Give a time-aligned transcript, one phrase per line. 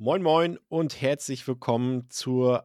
[0.00, 2.56] Moin Moin und herzlich willkommen zu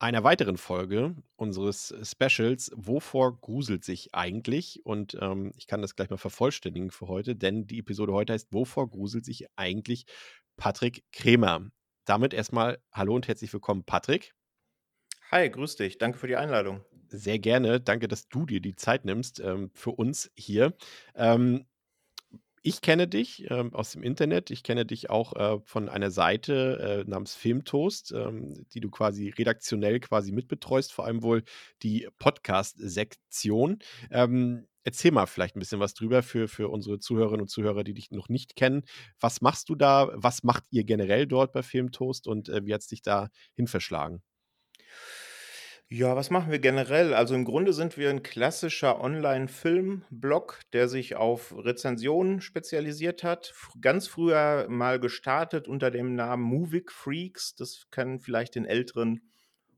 [0.00, 2.72] einer weiteren Folge unseres Specials.
[2.74, 4.84] Wovor gruselt sich eigentlich?
[4.84, 8.52] Und ähm, ich kann das gleich mal vervollständigen für heute, denn die Episode heute heißt
[8.52, 10.06] Wovor gruselt sich eigentlich
[10.56, 11.70] Patrick Kremer?
[12.04, 14.34] Damit erstmal Hallo und herzlich willkommen, Patrick.
[15.30, 15.98] Hi, grüß dich.
[15.98, 16.84] Danke für die Einladung.
[17.06, 17.80] Sehr gerne.
[17.80, 20.76] Danke, dass du dir die Zeit nimmst ähm, für uns hier.
[21.14, 21.64] Ähm,
[22.62, 24.50] ich kenne dich ähm, aus dem Internet.
[24.50, 29.30] Ich kenne dich auch äh, von einer Seite äh, namens Filmtoast, ähm, die du quasi
[29.30, 31.42] redaktionell quasi mitbetreust, vor allem wohl
[31.82, 33.80] die Podcast-Sektion.
[34.10, 37.94] Ähm, erzähl mal vielleicht ein bisschen was drüber für, für unsere Zuhörerinnen und Zuhörer, die
[37.94, 38.82] dich noch nicht kennen.
[39.20, 40.10] Was machst du da?
[40.14, 43.66] Was macht ihr generell dort bei Filmtoast und äh, wie hat es dich da hin
[43.66, 44.22] verschlagen?
[45.94, 47.12] Ja, was machen wir generell?
[47.12, 53.50] Also im Grunde sind wir ein klassischer Online-Film-Blog, der sich auf Rezensionen spezialisiert hat.
[53.50, 57.56] F ganz früher mal gestartet unter dem Namen Movic Freaks.
[57.56, 59.20] Das können vielleicht den Älteren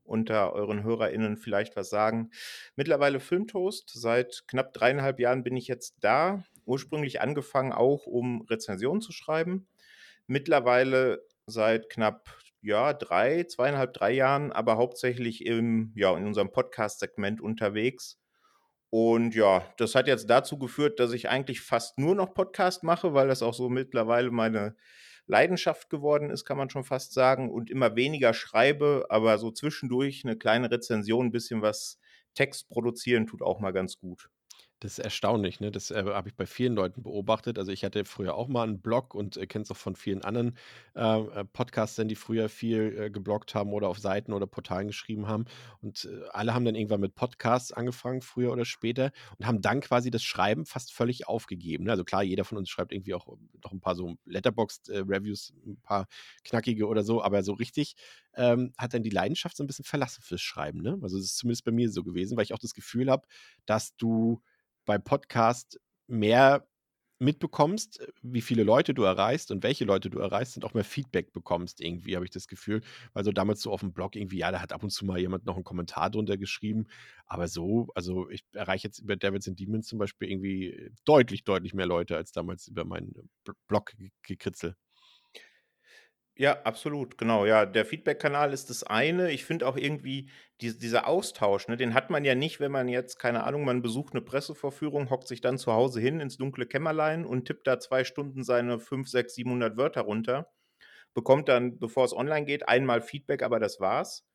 [0.05, 2.31] unter euren HörerInnen vielleicht was sagen.
[2.77, 3.91] Mittlerweile Filmtoast.
[3.93, 6.45] Seit knapp dreieinhalb Jahren bin ich jetzt da.
[6.63, 9.67] Ursprünglich angefangen auch, um Rezensionen zu schreiben.
[10.27, 12.29] Mittlerweile seit knapp
[12.65, 18.19] ja, drei, zweieinhalb, drei Jahren, aber hauptsächlich im, ja, in unserem Podcast-Segment unterwegs.
[18.89, 23.13] Und ja, das hat jetzt dazu geführt, dass ich eigentlich fast nur noch Podcast mache,
[23.13, 24.75] weil das auch so mittlerweile meine
[25.27, 30.23] Leidenschaft geworden ist, kann man schon fast sagen, und immer weniger schreibe, aber so zwischendurch
[30.23, 31.99] eine kleine Rezension, ein bisschen was
[32.33, 34.29] Text produzieren, tut auch mal ganz gut.
[34.81, 35.71] Das ist erstaunlich, ne?
[35.71, 37.57] Das, äh, habe ich bei vielen Leuten beobachtet.
[37.57, 40.21] Also, ich hatte früher auch mal einen Blog und, äh, kenne es auch von vielen
[40.23, 40.57] anderen,
[40.95, 45.27] äh, äh, Podcastern, die früher viel, äh, gebloggt haben oder auf Seiten oder Portalen geschrieben
[45.29, 45.45] haben.
[45.81, 49.79] Und, äh, alle haben dann irgendwann mit Podcasts angefangen, früher oder später, und haben dann
[49.79, 51.91] quasi das Schreiben fast völlig aufgegeben, ne?
[51.91, 53.27] Also, klar, jeder von uns schreibt irgendwie auch
[53.63, 56.07] noch ein paar so Letterboxd, äh, ein paar
[56.43, 57.95] knackige oder so, aber so richtig,
[58.35, 60.99] ähm, hat dann die Leidenschaft so ein bisschen verlassen fürs Schreiben, ne?
[61.01, 63.25] Also, das ist zumindest bei mir so gewesen, weil ich auch das Gefühl habe,
[63.65, 64.41] dass du
[64.85, 66.67] bei Podcast mehr
[67.19, 71.31] mitbekommst, wie viele Leute du erreichst und welche Leute du erreichst und auch mehr Feedback
[71.31, 72.81] bekommst, irgendwie, habe ich das Gefühl.
[73.13, 75.19] Weil so damals so auf dem Blog irgendwie, ja, da hat ab und zu mal
[75.19, 76.87] jemand noch einen Kommentar drunter geschrieben.
[77.25, 81.73] Aber so, also ich erreiche jetzt über Devils and Demons zum Beispiel irgendwie deutlich, deutlich
[81.73, 83.13] mehr Leute als damals über meinen
[83.67, 83.93] Blog
[84.23, 84.75] gekritzel.
[86.37, 87.45] Ja, absolut, genau.
[87.45, 89.31] Ja, der Feedback-Kanal ist das eine.
[89.31, 90.29] Ich finde auch irgendwie
[90.61, 93.81] dies dieser Austausch, ne, den hat man ja nicht, wenn man jetzt, keine Ahnung, man
[93.81, 97.79] besucht eine Pressevorführung, hockt sich dann zu Hause hin ins dunkle Kämmerlein und tippt da
[97.79, 100.49] zwei Stunden seine 5, 6, 700 Wörter runter,
[101.13, 104.25] bekommt dann, bevor es online geht, einmal Feedback, aber das war's.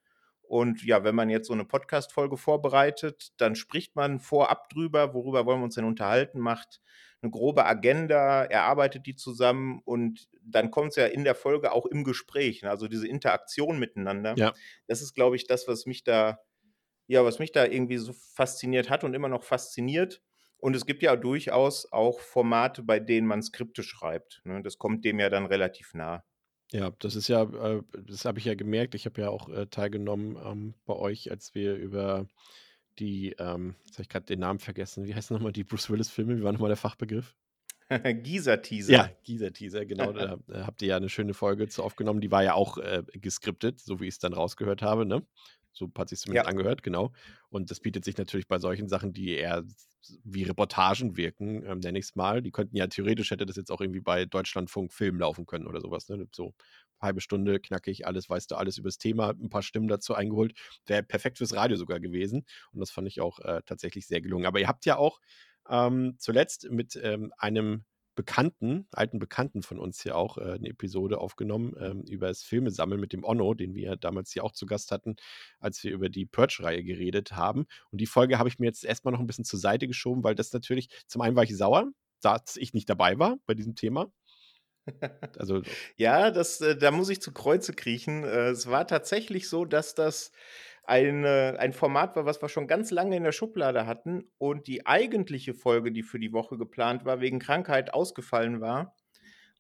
[0.50, 5.46] Und ja, wenn man jetzt so eine Podcast-Folge vorbereitet, dann spricht man vorab drüber, worüber
[5.46, 6.80] wollen wir uns denn unterhalten, macht
[7.22, 11.86] eine grobe Agenda, erarbeitet die zusammen und dann kommt es ja in der Folge auch
[11.86, 12.62] im Gespräch.
[12.62, 12.70] Ne?
[12.70, 14.34] Also diese Interaktion miteinander.
[14.36, 14.52] Ja.
[14.88, 16.40] Das ist, glaube ich, das, was mich da,
[17.06, 20.20] ja, was mich da irgendwie so fasziniert hat und immer noch fasziniert.
[20.56, 24.42] Und es gibt ja durchaus auch Formate, bei denen man Skripte schreibt.
[24.42, 24.62] Ne?
[24.64, 26.24] Das kommt dem ja dann relativ nah.
[26.72, 28.94] Ja, das ist ja, äh, das habe ich ja gemerkt.
[28.94, 32.26] Ich habe ja auch äh, teilgenommen ähm, bei euch, als wir über
[32.98, 35.04] die, ähm, jetzt habe ich gerade den Namen vergessen.
[35.04, 36.38] Wie heißen nochmal die Bruce Willis-Filme?
[36.38, 37.34] Wie war nochmal der Fachbegriff?
[38.22, 38.92] Gieser-Teaser.
[38.92, 40.12] Ja, Gieser-Teaser, genau.
[40.12, 42.20] da habt ihr ja eine schöne Folge zu aufgenommen.
[42.20, 45.26] Die war ja auch äh, geskriptet, so wie ich es dann rausgehört habe, ne?
[45.72, 46.46] So hat sich zumindest Ja.
[46.46, 47.12] angehört, genau.
[47.48, 49.64] Und das bietet sich natürlich bei solchen Sachen, die eher
[50.24, 52.42] wie Reportagen wirken, ähm, nenne ich es mal.
[52.42, 55.80] Die könnten ja theoretisch hätte das jetzt auch irgendwie bei Deutschlandfunk Film laufen können oder
[55.80, 56.26] sowas, ne?
[56.34, 56.54] So
[57.00, 60.58] halbe Stunde, knackig, alles, weißt du, alles übers Thema, ein paar Stimmen dazu eingeholt.
[60.86, 62.44] Wäre perfekt fürs Radio sogar gewesen.
[62.72, 64.46] Und das fand ich auch äh, tatsächlich sehr gelungen.
[64.46, 65.20] Aber ihr habt ja auch
[65.68, 67.84] ähm, zuletzt mit ähm, einem
[68.20, 73.00] Bekannten, alten Bekannten von uns hier auch äh, eine Episode aufgenommen ähm, über das Filmesammeln
[73.00, 75.16] mit dem Onno, den wir damals hier auch zu Gast hatten,
[75.58, 77.64] als wir über die Purge-Reihe geredet haben.
[77.90, 80.34] Und die Folge habe ich mir jetzt erstmal noch ein bisschen zur Seite geschoben, weil
[80.34, 81.90] das natürlich, zum einen war ich sauer,
[82.20, 84.12] dass ich nicht dabei war bei diesem Thema.
[85.38, 85.62] Also,
[85.96, 88.24] Ja, das, äh, da muss ich zu Kreuze kriechen.
[88.24, 90.30] Äh, es war tatsächlich so, dass das
[90.90, 94.86] eine, ein Format war, was wir schon ganz lange in der Schublade hatten und die
[94.86, 98.94] eigentliche Folge, die für die Woche geplant war, wegen Krankheit ausgefallen war.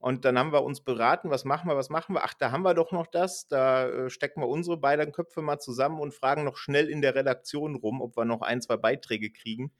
[0.00, 2.24] Und dann haben wir uns beraten, was machen wir, was machen wir?
[2.24, 3.46] Ach, da haben wir doch noch das.
[3.46, 7.14] Da äh, stecken wir unsere beiden Köpfe mal zusammen und fragen noch schnell in der
[7.14, 9.72] Redaktion rum, ob wir noch ein, zwei Beiträge kriegen.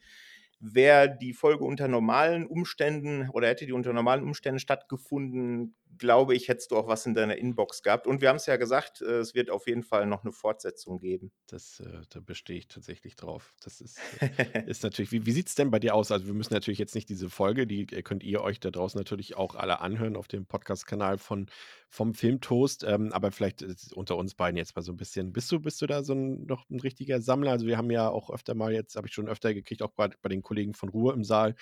[0.61, 6.49] Wäre die Folge unter normalen Umständen oder hätte die unter normalen Umständen stattgefunden, glaube ich,
[6.49, 8.08] hättest du auch was in deiner Inbox gehabt.
[8.08, 10.99] Und wir haben es ja gesagt, äh, es wird auf jeden Fall noch eine Fortsetzung
[10.99, 11.31] geben.
[11.47, 13.55] Das, äh, da bestehe ich tatsächlich drauf.
[13.62, 16.11] Das ist, äh, ist natürlich, wie, wie sieht es denn bei dir aus?
[16.11, 19.37] Also wir müssen natürlich jetzt nicht diese Folge, die könnt ihr euch da draußen natürlich
[19.37, 21.47] auch alle anhören auf dem Podcast-Kanal von
[21.93, 23.64] vom Filmtoast, ähm, aber vielleicht
[23.94, 25.32] unter uns beiden jetzt mal so ein bisschen.
[25.32, 27.50] Bist du, bist du da so ein, noch ein richtiger Sammler?
[27.50, 30.08] Also wir haben ja auch öfter mal jetzt, habe ich schon öfter gekriegt, auch bei,
[30.23, 31.56] bei den Kollegen von Ruhe im Saal,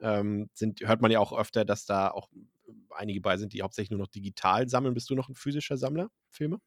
[0.00, 2.30] ähm, sind, hört man ja auch öfter, dass da auch
[2.90, 4.94] einige bei sind, die hauptsächlich nur noch digital sammeln.
[4.94, 6.60] Bist du noch ein physischer Sammler, Filme?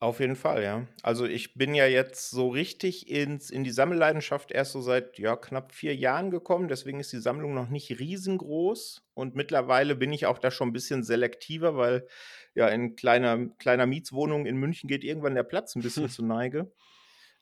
[0.00, 0.86] Auf jeden Fall, ja.
[1.02, 5.34] Also ich bin ja jetzt so richtig ins, in die Sammelleidenschaft erst so seit ja,
[5.34, 6.68] knapp vier Jahren gekommen.
[6.68, 9.02] Deswegen ist die Sammlung noch nicht riesengroß.
[9.14, 12.06] Und mittlerweile bin ich auch da schon ein bisschen selektiver, weil
[12.54, 16.70] ja in kleiner, kleiner Mietswohnung in München geht irgendwann der Platz ein bisschen zu Neige.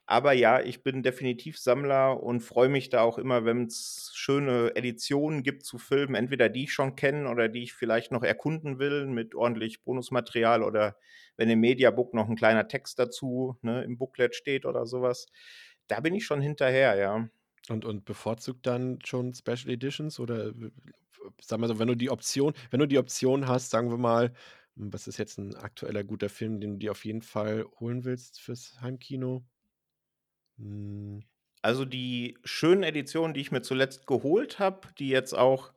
[0.08, 4.73] Aber ja, ich bin definitiv Sammler und freue mich da auch immer, wenn es schöne
[4.76, 8.79] Editionen gibt zu Filmen, entweder die ich schon kenne oder die ich vielleicht noch erkunden
[8.79, 10.97] will mit ordentlich Bonusmaterial oder
[11.37, 15.26] wenn im Mediabook noch ein kleiner Text dazu ne, im Booklet steht oder sowas.
[15.88, 17.29] Da bin ich schon hinterher, ja.
[17.69, 20.52] Und, und bevorzugt dann schon Special Editions oder
[21.41, 24.32] sag mal so, wenn du die Option, wenn du die Option hast, sagen wir mal,
[24.76, 28.41] was ist jetzt ein aktueller guter Film, den du dir auf jeden Fall holen willst
[28.41, 29.44] fürs Heimkino?
[30.58, 31.23] Hm.
[31.62, 35.73] Also die schönen Editionen, die ich mir zuletzt geholt habe, die jetzt auch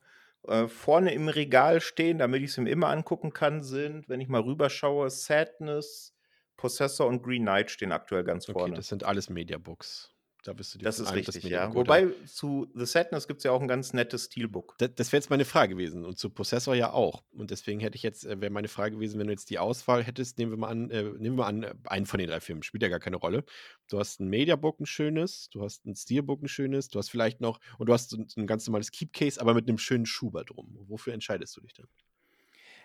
[0.48, 4.28] äh, vorne im Regal stehen, damit ich sie mir immer angucken kann, sind, wenn ich
[4.30, 6.16] mal rüberschaue, Sadness,
[6.58, 8.74] Possessor und Green Knight stehen aktuell ganz Okay, vorne.
[8.74, 10.14] das sind alles Mediabooks.
[10.44, 11.74] Da bist du dir Das ist das richtig, ja.
[11.76, 14.76] Wobei zu The Sadness gibt es ja auch ein ganz nettes Steelbook.
[14.78, 17.24] Da- Das wäre jetzt meine Frage gewesen und zu Possessor ja auch.
[17.32, 20.02] Und deswegen hätte ich jetzt, äh, wäre meine Frage gewesen, wenn du jetzt die Auswahl
[20.02, 22.40] hättest, nehmen wir mal an, äh, nehmen wir mal an, äh, einen von den drei
[22.40, 23.44] Filmen, spielt ja gar keine Rolle.
[23.90, 27.42] Du hast ein Mediabook, ein schönes, du hast ein Steelbook, ein schönes, du hast vielleicht
[27.42, 30.78] noch, und du hast ein, ein ganz normales Keepcase, aber mit einem schönen Schuber drum.
[30.88, 31.88] Wofür entscheidest du dich denn?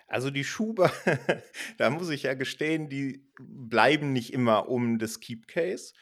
[0.07, 0.91] Also die Schuber,
[1.77, 5.93] da muss ich ja gestehen, die bleiben nicht immer um das Keepcase.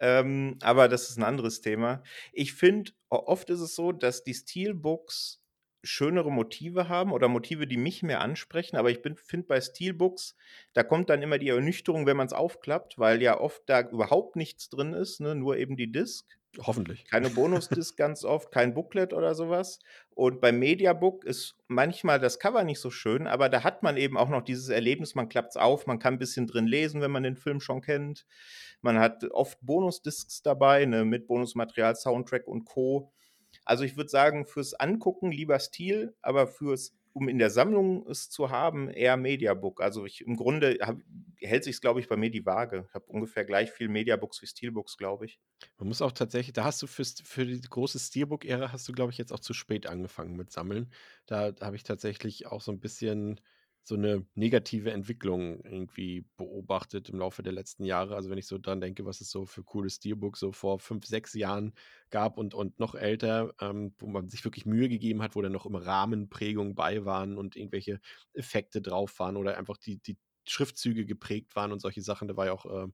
[0.00, 2.02] Ähm, aber das ist ein anderes Thema.
[2.32, 5.40] Ich finde, oft ist es so, dass die Steelbooks
[5.82, 8.76] schönere Motive haben oder Motive, die mich mehr ansprechen.
[8.76, 10.36] Aber ich finde bei Steelbooks,
[10.74, 14.36] da kommt dann immer die Ernüchterung, wenn man es aufklappt, weil ja oft da überhaupt
[14.36, 15.34] nichts drin ist, ne?
[15.34, 16.26] nur eben die Disc.
[16.58, 17.04] Hoffentlich.
[17.04, 19.78] Keine Bonusdisk ganz oft, kein Booklet oder sowas.
[20.14, 24.16] Und beim Mediabook ist manchmal das Cover nicht so schön, aber da hat man eben
[24.16, 27.12] auch noch dieses Erlebnis, man klappt es auf, man kann ein bisschen drin lesen, wenn
[27.12, 28.26] man den Film schon kennt.
[28.82, 33.12] Man hat oft Bonusdiscs dabei, ne, mit Bonusmaterial, Soundtrack und Co.
[33.64, 38.30] Also ich würde sagen, fürs Angucken lieber Stil, aber fürs, um in der Sammlung es
[38.30, 39.82] zu haben, eher Mediabook.
[39.82, 40.96] Also ich, im Grunde hab,
[41.36, 42.86] hält sich glaube ich, bei mir die Waage.
[42.88, 45.38] Ich habe ungefähr gleich viel Mediabooks wie Steelbooks, glaube ich.
[45.78, 49.12] Man muss auch tatsächlich, da hast du fürs, für die große Steelbook-Ära hast du, glaube
[49.12, 50.90] ich, jetzt auch zu spät angefangen mit Sammeln.
[51.26, 53.38] Da, da habe ich tatsächlich auch so ein bisschen
[53.82, 58.14] so eine negative Entwicklung irgendwie beobachtet im Laufe der letzten Jahre.
[58.14, 61.06] Also wenn ich so dran denke, was es so für coole Steelbooks so vor fünf,
[61.06, 61.72] sechs Jahren
[62.10, 65.52] gab und, und noch älter, ähm, wo man sich wirklich Mühe gegeben hat, wo dann
[65.52, 68.00] noch immer Rahmenprägungen bei waren und irgendwelche
[68.34, 72.28] Effekte drauf waren oder einfach die, die Schriftzüge geprägt waren und solche Sachen.
[72.28, 72.88] Da war ja auch äh,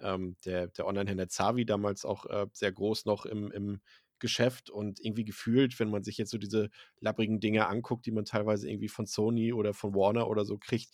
[0.00, 3.80] ähm, der, der Online-Händler Zavi damals auch äh, sehr groß noch im, im
[4.20, 8.24] Geschäft und irgendwie gefühlt, wenn man sich jetzt so diese labbrigen Dinge anguckt, die man
[8.24, 10.90] teilweise irgendwie von Sony oder von Warner oder so kriegt,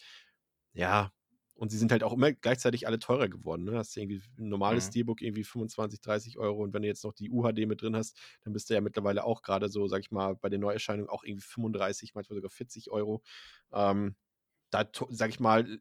[0.75, 1.13] ja,
[1.55, 3.65] und sie sind halt auch immer gleichzeitig alle teurer geworden.
[3.65, 3.79] Ne?
[3.79, 4.89] Hast du irgendwie ein normales Mhm.
[4.89, 8.19] Steelbook irgendwie 25, 30 Euro und wenn du jetzt noch die UHD mit drin hast,
[8.45, 11.25] dann bist du ja mittlerweile auch gerade so, sag ich mal, bei den Neuerscheinungen auch
[11.25, 13.23] irgendwie 35, manchmal sogar 40 Euro.
[13.73, 14.17] Ähm,
[14.71, 15.81] da, sag ich mal,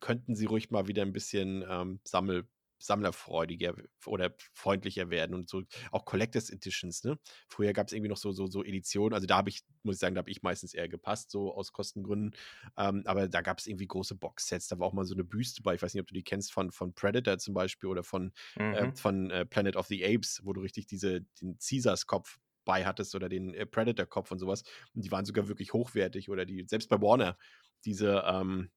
[0.00, 2.48] könnten sie ruhig mal wieder ein bisschen ähm, Sammel,
[2.84, 3.74] sammlerfreudiger
[4.06, 5.62] oder freundlicher werden und so
[5.92, 7.18] auch Collectors Editions, ne?
[7.48, 10.00] Früher gab es irgendwie noch so, so, so Editionen, also da habe ich, muss ich
[10.00, 12.34] sagen, da habe ich meistens eher gepasst, so aus Kostengründen.
[12.76, 15.62] Ähm, aber da gab es irgendwie große Boxsets, da war auch mal so eine Büste
[15.62, 18.32] bei, ich weiß nicht, ob du die kennst, von, von Predator zum Beispiel oder von,
[18.70, 18.94] äh, Mhm.
[18.94, 23.28] von äh, Planet of the Apes, wo du richtig diese, den Caesars-Kopf bei hattest oder
[23.28, 24.62] den äh, Predator-Kopf und sowas.
[24.94, 27.36] Und die waren sogar wirklich hochwertig oder die, selbst bei Warner,
[27.84, 28.70] diese ähm,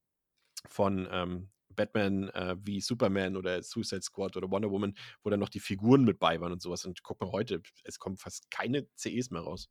[0.70, 5.48] von ähm, Batman äh, wie Superman oder Suicide Squad oder Wonder Woman, wo dann noch
[5.50, 6.86] die Figuren mit bei waren und sowas.
[6.86, 9.70] Und guck mal heute, es kommen fast keine CEs mehr raus.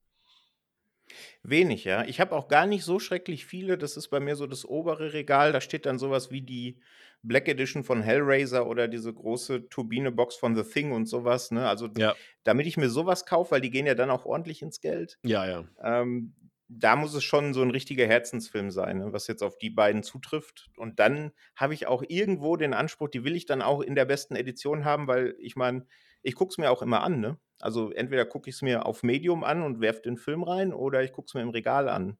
[1.42, 2.04] Wenig, ja.
[2.04, 3.78] Ich habe auch gar nicht so schrecklich viele.
[3.78, 5.52] Das ist bei mir so das obere Regal.
[5.52, 6.80] Da steht dann sowas wie die
[7.22, 11.50] Black Edition von Hellraiser oder diese große Turbine-Box von The Thing und sowas.
[11.52, 11.68] Ne?
[11.68, 12.14] Also, Ja.
[12.44, 15.18] damit ich mir sowas kaufe, weil die gehen ja dann auch ordentlich ins Geld.
[15.22, 15.64] Ja, ja.
[15.82, 16.34] Ähm,
[16.68, 20.02] da muss es schon so ein richtiger Herzensfilm sein, ne, was jetzt auf die beiden
[20.02, 20.68] zutrifft.
[20.76, 24.04] Und dann habe ich auch irgendwo den Anspruch, die will ich dann auch in der
[24.04, 25.86] besten Edition haben, weil ich meine,
[26.22, 27.20] ich gucke es mir auch immer an.
[27.20, 27.38] Ne?
[27.60, 31.02] Also entweder gucke ich es mir auf Medium an und werfe den Film rein oder
[31.02, 32.18] ich gucke es mir im Regal an.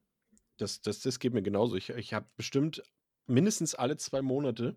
[0.59, 1.77] Das, das, das geht mir genauso.
[1.77, 2.83] Ich, ich habe bestimmt
[3.27, 4.77] mindestens alle zwei Monate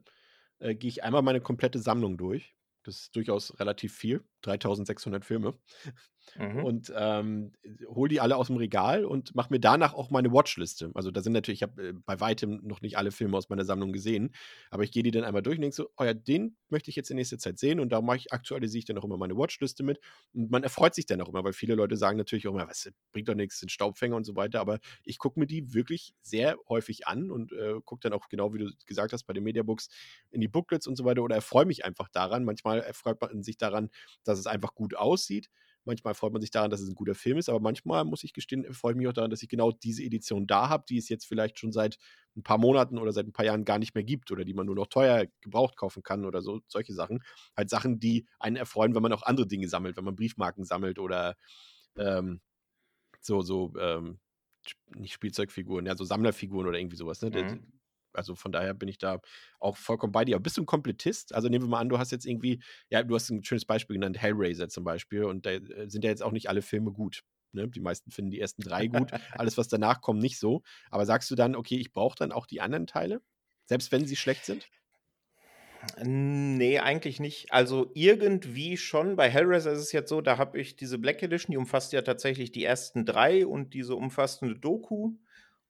[0.60, 2.56] äh, gehe ich einmal meine komplette Sammlung durch.
[2.84, 4.24] Das ist durchaus relativ viel.
[4.42, 5.54] 3600 Filme.
[6.38, 6.64] Mhm.
[6.64, 7.54] Und ähm,
[7.88, 10.92] hol die alle aus dem Regal und mach mir danach auch meine Watchliste.
[10.94, 13.66] Also da sind natürlich, ich habe äh, bei weitem noch nicht alle Filme aus meiner
[13.66, 14.34] Sammlung gesehen,
[14.70, 16.96] aber ich gehe die dann einmal durch und denke so, oh ja, den möchte ich
[16.96, 19.36] jetzt in nächster Zeit sehen und da mache ich, aktualisiere ich dann auch immer meine
[19.36, 20.00] Watchliste mit.
[20.34, 22.90] Und man erfreut sich dann auch immer, weil viele Leute sagen natürlich auch immer, was
[23.12, 26.58] bringt doch nichts, sind Staubfänger und so weiter, aber ich gucke mir die wirklich sehr
[26.68, 29.90] häufig an und äh, gucke dann auch genau, wie du gesagt hast, bei den Mediabooks
[30.32, 32.44] in die Booklets und so weiter oder erfreue mich einfach daran.
[32.44, 33.90] Manchmal erfreut man sich daran,
[34.30, 35.50] dass es einfach gut aussieht.
[35.86, 38.34] Manchmal freut man sich daran, dass es ein guter Film ist, aber manchmal muss ich
[38.34, 41.10] gestehen, freue ich mich auch daran, dass ich genau diese Edition da habe, die es
[41.10, 41.98] jetzt vielleicht schon seit
[42.36, 44.66] ein paar Monaten oder seit ein paar Jahren gar nicht mehr gibt oder die man
[44.66, 47.24] nur noch teuer gebraucht kaufen kann oder so, solche Sachen.
[47.58, 51.00] Halt Sachen, die einen erfreuen, wenn man auch andere Dinge sammelt, wenn man Briefmarken sammelt
[51.00, 51.36] oder
[51.98, 52.42] ähm,
[53.22, 54.20] so, so, ähm,
[54.96, 57.32] nicht Spielzeugfiguren, ja, so Sammlerfiguren oder irgendwie sowas, ne?
[57.32, 57.79] Mhm.
[58.20, 59.20] Also von daher bin ich da
[59.60, 60.36] auch vollkommen bei dir.
[60.36, 61.34] Aber bist du ein Komplettist?
[61.34, 63.96] Also nehmen wir mal an, du hast jetzt irgendwie, ja, du hast ein schönes Beispiel
[63.96, 67.24] genannt, Hellraiser zum Beispiel, und da äh, sind ja jetzt auch nicht alle Filme gut.
[67.52, 67.68] Ne?
[67.68, 70.62] Die meisten finden die ersten drei gut, alles, was danach kommt, nicht so.
[70.92, 73.22] Aber sagst du dann, okay, ich brauche dann auch die anderen Teile?
[73.66, 74.68] Selbst wenn sie schlecht sind?
[76.04, 77.54] Nee, eigentlich nicht.
[77.54, 79.16] Also irgendwie schon.
[79.16, 82.02] Bei Hellraiser ist es jetzt so, da habe ich diese Black Edition, die umfasst ja
[82.02, 85.14] tatsächlich die ersten drei und diese umfassende Doku.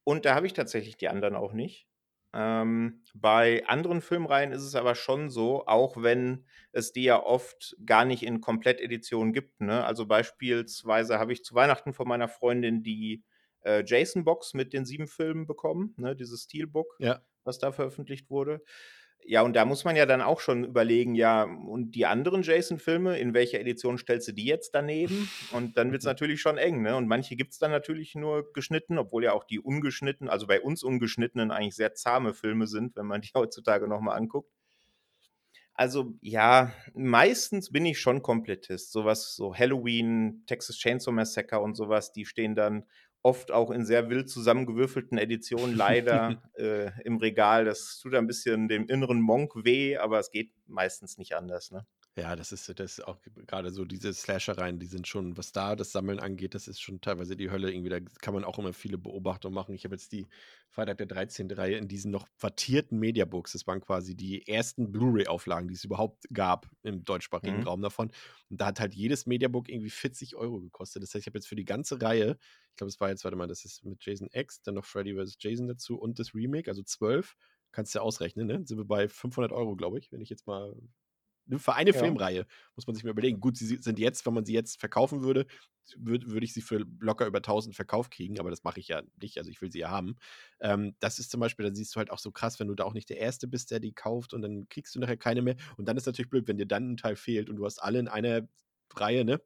[0.04, 1.89] Und da habe ich tatsächlich die anderen auch nicht.
[2.34, 7.76] Ähm, bei anderen Filmreihen ist es aber schon so, auch wenn es die ja oft
[7.86, 9.62] gar nicht in Komplettedition gibt.
[9.62, 9.84] Ne?
[9.84, 13.24] Also beispielsweise habe ich zu Weihnachten von meiner Freundin die
[13.62, 16.16] äh, Jason-Box mit den sieben Filmen bekommen, ne?
[16.16, 17.22] dieses Steelbook, Ja.
[17.44, 18.62] was da veröffentlicht wurde.
[19.26, 23.20] Ja, und da muss man ja dann auch schon überlegen, ja, und die anderen Jason-Filme,
[23.20, 25.30] in welcher Edition stellst du die jetzt daneben?
[25.52, 26.96] Und dann wird es natürlich schon eng, ne?
[26.96, 30.60] Und manche gibt es dann natürlich nur geschnitten, obwohl ja auch die ungeschnittenen, also bei
[30.62, 34.52] uns ungeschnittenen eigentlich sehr zahme Filme sind, wenn man die heutzutage nochmal anguckt.
[35.80, 38.92] Also ja, meistens bin ich schon Komplettist.
[38.92, 42.84] Sowas, so Halloween, Texas Chainsaw Massacre und sowas, die stehen dann
[43.22, 47.66] oft auch in sehr wild zusammengewürfelten Editionen leider äh, im Regal.
[47.66, 51.72] Das tut ein bisschen dem inneren Monk weh, aber es geht meistens nicht anders.
[51.72, 51.86] Ne?
[52.20, 55.76] Ja, das ist, das ist auch gerade so diese Slashereien, die sind schon, was da
[55.76, 57.90] das Sammeln angeht, das ist schon teilweise die Hölle irgendwie.
[57.90, 59.76] Da kann man auch immer viele Beobachtungen machen.
[59.76, 60.28] Ich habe jetzt die
[60.70, 61.56] Freitag der 13.
[61.56, 63.52] Reihe in diesen noch wattierten Mediabooks.
[63.54, 67.64] Das waren quasi die ersten Blu-ray-Auflagen, die es überhaupt gab im deutschsprachigen Mhm.
[67.64, 68.10] Raum davon.
[68.50, 71.04] Und da hat halt jedes Mediabook irgendwie 40 Euro gekostet.
[71.04, 72.38] Das heißt, ich habe jetzt für die ganze Reihe,
[72.72, 75.14] ich glaube, es war jetzt, warte mal, das ist mit Jason X, dann noch Freddy
[75.14, 75.38] vs.
[75.40, 77.36] Jason dazu und das Remake, also 12.
[77.72, 78.64] Kannst du ja ausrechnen, ne?
[78.66, 80.76] Sind wir bei 500 Euro, glaube ich, wenn ich jetzt mal
[81.58, 81.94] Für eine Ja.
[81.94, 83.40] Filmreihe muss man sich mal überlegen.
[83.40, 85.48] Gut, sie sind jetzt, wenn man sie jetzt verkaufen würde,
[85.98, 89.02] würde würd ich sie für locker über 1000 verkauft kriegen, aber das mache ich ja
[89.20, 89.38] nicht.
[89.40, 90.18] Also ich will sie ja haben.
[90.60, 92.84] Ähm, das ist zum Beispiel, da siehst du halt auch so krass, wenn du da
[92.84, 95.56] auch nicht der Erste bist, der die kauft und dann kriegst du nachher keine mehr.
[95.78, 98.00] Und dann ist natürlich blöd, wenn dir dann ein Teil fehlt und du hast alle
[98.00, 98.48] in einer
[98.94, 99.42] Reihe, ne?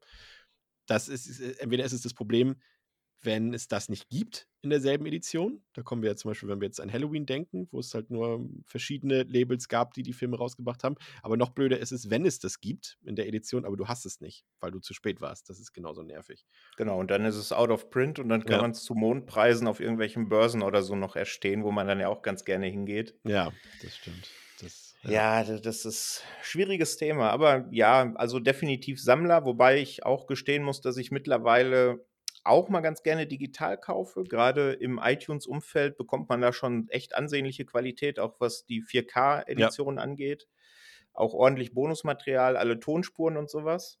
[0.86, 2.56] Das ist, ist äh, entweder ist es das Problem,
[3.24, 5.62] wenn es das nicht gibt in derselben Edition.
[5.74, 8.10] Da kommen wir jetzt zum Beispiel, wenn wir jetzt an Halloween denken, wo es halt
[8.10, 10.96] nur verschiedene Labels gab, die die Filme rausgebracht haben.
[11.22, 14.06] Aber noch blöder ist es, wenn es das gibt in der Edition, aber du hast
[14.06, 15.48] es nicht, weil du zu spät warst.
[15.50, 16.46] Das ist genauso nervig.
[16.76, 18.62] Genau, und dann ist es out of print und dann kann Ja.
[18.62, 22.08] man es zu Mondpreisen auf irgendwelchen Börsen oder so noch erstehen, wo man dann ja
[22.08, 23.18] auch ganz gerne hingeht.
[23.24, 24.34] Ja, das stimmt.
[24.56, 27.30] Das, Ja, d- das ist ein schwieriges Thema.
[27.30, 32.06] Aber ja, also definitiv Sammler, wobei ich auch gestehen muss, dass ich mittlerweile
[32.44, 34.24] auch mal ganz gerne digital kaufe.
[34.24, 40.46] Gerade im iTunes-Umfeld bekommt man da schon echt ansehnliche Qualität, auch was die 4K-Edition angeht.
[41.14, 43.98] Auch ordentlich Bonusmaterial, alle Tonspuren und sowas.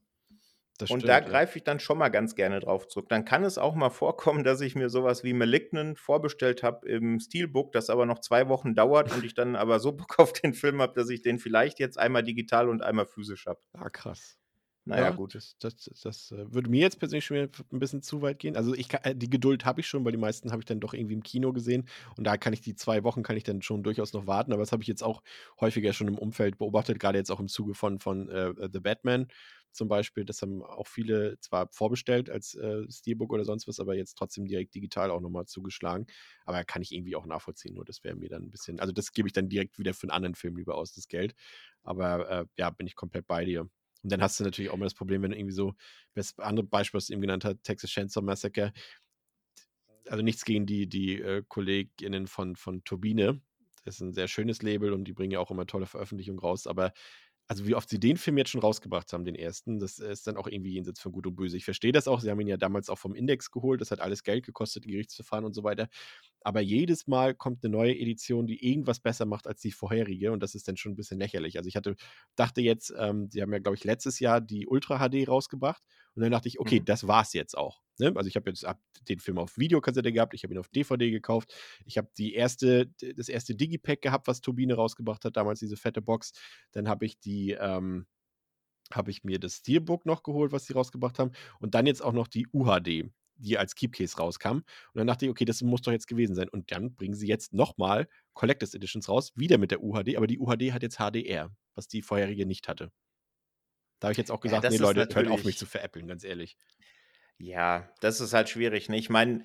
[0.78, 1.20] das Und stimmt, da ja.
[1.20, 3.08] greife ich dann schon mal ganz gerne drauf zurück.
[3.08, 7.20] Dann kann es auch mal vorkommen, dass ich mir sowas wie Malignant vorbestellt habe im
[7.20, 10.52] Steelbook, das aber noch zwei Wochen dauert und ich dann aber so Bock auf den
[10.52, 13.60] Film habe, dass ich den vielleicht jetzt einmal digital und einmal physisch habe.
[13.72, 14.38] Ah, krass.
[14.86, 15.34] Naja, Ja, gut.
[15.34, 18.54] das das das, äh, würde mir jetzt persönlich schon wieder 'n bisschen zu weit gehen.
[18.54, 20.92] Also, ich äh, die Geduld habe ich schon, weil die meisten habe ich dann doch
[20.92, 21.88] irgendwie im Kino gesehen
[22.18, 24.60] und da kann ich die 2 Wochen kann ich dann schon durchaus noch warten, aber
[24.60, 25.22] das habe ich jetzt auch
[25.58, 28.80] häufiger schon im Umfeld beobachtet, grade jetzt auch im Zuge von von, äh, äh, The
[28.80, 29.28] Batman
[29.72, 30.24] zum Beispiel.
[30.26, 34.46] Das haben auch viele zwar vorbestellt als, äh, Steelbook oder sonst was, aber jetzt trotzdem
[34.46, 36.06] direkt digital auch noch mal zugeschlagen.
[36.44, 39.12] Aber kann ich irgendwie auch nachvollziehen, nur das wäre mir dann 'n bisschen also, das
[39.12, 41.34] gebe ich dann direkt wieder für 'n anderen Film lieber aus, das Geld.
[41.82, 43.68] Aber, äh, ja, bin ich komplett bei dir.
[44.04, 45.74] Und dann hast du natürlich auch immer das Problem, wenn du irgendwie so
[46.14, 48.72] das andere Beispiel, was du eben genannt hast, Texas Chainsaw Massacre.
[50.08, 53.40] Also, nichts gegen die die, äh, KollegInnen von von Turbine.
[53.84, 56.66] Das ist 'n sehr schönes Label und die bringen ja auch immer tolle Veröffentlichungen raus,
[56.66, 56.92] aber
[57.46, 60.36] also, wie oft sie den Film jetzt schon rausgebracht haben, den ersten, das ist dann
[60.38, 61.56] auch irgendwie jenseits von Gut und Böse.
[61.58, 64.00] Ich verstehe das auch, sie haben ihn ja damals auch vom Index geholt, das hat
[64.00, 65.88] alles Geld gekostet, Gerichtsverfahren und so weiter.
[66.42, 70.42] Aber jedes Mal kommt 'ne neue Edition, die irgendwas besser macht als die vorherige und
[70.42, 71.56] das ist dann schon 'n bisschen lächerlich.
[71.58, 71.96] Also, ich hatte
[72.36, 75.82] dachte jetzt, ähm, sie haben ja, glaube ich, letztes Jahr die Ultra HD rausgebracht
[76.14, 76.84] und dann dachte ich: „Okay, Mhm.
[76.84, 78.12] das war's jetzt auch“, ne?
[78.16, 81.10] Also, ich habe jetzt habe den Film auf Videokassette gehabt, ich habe ihn auf DVD
[81.10, 81.54] gekauft.
[81.86, 82.86] Ich habe die erste
[83.16, 86.32] das erste Digipack gehabt, was Turbine rausgebracht hat, damals diese fette Box.
[86.72, 88.06] Dann habe ich die, ähm
[88.92, 92.12] habe ich mir das Steelbook noch geholt, was sie rausgebracht haben und dann jetzt auch
[92.12, 94.58] noch die UHD, die als Keepcase rauskam.
[94.58, 94.64] Und
[94.94, 97.52] dann dachte ich: „Okay, das muss doch jetzt gewesen sein.“ Und dann bringen sie jetzt
[97.54, 101.50] noch mal Collectors Editions raus, wieder mit der UHD, aber die UHD hat jetzt HDR,
[101.74, 102.90] was die vorherige nicht hatte.
[104.00, 105.66] Da habe ich jetzt auch Ja, gesagt: das „Ne, ist Leute, hört auf, mich zu
[105.66, 106.56] veräppeln“, ganz ehrlich.
[107.40, 108.96] Ja, das ist halt schwierig, ne?
[108.96, 109.42] Ich meine,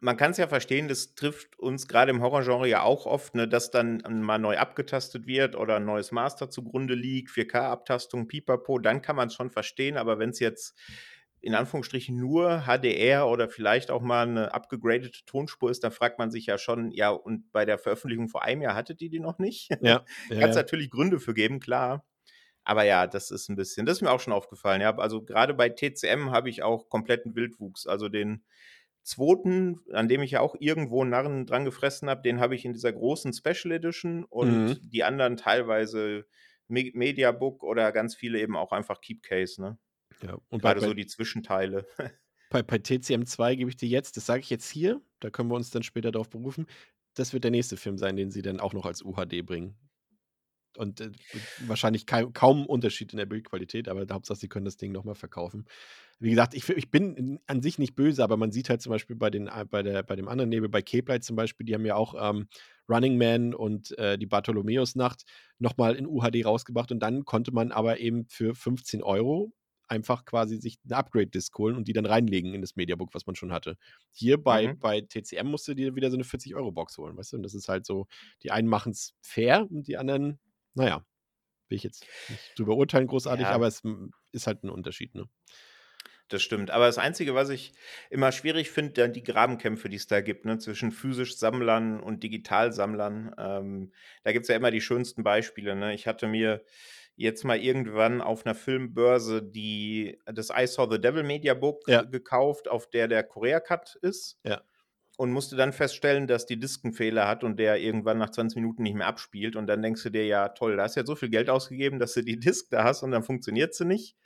[0.00, 3.70] man kann's ja verstehen, das trifft uns grade im Horrorgenre ja auch oft, ne, dass
[3.70, 9.16] dann mal neu abgetastet wird oder 'n neues Master zugrunde liegt, 4K-Abtastung, Pipapo, dann kann
[9.16, 9.96] man's schon verstehen.
[9.98, 10.74] Aber wenn's jetzt
[11.40, 16.30] in Anführungsstrichen nur HDR oder vielleicht auch mal 'ne abgegradete Tonspur ist, da fragt man
[16.30, 19.38] sich ja schon: „Ja, und bei der Veröffentlichung vor einem Jahr hattet ihr die noch
[19.38, 20.56] nicht?“ Ja, ja, Kann's ja.
[20.56, 22.04] natürlich Gründe für geben, klar.
[22.68, 24.96] Aber ja, das ist 'n bisschen das ist mir auch schon aufgefallen, ja.
[24.98, 27.86] Also, grade bei TCM habe ich auch kompletten Wildwuchs.
[27.86, 28.44] Also, den
[29.04, 32.74] 2., an dem ich ja auch irgendwo Narren dran gefressen habe, den habe ich in
[32.74, 34.80] dieser großen Special Edition und Mhm.
[34.82, 36.26] die anderen teilweise
[36.68, 39.78] Me Mediabook oder ganz viele eben auch einfach Keepcase, ne?
[40.22, 41.86] Ja, und bei Grade bei so die Zwischenteile.
[42.50, 45.56] bei bei TCM2 gebe ich dir jetzt das sage ich jetzt hier, da können wir
[45.56, 46.66] uns dann später drauf berufen,
[47.14, 49.76] das wird der nächste Film sein, den sie dann auch noch als UHD bringen.
[50.78, 51.10] Und, äh,
[51.58, 55.14] wahrscheinlich kei kaum Unterschied in der Bildqualität, aber Hauptsache, sie können das Ding noch mal
[55.16, 55.66] verkaufen.
[56.20, 59.16] Wie gesagt, ich ich bin an sich nicht böse, aber man sieht halt zum Beispiel
[59.16, 61.74] bei den a bei der bei dem anderen Label, bei Cape Light zum Beispiel, die
[61.74, 62.48] haben ja auch, ähm,
[62.88, 65.24] Running Man und, äh, die Bartholomäusnacht
[65.58, 69.52] noch mal in UHD rausgebracht und dann konnte man aber eben für 15 €
[69.88, 73.36] einfach quasi sich 'ne Upgrade-Disc holen und die dann reinlegen in das Mediabook, was man
[73.36, 73.76] schon hatte.
[74.12, 74.78] Hier bei Mhm.
[74.80, 77.36] bei TCM musst du dir wieder so 'ne 40 € Box holen, weißt du?
[77.38, 78.06] Und das ist halt so
[78.42, 80.38] die einen machen's fair und die anderen,
[80.74, 81.06] na ja,
[81.68, 83.54] will ich jetzt nicht drüber urteilen großartig, Ja.
[83.54, 85.28] aber es, hm, ist halt 'n Unterschied, ne?
[86.30, 86.70] Das stimmt.
[86.70, 87.72] Aber das Einzige, was ich
[88.10, 92.22] immer schwierig finde, da die Grabenkämpfe, die es da gibt, ne, zwischen physisch Sammlern und
[92.22, 93.34] Digitalsammlern.
[93.38, 93.92] Ähm,
[94.24, 95.94] da gibt's ja immer die schönsten Beispiele, ne?
[95.94, 96.64] Ich hatte mir
[97.16, 102.08] jetzt mal irgendwann auf 'ner Filmbörse die das I Saw the Devil Mediabook Ja.
[102.10, 104.67] gekauft, auf der der Korea Cut ist Ja.
[105.18, 108.56] Und musste dann feststellen, dass die Disk 'n Fehler hat und der irgendwann nach 20
[108.56, 109.56] Minuten nicht mehr abspielt.
[109.56, 112.00] Und dann denkst du dir: „Ja, toll, da hast du jetzt so viel Geld ausgegeben,
[112.00, 114.16] dass du die Disk da hast und dann funktioniert sie nicht.“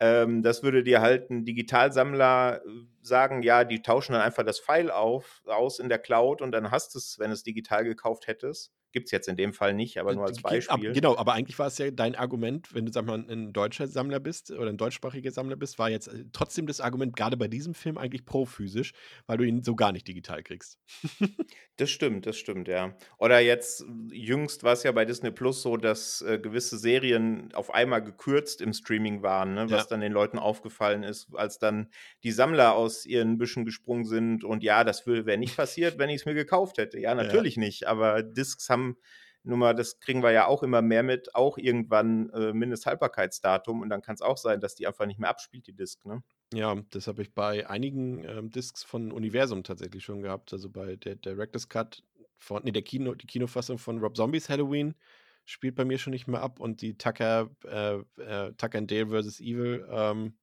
[0.00, 2.68] Ähm, das würde dir halt 'n Digitalsammler, äh,
[3.02, 6.70] sagen: „Ja, die tauschen dann einfach das File auf aus in der Cloud und dann
[6.70, 10.16] hast du's, wenn du's digital gekauft hättest.“ Gibt's jetzt in dem Fall nicht, aber D
[10.16, 10.92] nur als ge ab Beispiel.
[10.92, 14.18] genau, aber eigentlich war es ja dein Argument, wenn du, sage mal, 'n deutscher Sammler
[14.18, 17.74] bist oder 'n deutschsprachiger Sammler bist, war jetzt, äh, trotzdem das Argument grade bei diesem
[17.74, 18.92] Film eigentlich pro physisch,
[19.26, 20.76] weil du ihn so gar nicht digital kriegst.
[21.78, 22.96] Das stimmt, das stimmt, ja.
[23.18, 28.60] Oder jetzt jüngst war's ja bei Disney+ so, dass, äh, gewisse Serien auf einmal gekürzt
[28.60, 29.88] im Streaming waren, ne, was Ja.
[29.88, 31.90] dann den Leuten aufgefallen ist, als dann
[32.22, 36.26] die Sammler aus ihren Büschen gesprungen sind und ja, das wäre nicht passiert, wenn ich's
[36.26, 36.98] mir gekauft hätte.
[37.00, 37.40] Ja, Ja.
[37.40, 38.79] natürlich nicht, aber Discs haben
[39.42, 44.02] mal das kriegen wir ja auch immer mehr mit, auch irgendwann, äh, Mindesthaltbarkeitsdatum und dann
[44.02, 46.22] kann's auch sein, dass die einfach nicht mehr abspielt, die Disk, ne?
[46.52, 50.52] Ja, das habe ich bei einigen, ähm, Discs von Universum tatsächlich schon gehabt.
[50.52, 52.02] Also, bei der Director's Cut
[52.38, 54.94] von ne, der Kino die Kinofassung von Rob Zombies Halloween
[55.44, 59.06] spielt bei mir schon nicht mehr ab und die Tucker äh, äh, Tucker and Dale
[59.06, 59.40] vs.
[59.40, 60.34] Evil, ähm,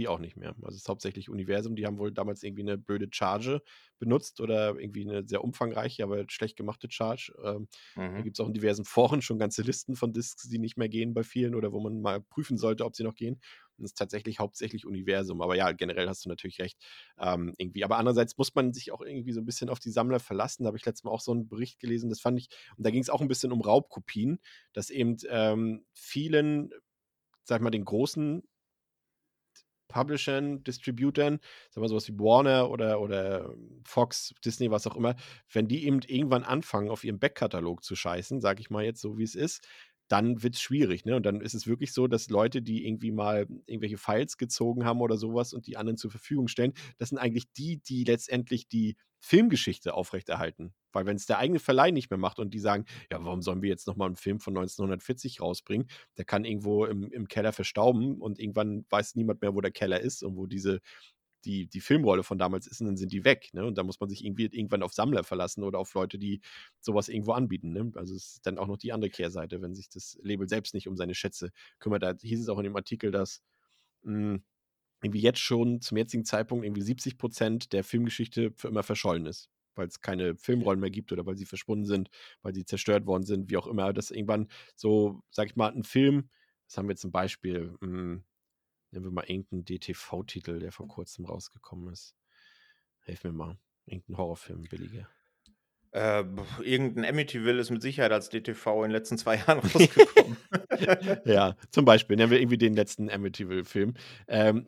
[0.00, 0.50] die auch nicht mehr.
[0.62, 1.76] Also, es ist hauptsächlich Universum.
[1.76, 3.62] Die haben wohl damals irgendwie 'ne blöde Charge
[4.00, 7.32] benutzt oder irgendwie 'ne sehr umfangreiche, aber schlecht gemachte Charge.
[7.44, 7.68] Ähm,
[8.16, 8.24] da Mhm.
[8.24, 11.22] gibt's auch in diversen Foren schon ganze Listen von Discs, die nicht mehr gehen bei
[11.24, 13.40] vielen oder wo man mal prüfen sollte, ob sie noch gehen.
[13.78, 15.42] Und ist tatsächlich hauptsächlich Universum.
[15.42, 16.78] Aber ja, generell hast du natürlich recht,
[17.18, 17.84] ähm, irgendwie.
[17.84, 20.64] Aber andererseits muss man sich auch irgendwie so 'n bisschen auf die Sammler verlassen.
[20.64, 22.90] Da habe ich letztes Mal auch so 'n Bericht gelesen, das fand ich und da
[22.90, 24.40] ging's auch 'n bisschen um Raubkopien,
[24.74, 26.70] dass eben, ähm, vielen,
[27.44, 28.44] sage ich mal, den großen
[29.90, 35.16] Publishern, Distributern, sagen wir sowas wie Warner oder, oder Fox, Disney, was auch immer,
[35.52, 39.18] wenn die eben irgendwann anfangen, auf ihren Backkatalog zu scheißen, sage ich mal jetzt so,
[39.18, 39.66] wie es ist,
[40.10, 41.14] dann wird es schwierig, ne?
[41.16, 45.00] Und dann ist es wirklich so, dass Leute, die irgendwie mal irgendwelche Files gezogen haben
[45.00, 48.96] oder sowas und die anderen zur Verfügung stellen, das sind eigentlich die, die letztendlich die
[49.20, 50.74] Filmgeschichte aufrechterhalten.
[50.92, 53.62] Weil wenn es der eigene Verleih nicht mehr macht und die sagen, ja, warum sollen
[53.62, 55.86] wir jetzt nochmal einen Film von 1940 rausbringen?
[56.16, 60.00] Der kann irgendwo im, im Keller verstauben und irgendwann weiß niemand mehr, wo der Keller
[60.00, 60.80] ist und wo diese
[61.44, 63.50] die, die Filmrolle von damals ist, und dann sind die weg.
[63.52, 63.64] Ne?
[63.64, 66.40] Und da muss man sich irgendwie irgendwann auf Sammler verlassen oder auf Leute, die
[66.80, 67.72] sowas irgendwo anbieten.
[67.72, 67.92] Ne?
[67.94, 70.88] Also es ist dann auch noch die andere Kehrseite, wenn sich das Label selbst nicht
[70.88, 72.02] um seine Schätze kümmert.
[72.02, 73.42] Da hieß es auch in dem Artikel, dass
[74.02, 74.44] mh, hm,
[75.02, 79.48] irgendwie jetzt schon zum jetzigen Zeitpunkt irgendwie 70 Prozent der Filmgeschichte für immer verschollen ist.
[79.74, 82.10] Weil es keine Filmrollen mehr gibt oder weil sie verschwunden sind,
[82.42, 83.92] weil sie zerstört worden sind, wie auch immer.
[83.92, 86.28] Dass irgendwann so, sag ich mal, ein Film,
[86.66, 88.24] das haben wir zum Beispiel, mh, hm,
[88.90, 92.16] Nehmen wir mal irgendeinen DTV-Titel, der vor kurzem rausgekommen ist.
[93.04, 93.58] Hilf mir mal.
[93.86, 95.06] Irgendein Horrorfilm, billige.
[95.92, 96.24] Äh,
[96.62, 100.36] irgendein Amityville ist mit Sicherheit als DTV in den letzten zwei Jahren rausgekommen.
[101.24, 102.16] ja, zum Beispiel.
[102.16, 103.94] Nennen wir irgendwie den letzten Amityville-Film.
[104.28, 104.66] Ähm,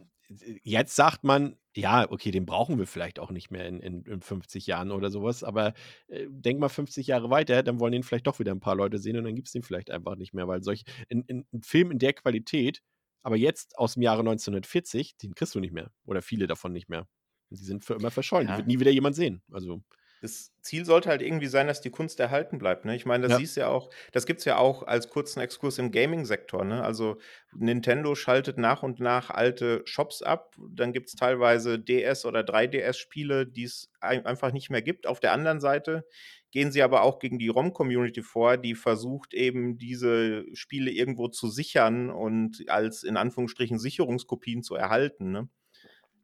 [0.62, 4.20] jetzt sagt man, ja, okay, den brauchen wir vielleicht auch nicht mehr in, in, in
[4.20, 5.74] 50 Jahren oder sowas, aber
[6.08, 8.98] äh, denk mal 50 Jahre weiter, dann wollen den vielleicht doch wieder ein paar Leute
[8.98, 11.90] sehen und dann gibt es den vielleicht einfach nicht mehr, weil solch ein, ein Film
[11.90, 12.82] in der Qualität
[13.22, 15.90] aber jetzt aus dem Jahre 1940, den kriegst du nicht mehr.
[16.04, 17.06] Oder viele davon nicht mehr.
[17.50, 18.48] Die sind für immer verschollen.
[18.48, 18.54] Ja.
[18.54, 19.42] Die wird nie wieder jemand sehen.
[19.50, 19.82] Also.
[20.22, 22.84] Das Ziel sollte halt irgendwie sein, dass die Kunst erhalten bleibt.
[22.84, 22.94] Ne?
[22.94, 23.38] Ich meine, das ja.
[23.38, 26.64] siehst ja auch, das gibt es ja auch als kurzen Exkurs im Gaming-Sektor.
[26.64, 26.82] Ne?
[26.82, 27.18] Also
[27.52, 30.54] Nintendo schaltet nach und nach alte Shops ab.
[30.70, 35.08] Dann gibt es teilweise DS- oder 3DS-Spiele, die es einfach nicht mehr gibt.
[35.08, 36.06] Auf der anderen Seite
[36.52, 41.48] gehen sie aber auch gegen die ROM-Community vor, die versucht eben diese Spiele irgendwo zu
[41.48, 45.32] sichern und als in Anführungsstrichen Sicherungskopien zu erhalten.
[45.32, 45.48] Ne?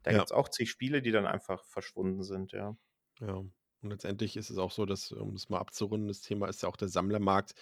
[0.02, 0.18] Da ja.
[0.18, 2.76] gibt es auch zig Spiele, die dann einfach verschwunden sind, ja.
[3.20, 6.62] Ja, und letztendlich ist es auch so, dass, um es mal abzurunden, das Thema ist
[6.62, 7.54] ja auch der Sammlermarkt,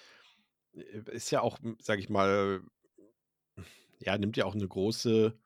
[0.75, 2.63] äh, ist ja auch, sag ich mal,
[3.99, 5.39] ja, nimmt ja auch eine große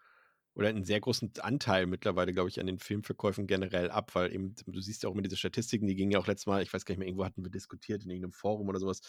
[0.60, 4.54] oder einen sehr großen Anteil mittlerweile, glaube ich, an den Filmverkäufen generell ab, weil eben,
[4.66, 6.84] du siehst ja auch immer diese Statistiken, die gingen ja auch letztes Mal, ich weiß
[6.84, 9.00] gar nicht mehr, irgendwo hatten wir diskutiert in irgendeinem Forum oder sowas,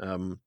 [0.00, 0.40] ähm,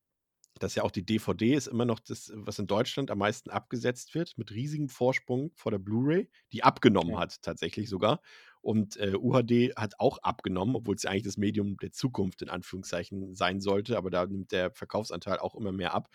[0.58, 4.14] dass ja auch die DVD ist immer noch das, was in Deutschland am meisten abgesetzt
[4.14, 7.20] wird, mit riesigem Vorsprung vor der Blu-ray, die abgenommen ja.
[7.20, 8.22] hat tatsächlich sogar.
[8.62, 12.48] Und äh, UHD hat auch abgenommen, obwohl es ja eigentlich das Medium der Zukunft in
[12.48, 16.08] Anführungszeichen sein sollte, aber da nimmt der Verkaufsanteil auch immer mehr ab.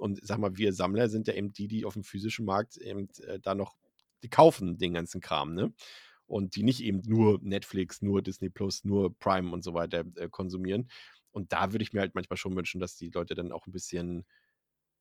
[0.00, 3.08] Und sag mal, wir Sammler sind ja eben die, die auf dem physischen Markt eben
[3.26, 3.76] äh, da noch,
[4.22, 5.72] die kaufen den ganzen Kram, ne?
[6.26, 10.28] Und die nicht eben nur Netflix, nur Disney Plus, nur Prime und so weiter äh,
[10.28, 10.90] konsumieren.
[11.32, 13.72] Und da würde ich mir halt manchmal schon wünschen, dass die Leute dann auch ein
[13.72, 14.24] bisschen,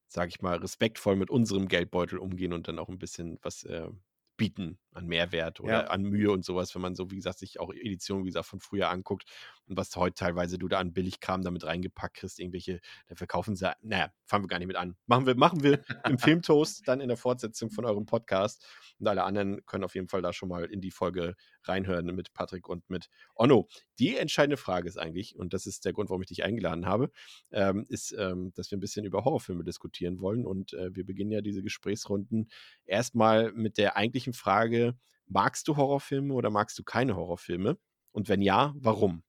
[0.08, 3.90] sag ich mal, respektvoll mit unserem Geldbeutel umgehen und dann auch ein bisschen was äh,
[4.39, 5.88] bieten an Mehrwert oder ja.
[5.88, 8.62] an Mühe und sowas, wenn man so, wie gesagt, sich auch Editionen, wie gesagt, von
[8.62, 9.25] früher anguckt
[9.67, 13.69] und was heute teilweise du da an Billigkram damit reingepackt kriegst, irgendwelche, da verkaufen sie,
[13.82, 14.95] naja, fangen wir gar nicht mit an.
[15.08, 18.65] Machen wir, machen wir im Filmtoast dann in der Fortsetzung von eurem Podcast
[18.97, 22.34] und alle anderen können auf jeden Fall da schon mal in die Folge reinhören mit
[22.34, 23.67] Patrick und mit Onno.
[24.00, 27.12] Die entscheidende Frage ist eigentlich, und das ist der Grund, warum ich dich eingeladen habe,
[27.52, 31.32] ähm, ist, ähm, dass wir ein bisschen über Horrorfilme diskutieren wollen und äh, wir beginnen
[31.32, 32.50] ja diese Gesprächsrunden
[32.86, 34.95] erstmal mit der eigentlichen Frage,
[35.28, 37.78] magst du Horrorfilme oder magst du keine Horrorfilme?
[38.12, 39.24] Und wenn ja, warum?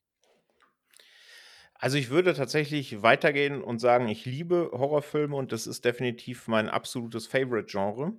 [1.75, 6.69] Also ich würde tatsächlich weitergehen und sagen, ich liebe Horrorfilme und das ist definitiv mein
[6.69, 8.13] absolutes Favorite-Genre.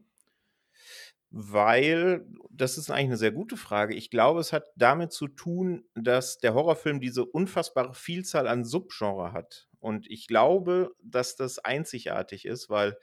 [1.31, 3.95] Weil, das ist eigentlich eine sehr gute Frage.
[3.95, 9.31] Ich glaube, es hat damit zu tun, dass der Horrorfilm diese unfassbare Vielzahl an Subgenre
[9.31, 9.69] hat.
[9.79, 12.97] Und ich glaube, dass das einzigartig ist, weil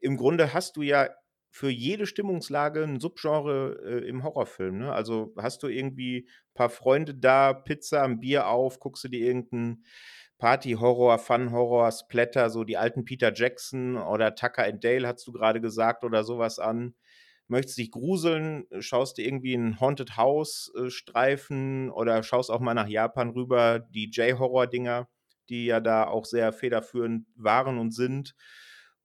[0.00, 1.08] im Grunde hast du ja
[1.50, 4.78] für jede Stimmungslage ein Subgenre äh, im Horrorfilm.
[4.78, 4.92] Ne?
[4.92, 9.26] Also hast du irgendwie ein paar Freunde da, Pizza, ein Bier auf, guckst du dir
[9.26, 9.84] irgendeinen
[10.38, 15.60] Party-Horror, Fun-Horror, Splatter, so die alten Peter Jackson oder Tucker and Dale, hast du gerade
[15.60, 16.94] gesagt, oder sowas an.
[17.48, 22.88] Möchtest dich gruseln, schaust dir irgendwie einen Haunted House-Streifen äh, oder schaust auch mal nach
[22.88, 25.08] Japan rüber, die J-Horror-Dinger,
[25.48, 28.34] die ja da auch sehr federführend waren und sind.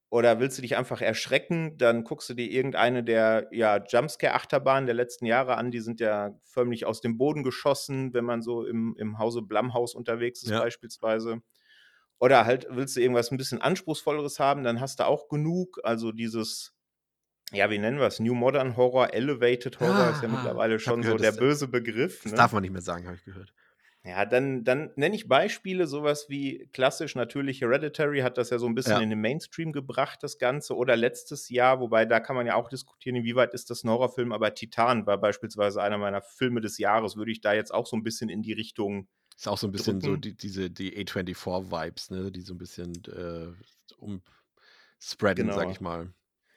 [0.09, 4.93] Oder willst du dich einfach erschrecken, dann guckst du dir irgendeine der ja, Jumpscare-Achterbahnen der
[4.93, 5.71] letzten Jahre an.
[5.71, 9.95] Die sind ja förmlich aus dem Boden geschossen, wenn man so im, im Hause Blumhaus
[9.95, 10.59] unterwegs ist, ja.
[10.59, 11.41] beispielsweise.
[12.19, 15.79] Oder halt willst du irgendwas ein bisschen Anspruchsvolleres haben, dann hast du auch genug.
[15.83, 16.75] Also dieses,
[17.53, 18.19] ja, wie nennen wir es?
[18.19, 22.21] New Modern Horror, Elevated Horror ah, ist ja mittlerweile schon gehört, so der böse Begriff.
[22.23, 22.37] Das ne?
[22.37, 23.53] darf man nicht mehr sagen, habe ich gehört.
[24.05, 28.65] Ja, dann, dann nenne ich Beispiele, sowas wie klassisch natürlich Hereditary hat das ja so
[28.65, 28.99] ein bisschen Ja.
[28.99, 30.75] in den Mainstream gebracht, das Ganze.
[30.75, 34.33] Oder letztes Jahr, wobei da kann man ja auch diskutieren, inwieweit ist das ein Horrorfilm,
[34.33, 37.95] aber Titan war beispielsweise einer meiner Filme des Jahres, würde ich da jetzt auch so
[37.95, 39.07] ein bisschen in die Richtung.
[39.37, 40.21] Ist auch so ein bisschen so Drücken.
[40.21, 42.29] die, diese die A24-Vibes, ne?
[42.29, 43.47] Die so ein bisschen äh,
[44.99, 45.71] umspreaden, sag Genau.
[45.71, 46.13] ich mal.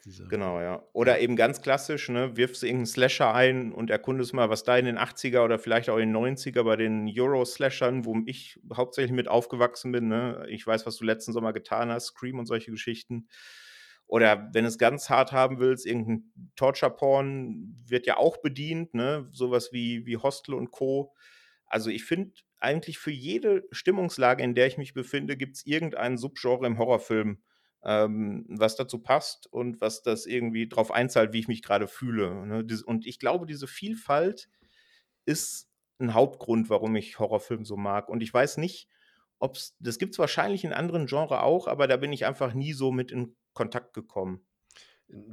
[0.06, 0.84] Diese, Genau, ja.
[0.92, 4.84] Oder eben ganz klassisch, ne, wirfst irgendeinen Slasher ein und erkundest mal, was da in
[4.84, 9.28] den 80er oder vielleicht auch in den 90er bei den Euro-Slashern, wo ich hauptsächlich mit
[9.28, 10.44] aufgewachsen bin, ne?
[10.48, 13.28] Ich weiß, was du letzten Sommer getan hast, Scream und solche Geschichten.
[14.08, 19.28] Oder wenn es ganz hart haben willst, irgendein Torture-Porn wird ja auch bedient, ne?
[19.30, 21.14] Sowas wie, wie Hostel und Co.
[21.66, 26.18] Also ich finde eigentlich für jede Stimmungslage, in der ich mich befinde, gibt es irgendeinen
[26.18, 27.42] Subgenre im Horrorfilm,
[27.86, 32.46] ähm, was dazu passt und was das irgendwie drauf einzahlt, wie ich mich gerade fühle.
[32.46, 32.66] Ne?
[32.84, 34.48] Und ich glaube, diese Vielfalt
[35.24, 38.08] ist ein Hauptgrund, warum ich Horrorfilm so mag.
[38.08, 38.88] Und ich weiß nicht,
[39.38, 42.54] ob es, das gibt es wahrscheinlich in anderen Genres auch, aber da bin ich einfach
[42.54, 44.44] nie so mit in Kontakt gekommen.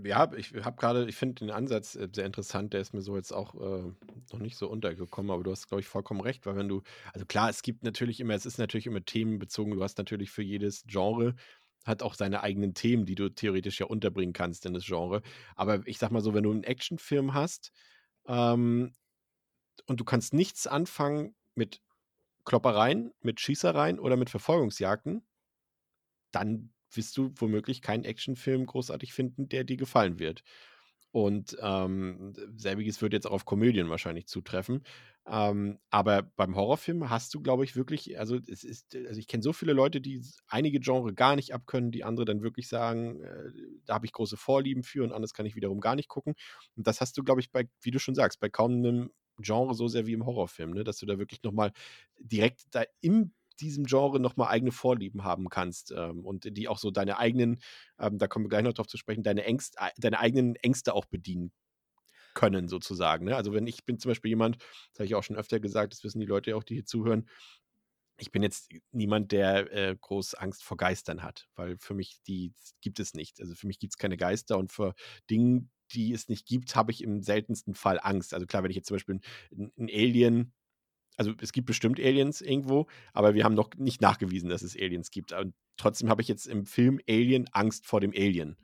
[0.04, 3.16] Ja, ich habe gerade, ich finde den Ansatz äh, sehr interessant, der ist mir so
[3.16, 3.92] jetzt auch äh,
[4.32, 7.26] noch nicht so untergekommen, aber du hast, glaube ich, vollkommen recht, weil wenn du, also
[7.26, 10.84] klar, es gibt natürlich immer, es ist natürlich immer themenbezogen, du hast natürlich für jedes
[10.86, 11.34] Genre,
[11.84, 15.22] hat auch seine eigenen Themen, die du theoretisch ja unterbringen kannst in das Genre.
[15.56, 17.72] Aber ich sag mal so, wenn du einen Actionfilm hast
[18.28, 18.94] ähm,
[19.86, 21.82] und du kannst nichts anfangen mit
[22.46, 25.26] Kloppereien, mit Schießereien oder mit Verfolgungsjagden,
[26.32, 30.44] dann wirst du womöglich keinen Actionfilm großartig finden, der dir gefallen wird.
[31.12, 34.84] Und ähm, selbiges würde jetzt auch auf Komödien wahrscheinlich zutreffen.
[35.26, 39.42] Ähm, aber beim Horrorfilm hast du, glaube ich, wirklich, also es ist, also ich kenne
[39.42, 43.52] so viele Leute, die einige Genre gar nicht abkönnen, die andere dann wirklich sagen, äh,
[43.86, 46.36] da habe ich große Vorlieben für und anderes kann ich wiederum gar nicht gucken.
[46.76, 49.74] Und das hast du, glaube ich, bei, wie du schon sagst, bei kaum einem Genre
[49.76, 50.84] so sehr wie im Horrorfilm, ne?
[50.84, 51.72] dass du da wirklich nochmal
[52.20, 56.92] direkt da in diesem Genre nochmal eigene Vorlieben haben kannst ähm, und die auch so
[56.92, 57.62] deine eigenen,
[58.00, 60.94] ähm, da kommen wir gleich noch drauf zu sprechen, deine, Ängst, äh, deine eigenen Ängste
[60.94, 61.52] auch bedienen
[62.34, 63.26] können, sozusagen.
[63.26, 63.36] Ne?
[63.36, 64.58] Also wenn ich bin zum Beispiel jemand,
[64.92, 67.28] das habe ich auch schon öfter gesagt, das wissen die Leute auch, die hier zuhören,
[68.18, 72.54] ich bin jetzt niemand, der äh, groß Angst vor Geistern hat, weil für mich die
[72.82, 73.42] gibt es nicht.
[73.42, 74.94] Also für mich gibt es keine Geister und vor
[75.30, 78.34] Dingen, die es nicht gibt, habe ich im seltensten Fall Angst.
[78.34, 79.20] Also klar, wenn ich jetzt zum Beispiel
[79.52, 80.54] ein, ein Alien,
[81.18, 85.12] also es gibt bestimmt Aliens irgendwo, aber wir haben noch nicht nachgewiesen, dass es Aliens
[85.12, 85.32] gibt.
[85.34, 88.58] Und trotzdem habe ich jetzt im Film Alien Angst vor dem Alien.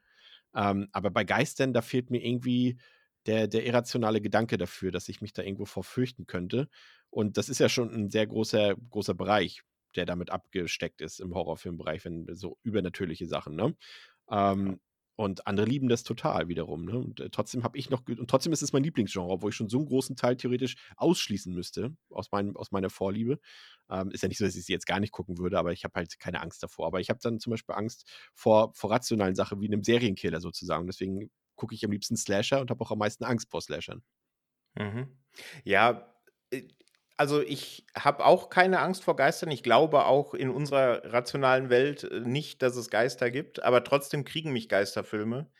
[0.56, 2.78] Ähm, aber bei Geistern, da fehlt mir irgendwie
[3.26, 6.70] der, der irrationale Gedanke dafür, dass ich mich da irgendwo vor fürchten könnte.
[7.10, 9.62] Und das ist ja schon ein sehr großer, großer Bereich,
[9.96, 13.76] der damit abgesteckt ist im Horrorfilmbereich, wenn so übernatürliche Sachen, ne?
[14.32, 14.80] Ähm,
[15.20, 16.86] und andere lieben das total wiederum.
[16.86, 16.98] Ne?
[16.98, 19.68] Und äh, trotzdem habe ich noch, und trotzdem ist es mein Lieblingsgenre, obwohl ich schon
[19.68, 23.38] so einen großen Teil theoretisch ausschließen müsste aus, meinem, aus meiner Vorliebe.
[23.90, 25.84] Ähm, ist ja nicht so, dass ich sie jetzt gar nicht gucken würde, aber ich
[25.84, 26.88] habe halt keine Angst davor.
[26.88, 30.88] Aber ich habe dann zum Beispiel Angst vor, vor rationalen Sachen wie einem Serienkiller sozusagen.
[30.88, 31.30] Deswegen
[31.60, 34.02] gucke ich am liebsten Slasher und habe auch am meisten Angst vor Slashern.
[34.76, 35.20] Mhm.
[35.64, 36.16] Ja,
[36.52, 36.64] äh,
[37.18, 39.52] also ich habe auch keine Angst vor Geistern.
[39.52, 44.24] Ich glaube auch in unserer rationalen Welt äh, nicht, dass es Geister gibt, aber trotzdem
[44.24, 45.52] kriegen mich Geisterfilme.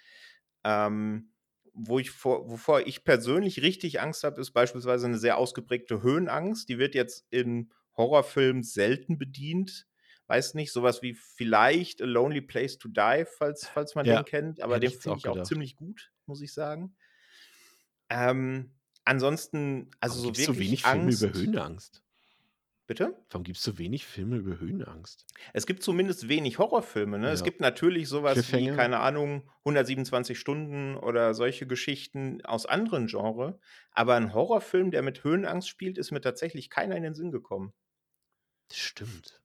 [0.64, 1.34] Ähm,
[1.74, 6.70] wo ich vor, wovor ich persönlich richtig Angst habe, ist beispielsweise eine sehr ausgeprägte Höhenangst.
[6.70, 9.88] Die wird jetzt in Horrorfilmen selten bedient.
[10.30, 14.26] Weiß nicht, sowas wie vielleicht A Lonely Place to Die, falls, falls man Ja, den
[14.26, 15.44] kennt, aber den finde auch ich auch gedacht.
[15.44, 16.96] ziemlich gut, muss ich sagen.
[18.10, 21.14] Ähm, ansonsten, also Warum so gibt es so wirklich wenig Filme Angst.
[21.14, 22.04] über Höhenangst?
[22.88, 23.26] Bitte?
[23.32, 25.26] Warum gibt es so wenig Filme über Höhenangst?
[25.54, 27.20] Es gibt zumindest wenig Horrorfilme.
[27.20, 27.30] Ne?
[27.30, 27.44] Es Ja.
[27.44, 33.56] gibt natürlich sowas wie, keine Ahnung, 127 Stunden oder solche Geschichten aus anderen Genres.
[33.92, 37.74] Aber ein Horrorfilm, der mit Höhenangst spielt, ist mir tatsächlich keiner in den Sinn gekommen.
[38.70, 39.44] Das stimmt.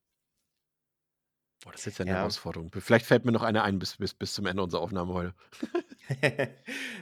[1.64, 2.16] Boah, das ist jetzt eine Ja.
[2.18, 2.70] Herausforderung.
[2.79, 5.35] Vielleicht fällt mir noch eine ein bis, bis, bis zum Ende unserer Aufnahme heute.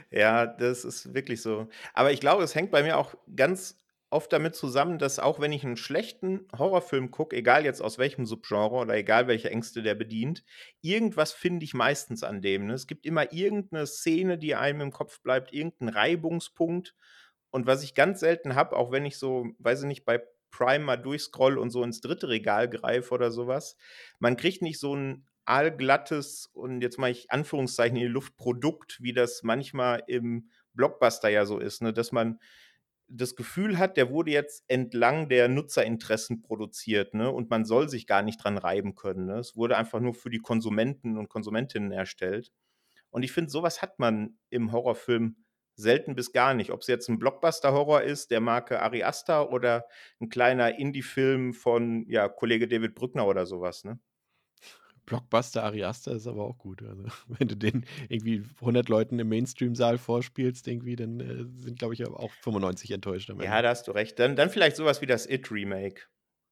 [0.09, 1.67] ja, das ist wirklich so.
[1.93, 3.77] Aber ich glaube, es hängt bei mir auch ganz
[4.09, 8.25] oft damit zusammen, dass auch wenn ich einen schlechten Horrorfilm gucke, egal jetzt aus welchem
[8.25, 10.43] Subgenre oder egal welche Ängste der bedient,
[10.81, 12.67] irgendwas finde ich meistens an dem.
[12.67, 12.73] Ne?
[12.73, 16.95] Es gibt immer irgendeine Szene, die einem im Kopf bleibt, irgendein Reibungspunkt.
[17.49, 20.21] Und was ich ganz selten habe, auch wenn ich so, weiß ich nicht, bei
[20.53, 23.75] Prime mal durchscroll und so ins dritte Regal greife oder sowas,
[24.19, 28.99] man kriegt nicht so ein allglattes und jetzt mache ich Anführungszeichen in die Luft Produkt,
[29.01, 31.91] wie das manchmal im Blockbuster ja so ist, ne?
[31.91, 32.39] dass man
[33.07, 37.29] das Gefühl hat, der wurde jetzt entlang der Nutzerinteressen produziert, ne?
[37.29, 39.25] Und man soll sich gar nicht dran reiben können.
[39.25, 39.35] Ne?
[39.37, 42.51] Es wurde einfach nur für die Konsumenten und Konsumentinnen erstellt.
[43.11, 45.42] Und ich finde, sowas hat man im Horrorfilm
[45.75, 46.71] selten bis gar nicht.
[46.71, 49.85] Ob es jetzt ein Blockbuster-Horror ist, der Marke Ari Aster oder
[50.19, 53.83] ein kleiner Indie-Film von ja, Kollege David Brückner oder sowas.
[53.83, 53.99] Ne?
[55.05, 56.81] Blockbuster Ariasta ist aber auch gut.
[56.81, 61.93] Also, wenn du den irgendwie 100 Leuten im Mainstream-Saal vorspielst, irgendwie, dann äh, sind, glaube
[61.93, 63.29] ich, auch 95 enttäuscht.
[63.41, 64.17] Ja, da hast du recht.
[64.19, 66.03] Dann, dann vielleicht sowas wie das It-Remake.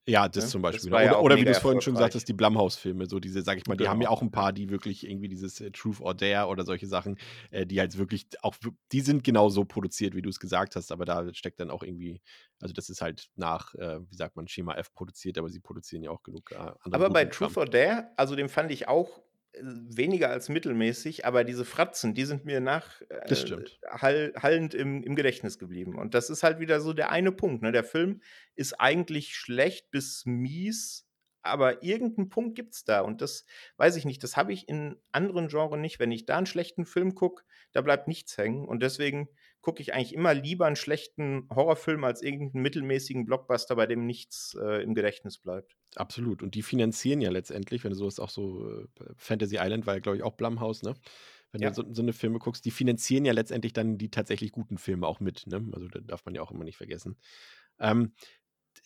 [0.07, 0.49] Ja, das Ne?
[0.49, 0.91] zum Das Beispiel.
[0.91, 3.43] war ja oder auch oder wie du es vorhin schon hast, die Blumhouse-Filme, so diese,
[3.43, 4.09] sag ich mal, die haben ja Genau.
[4.09, 7.17] auch ein paar, die wirklich irgendwie dieses äh, Truth or Dare oder solche Sachen,
[7.51, 8.55] äh, die halt wirklich auch,
[8.91, 11.83] die sind genau so produziert, wie du es gesagt hast, aber da steckt dann auch
[11.83, 12.19] irgendwie,
[12.59, 16.01] also das ist halt nach, äh, wie sagt man, Schema F produziert, aber sie produzieren
[16.03, 17.55] ja auch genug äh, Aber bei Kram.
[17.55, 19.21] Truth or Dare, also den fand ich auch
[19.59, 23.79] weniger als mittelmäßig, aber diese Fratzen, die sind mir nach Das äh, stimmt.
[23.89, 25.97] hall, hallend im, im Gedächtnis geblieben.
[25.97, 27.61] Und das ist halt wieder so der eine Punkt.
[27.61, 27.71] Ne?
[27.71, 28.21] Der Film
[28.55, 31.07] ist eigentlich schlecht bis mies,
[31.41, 33.01] aber irgendeinen Punkt gibt es da.
[33.01, 33.45] Und das
[33.77, 35.99] weiß ich nicht, das habe ich in anderen Genres nicht.
[35.99, 38.65] Wenn ich da einen schlechten Film gucke, da bleibt nichts hängen.
[38.65, 39.27] Und deswegen
[39.61, 44.55] gucke ich eigentlich immer lieber einen schlechten Horrorfilm als irgendeinen mittelmäßigen Blockbuster, bei dem nichts
[44.61, 45.77] äh, im Gedächtnis bleibt.
[45.97, 46.41] Absolut.
[46.41, 49.95] Und die finanzieren ja letztendlich, wenn du so ist, auch so äh, Fantasy Island war
[49.95, 50.93] ja, glaube ich, auch Blumhouse, ne?
[51.51, 51.71] Wenn Ja.
[51.71, 55.05] du so, so eine Filme guckst, die finanzieren ja letztendlich dann die tatsächlich guten Filme
[55.05, 55.67] auch mit, ne?
[55.73, 57.17] Also da darf man ja auch immer nicht vergessen.
[57.79, 58.13] Ähm,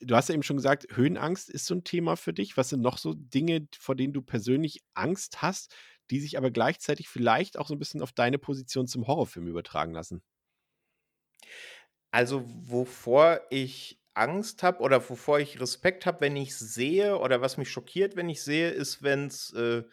[0.02, 2.58] du hast ja eben schon gesagt, Höhenangst ist so ein Thema für dich.
[2.58, 5.76] Was sind noch so Dinge, vor denen du persönlich Angst hast,
[6.12, 9.94] die sich aber gleichzeitig vielleicht auch so ein bisschen auf deine Position zum Horrorfilm übertragen
[9.94, 10.24] lassen?
[12.16, 17.58] Also, wovor ich Angst habe oder wovor ich Respekt habe, wenn ich sehe oder was
[17.58, 19.84] mich schockiert, wenn ich sehe, ist, wenn's, äh,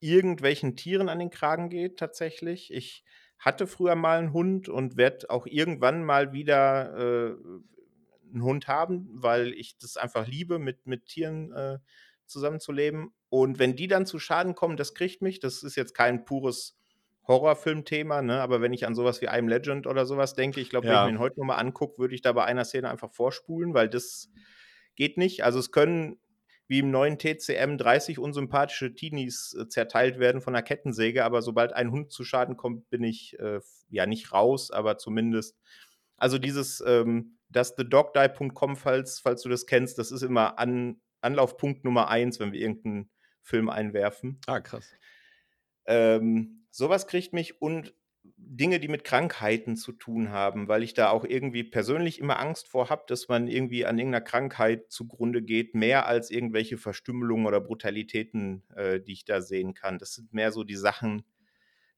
[0.00, 2.72] irgendwelchen Tieren an den Kragen geht tatsächlich.
[2.72, 3.04] Ich
[3.38, 7.36] hatte früher mal einen Hund und werde auch irgendwann mal wieder, äh,
[8.34, 11.78] 'n Hund haben, weil ich das einfach liebe, mit mit Tieren, äh,
[12.26, 13.12] zusammenzuleben.
[13.28, 15.38] Und wenn die dann zu Schaden kommen, das kriegt mich.
[15.40, 16.77] Das ist jetzt kein pures
[17.28, 18.40] Horrorfilmthema, ne?
[18.40, 20.96] Aber wenn ich an sowas wie I Am Legend oder sowas denke, ich glaube, wenn
[20.96, 21.04] ich Ja.
[21.04, 23.88] mir den heute noch mal angucke, würde ich da bei einer Szene einfach vorspulen, weil
[23.90, 24.30] das
[24.96, 25.44] geht nicht.
[25.44, 26.18] Also, es können
[26.68, 31.72] wie im neuen TCM 30 unsympathische Teenies, äh, zerteilt werden von 'ner Kettensäge, aber sobald
[31.74, 33.60] ein Hund zu Schaden kommt, bin ich, äh,
[33.90, 35.56] ja, nicht raus, aber zumindest
[36.18, 42.08] also, dieses, ähm, doesthedogdie.com, falls falls du das kennst, das ist immer An Anlaufpunkt Nummer
[42.10, 43.10] 1, wenn wir irgend 'n
[43.42, 44.40] Film einwerfen.
[44.46, 44.98] Ah, krass.
[45.86, 47.94] Ähm, so was kriegt mich und
[48.36, 52.68] Dinge, die mit Krankheiten zu tun haben, weil ich da auch irgendwie persönlich immer Angst
[52.68, 57.60] vor habe, dass man irgendwie an irgendeiner Krankheit zugrunde geht, mehr als irgendwelche Verstümmelungen oder
[57.60, 59.98] Brutalitäten, äh, die ich da sehen kann.
[59.98, 61.24] Das sind mehr so die Sachen,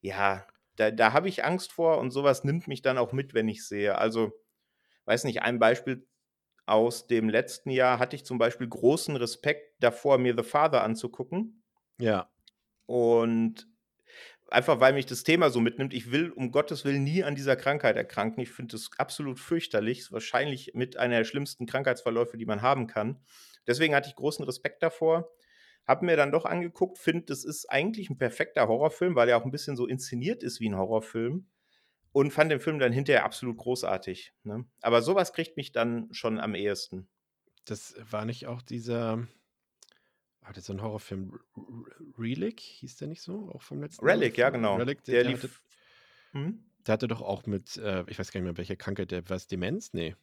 [0.00, 3.48] ja, da da habe ich Angst vor und sowas nimmt mich dann auch mit, wenn
[3.48, 3.98] ich sehe.
[3.98, 4.32] Also,
[5.06, 6.06] weiß nicht, ein Beispiel
[6.66, 11.64] aus dem letzten Jahr hatte ich zum Beispiel großen Respekt davor, mir The Father anzugucken.
[11.98, 12.30] Ja.
[12.86, 13.69] Und
[14.50, 15.94] einfach, weil mich das Thema so mitnimmt.
[15.94, 18.42] Ich will um Gottes Willen nie an dieser Krankheit erkranken.
[18.42, 20.10] Ich finde das absolut fürchterlich.
[20.12, 23.20] Wahrscheinlich mit einer der schlimmsten Krankheitsverläufe, die man haben kann.
[23.66, 25.30] Deswegen hatte ich großen Respekt davor.
[25.86, 29.44] Habe mir dann doch angeguckt, finde, das ist eigentlich ein perfekter Horrorfilm, weil er auch
[29.44, 31.46] ein bisschen so inszeniert ist wie ein Horrorfilm.
[32.12, 34.64] Und fand den Film dann hinterher absolut großartig, ne?
[34.80, 37.08] Aber sowas kriegt mich dann schon am ehesten.
[37.66, 39.28] Das war nicht auch dieser
[40.50, 41.38] war das so 'n Horrorfilm?
[42.18, 43.50] Relic, hieß der nicht so?
[43.52, 44.24] Auch vom letzten Jahr?
[44.24, 44.80] Relic, ja, Von genau.
[44.80, 45.62] Relic, der Der der hatte lief
[46.32, 46.70] mhm.
[46.86, 49.46] der hatte doch auch mit, äh ich weiß gar nicht mehr, welche Krankheit der war's
[49.46, 49.92] Demenz?
[49.92, 50.16] Ne.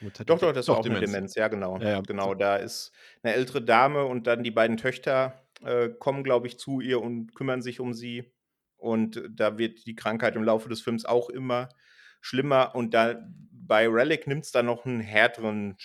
[0.00, 1.80] Womit hatte Doch, doch, das war auch 'ne Demenz, ja, genau.
[1.80, 2.02] Ja, ja.
[2.06, 2.92] Genau, da ist
[3.22, 7.34] 'ne ältere Dame und dann die beiden Töchter, äh, kommen, glaube ich, zu ihr und
[7.34, 8.32] kümmern sich um sie.
[8.76, 11.68] Und da wird die Krankheit im Laufe des Films auch immer
[12.20, 12.74] schlimmer.
[12.74, 13.16] Und da
[13.52, 15.76] bei Relic nimmt's dann noch 'n härteren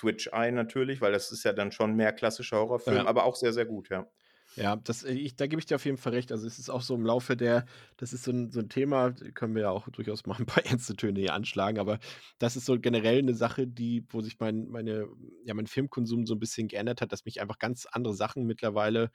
[0.00, 3.06] Genre-Switch ein natürlich, weil das ist ja dann schon mehr klassischer Horrorfilm, Ja.
[3.06, 4.08] aber auch sehr, sehr gut, ja.
[4.56, 6.30] Ja, das äh, ich da gebe ich dir auf jeden Fall recht.
[6.30, 7.64] Also, es ist auch so im Laufe der
[7.96, 10.64] das ist so 'n so 'n Thema, können wir ja auch durchaus mal 'n paar
[10.66, 11.98] ernste Töne hier anschlagen, aber
[12.38, 15.08] das ist so generell 'ne Sache, die wo sich mein meine
[15.46, 19.10] ja, mein Filmkonsum so 'n bisschen geändert hat, dass mich einfach ganz andere Sachen mittlerweile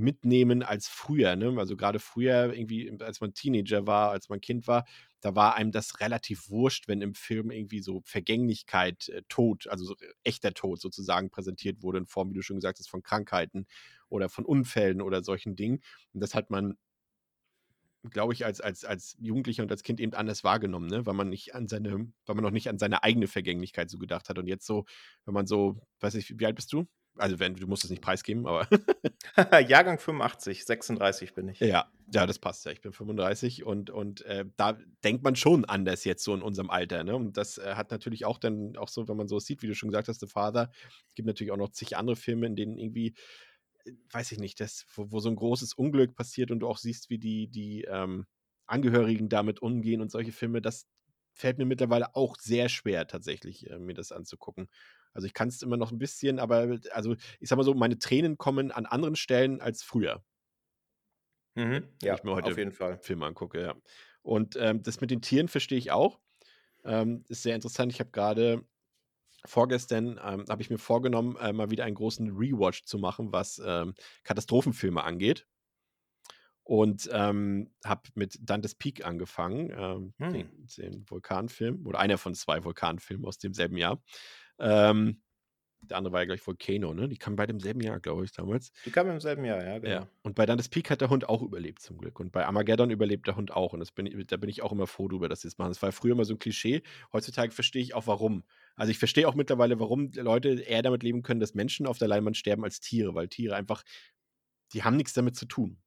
[0.00, 1.54] mitnehmen als früher, ne?
[1.58, 4.84] Also, grade früher irgendwie, als man Teenager war, als man Kind war,
[5.20, 9.84] da war einem das relativ wurscht, wenn im Film irgendwie so Vergänglichkeit, äh, Tod, also
[9.84, 13.66] so echter Tod sozusagen präsentiert wurde in Form, wie du schon gesagt hast, von Krankheiten
[14.08, 15.80] oder von Unfällen oder solchen Dingen.
[16.14, 16.76] Und das hat man
[18.10, 21.04] glaube ich, als als als Jugendlicher und als Kind eben anders wahrgenommen, ne?
[21.06, 21.90] Weil man nicht an seine
[22.26, 24.38] weil man noch nicht an seine eigene Vergänglichkeit so gedacht hat.
[24.38, 24.86] Und jetzt so,
[25.26, 26.86] wenn man so weiß nicht, wie alt bist du?
[27.20, 28.66] Also, wenn du musst es nicht preisgeben, aber
[29.68, 31.60] Jahrgang 85, 36 bin ich.
[31.60, 32.72] Ja, ja, das passt ja.
[32.72, 36.70] Ich bin 35 und und, äh, da denkt man schon anders jetzt so in unserem
[36.70, 37.14] Alter, ne?
[37.14, 39.74] Und das, äh, hat natürlich auch dann auch so, wenn man so sieht, wie du
[39.74, 40.70] schon gesagt hast, The Father.
[41.08, 43.14] Es gibt natürlich auch noch zig andere Filme, in denen irgendwie,
[43.84, 46.78] äh, weiß ich nicht, das wo wo so 'n großes Unglück passiert und du auch
[46.78, 48.26] siehst, wie die die, ähm,
[48.66, 50.86] Angehörigen damit umgehen und solche Filme, das
[51.32, 54.68] fällt mir mittlerweile auch sehr schwer, tatsächlich, äh, mir das anzugucken.
[55.12, 57.98] Also ich kann es immer noch ein bisschen, aber also ich sag mal so, meine
[57.98, 60.24] Tränen kommen an anderen Stellen als früher.
[61.56, 61.88] Mhm.
[62.02, 62.98] Ja, ich mir heute auf jeden Fall.
[63.02, 63.74] Filme angucke, ja.
[64.22, 66.20] Und ähm, das mit den Tieren verstehe ich auch.
[66.84, 67.92] Ähm, ist sehr interessant.
[67.92, 68.64] Ich habe gerade
[69.46, 73.62] vorgestern ähm, habe ich mir vorgenommen, äh, mal wieder einen großen Rewatch zu machen, was
[73.64, 73.94] ähm,
[74.24, 75.46] Katastrophenfilme angeht.
[76.62, 80.32] Und ähm, habe mit Dantes Peak angefangen, ähm, Hm.
[80.32, 84.02] den, den Vulkanfilm, oder einer von zwei Vulkanfilmen aus demselben Jahr.
[84.60, 85.22] Ähm,
[85.82, 87.08] der andere war ja gleich Volcano, ne?
[87.08, 88.72] Die kamen beide im selben Jahr, glaube ich, damals.
[88.84, 89.92] Die kamen im selben Jahr, ja, genau.
[89.92, 90.08] Ja.
[90.22, 92.20] Und bei Dantes Peak hat der Hund auch überlebt, zum Glück.
[92.20, 93.72] Und bei Armageddon überlebt der Hund auch.
[93.72, 95.70] Und das bin da bin ich auch immer froh drüber, dass sie es machen.
[95.70, 96.82] Das war früher immer so ein Klischee.
[97.12, 98.44] Heutzutage verstehe ich auch, warum.
[98.76, 102.08] Also ich verstehe auch mittlerweile, warum Leute eher damit leben können, dass Menschen auf der
[102.08, 103.82] Leinwand sterben als Tiere, weil Tiere einfach,
[104.72, 105.78] die haben nichts damit zu tun.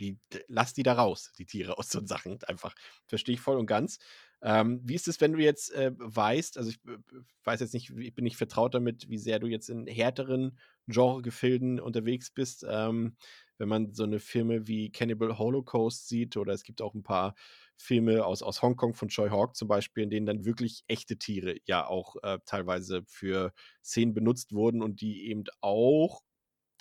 [0.00, 2.42] Die, lass die da raus, die Tiere aus so Sachen.
[2.44, 2.74] Einfach.
[3.06, 3.98] Verstehe ich voll und ganz.
[4.42, 6.96] Ähm, wie ist es, wenn du jetzt äh, weißt, also ich äh,
[7.44, 11.78] weiß jetzt nicht, ich bin nicht vertraut damit, wie sehr du jetzt in härteren Genregefilden
[11.78, 12.64] unterwegs bist.
[12.68, 13.16] Ähm,
[13.58, 17.34] wenn man so eine Filme wie Cannibal Holocaust sieht, oder es gibt auch ein paar
[17.76, 21.56] Filme aus, aus Hongkong von Choi Hawk zum Beispiel, in denen dann wirklich echte Tiere
[21.66, 23.52] ja auch äh, teilweise für
[23.84, 26.22] Szenen benutzt wurden und die eben auch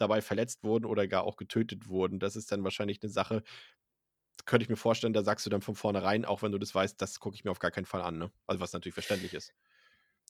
[0.01, 2.19] dabei verletzt wurden oder gar auch getötet wurden.
[2.19, 3.43] Das ist dann wahrscheinlich eine Sache,
[4.45, 7.01] könnte ich mir vorstellen, da sagst du dann von vornherein, auch wenn du das weißt,
[7.01, 8.17] das gucke ich mir auf gar keinen Fall an.
[8.17, 8.31] Ne?
[8.47, 9.53] Also was natürlich verständlich ist.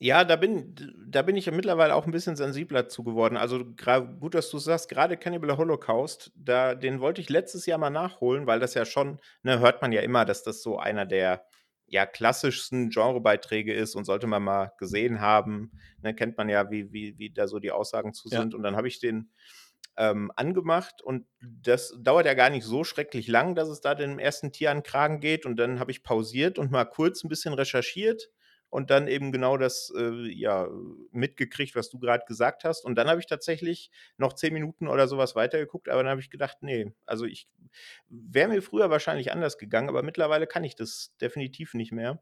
[0.02, 0.76] Ja, da bin,
[1.08, 3.36] da bin ich ja mittlerweile auch ein bisschen sensibler zu geworden.
[3.36, 7.90] Also gut, dass du sagst, gerade Cannibal Holocaust, da, den wollte ich letztes Jahr mal
[7.90, 11.46] nachholen, weil das ja schon, ne, hört man ja immer, dass das so einer der
[11.90, 15.72] ja, klassischsten Genrebeiträge ist und sollte man mal gesehen haben.
[16.02, 18.42] Ne, kennt man ja, wie, wie, wie da so die Aussagen zu Ja.
[18.42, 18.56] sind.
[18.56, 19.32] Und dann habe ich den
[19.98, 24.20] ähm, angemacht und das dauert ja gar nicht so schrecklich lang, dass es da dem
[24.20, 25.46] ersten Tier an den Kragen geht.
[25.46, 28.30] Und dann habe ich pausiert und mal kurz ein bisschen recherchiert
[28.70, 30.68] und dann eben genau das äh, ja,
[31.12, 32.86] mitgekriegt, was du gerade gesagt hast.
[32.86, 36.30] Und dann habe ich tatsächlich noch zehn Minuten oder sowas weitergeguckt, aber dann habe ich
[36.30, 37.48] gedacht, nee, also ich
[38.10, 42.22] wäre mir früher wahrscheinlich anders gegangen, aber mittlerweile kann ich das definitiv nicht mehr.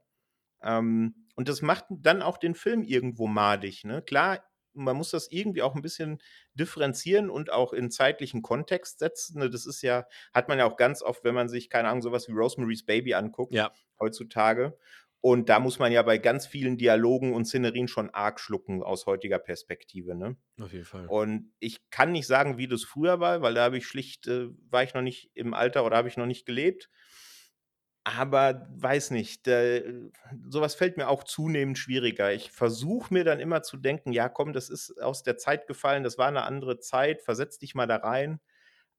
[0.61, 3.83] Ähm, und das macht dann auch den Film irgendwo madig.
[3.83, 4.01] Ne?
[4.01, 4.43] Klar,
[4.73, 6.21] man muss das irgendwie auch ein bisschen
[6.53, 9.39] differenzieren und auch in zeitlichen Kontext setzen.
[9.39, 9.49] Ne?
[9.49, 12.27] Das ist ja, hat man ja auch ganz oft, wenn man sich, keine Ahnung, sowas
[12.27, 13.71] wie Rosemary's Baby anguckt, Ja.
[13.99, 14.77] heutzutage.
[15.21, 19.07] Und da muss man ja bei ganz vielen Dialogen und Szenerien schon arg schlucken aus
[19.07, 20.15] heutiger Perspektive.
[20.15, 20.37] Ne?
[20.61, 21.07] Auf jeden Fall.
[21.07, 24.47] Und ich kann nicht sagen, wie das früher war, weil da habe ich schlicht, äh,
[24.69, 26.89] war ich noch nicht im Alter oder habe ich noch nicht gelebt.
[28.03, 29.81] Aber weiß nicht, da,
[30.47, 32.31] sowas fällt mir auch zunehmend schwieriger.
[32.31, 36.03] Ich versuche mir dann immer zu denken, ja komm, das ist aus der Zeit gefallen,
[36.03, 38.39] das war eine andere Zeit, versetz dich mal da rein.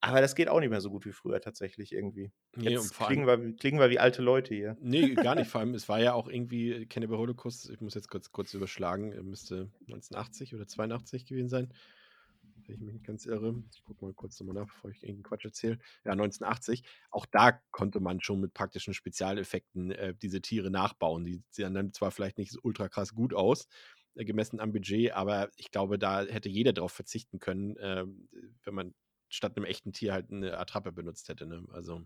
[0.00, 2.30] Aber das geht auch nicht mehr so gut wie früher tatsächlich irgendwie.
[2.56, 4.76] Nee, Jetzt klingen wir, klingen wir wie alte Leute hier.
[4.80, 5.50] nee, gar nicht.
[5.50, 9.12] Vor allem, es war ja auch irgendwie Cannibal Holocaust, ich muss jetzt kurz, kurz überschlagen,
[9.12, 11.72] äh, müsste 1980 oder 82 gewesen sein.
[12.66, 13.62] Wenn ich mich nicht ganz irre.
[13.72, 15.78] Ich gucke mal kurz nochmal nach, bevor ich irgendeinen Quatsch erzähle.
[16.04, 16.84] Ja, 1980.
[17.10, 21.24] Auch da konnte man schon mit praktischen Spezialeffekten äh, diese Tiere nachbauen.
[21.24, 23.68] Die sehen dann zwar vielleicht nicht so ultra krass gut aus,
[24.14, 28.04] äh, gemessen am Budget, aber ich glaube, da hätte jeder darauf verzichten können, äh,
[28.64, 28.94] wenn man
[29.28, 31.46] statt einem echten Tier halt eine Attrappe benutzt hätte.
[31.46, 31.64] Ne?
[31.72, 32.02] Also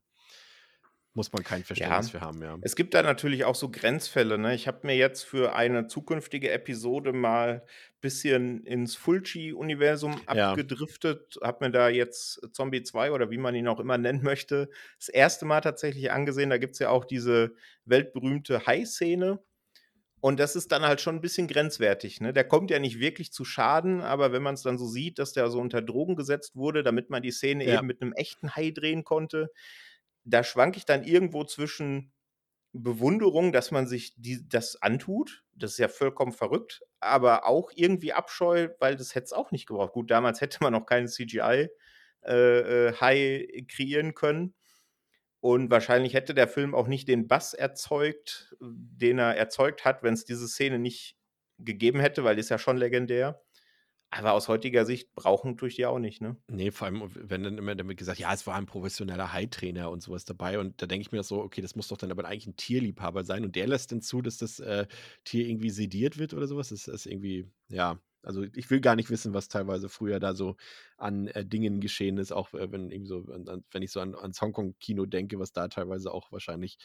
[1.14, 2.20] muss man kein Verständnis Ja.
[2.20, 2.56] für haben, ja.
[2.62, 4.38] Es gibt da natürlich auch so Grenzfälle.
[4.38, 4.54] Ne?
[4.54, 10.52] Ich habe mir jetzt für eine zukünftige Episode mal ein bisschen ins Fulci-Universum Ja.
[10.52, 14.70] abgedriftet, habe mir da jetzt Zombie 2 oder wie man ihn auch immer nennen möchte,
[14.98, 16.48] das erste Mal tatsächlich angesehen.
[16.48, 17.54] Da gibt es ja auch diese
[17.84, 19.38] weltberühmte Hai-Szene.
[20.22, 22.20] Und das ist dann halt schon ein bisschen grenzwertig.
[22.20, 22.32] Ne?
[22.32, 25.32] Der kommt ja nicht wirklich zu Schaden, aber wenn man es dann so sieht, dass
[25.32, 27.74] der so unter Drogen gesetzt wurde, damit man die Szene Ja.
[27.74, 29.50] eben mit einem echten Hai drehen konnte,
[30.24, 32.12] da schwanke ich dann irgendwo zwischen
[32.72, 35.44] Bewunderung, dass man sich die, das antut.
[35.54, 39.66] Das ist ja vollkommen verrückt, aber auch irgendwie Abscheu, weil das hätte es auch nicht
[39.66, 39.92] gebraucht.
[39.92, 41.68] Gut, damals hätte man noch keinen CGI
[42.24, 44.54] äh, äh, kreieren können.
[45.42, 50.14] Und wahrscheinlich hätte der Film auch nicht den Bass erzeugt, den er erzeugt hat, wenn
[50.14, 51.16] es diese Szene nicht
[51.58, 53.42] gegeben hätte, weil die ist ja schon legendär.
[54.10, 56.36] Aber aus heutiger Sicht brauchen tue ich die auch nicht, ne?
[56.46, 60.00] Nee, vor allem, wenn dann immer damit gesagt, ja, es war ein professioneller High-Trainer und
[60.00, 60.60] sowas dabei.
[60.60, 63.24] Und da denke ich mir so, okay, das muss doch dann aber eigentlich ein Tierliebhaber
[63.24, 63.44] sein.
[63.44, 64.86] Und der lässt dann zu, dass das äh,
[65.24, 66.68] Tier irgendwie sediert wird oder sowas.
[66.68, 70.56] Das ist irgendwie, ja, also ich will gar nicht wissen, was teilweise früher da so
[70.96, 74.14] an äh, Dingen geschehen ist, auch äh, wenn irgendwie so, an, wenn ich so an,
[74.14, 76.78] ans Hongkong-Kino denke, was da teilweise auch wahrscheinlich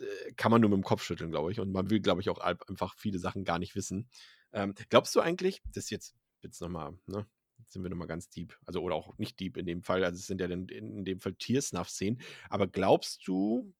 [0.00, 1.60] äh, kann man nur mit dem Kopf schütteln, glaube ich.
[1.60, 4.08] Und man will, glaube ich, auch einfach viele Sachen gar nicht wissen.
[4.52, 7.26] Ähm, glaubst du eigentlich, das jetzt jetzt nochmal, ne?
[7.68, 8.56] Sind wir nochmal ganz deep.
[8.66, 10.04] Also, oder auch nicht deep in dem Fall.
[10.04, 12.20] Also, es sind ja in, in dem Fall Tiersnuff-Szenen.
[12.48, 13.72] Aber glaubst du,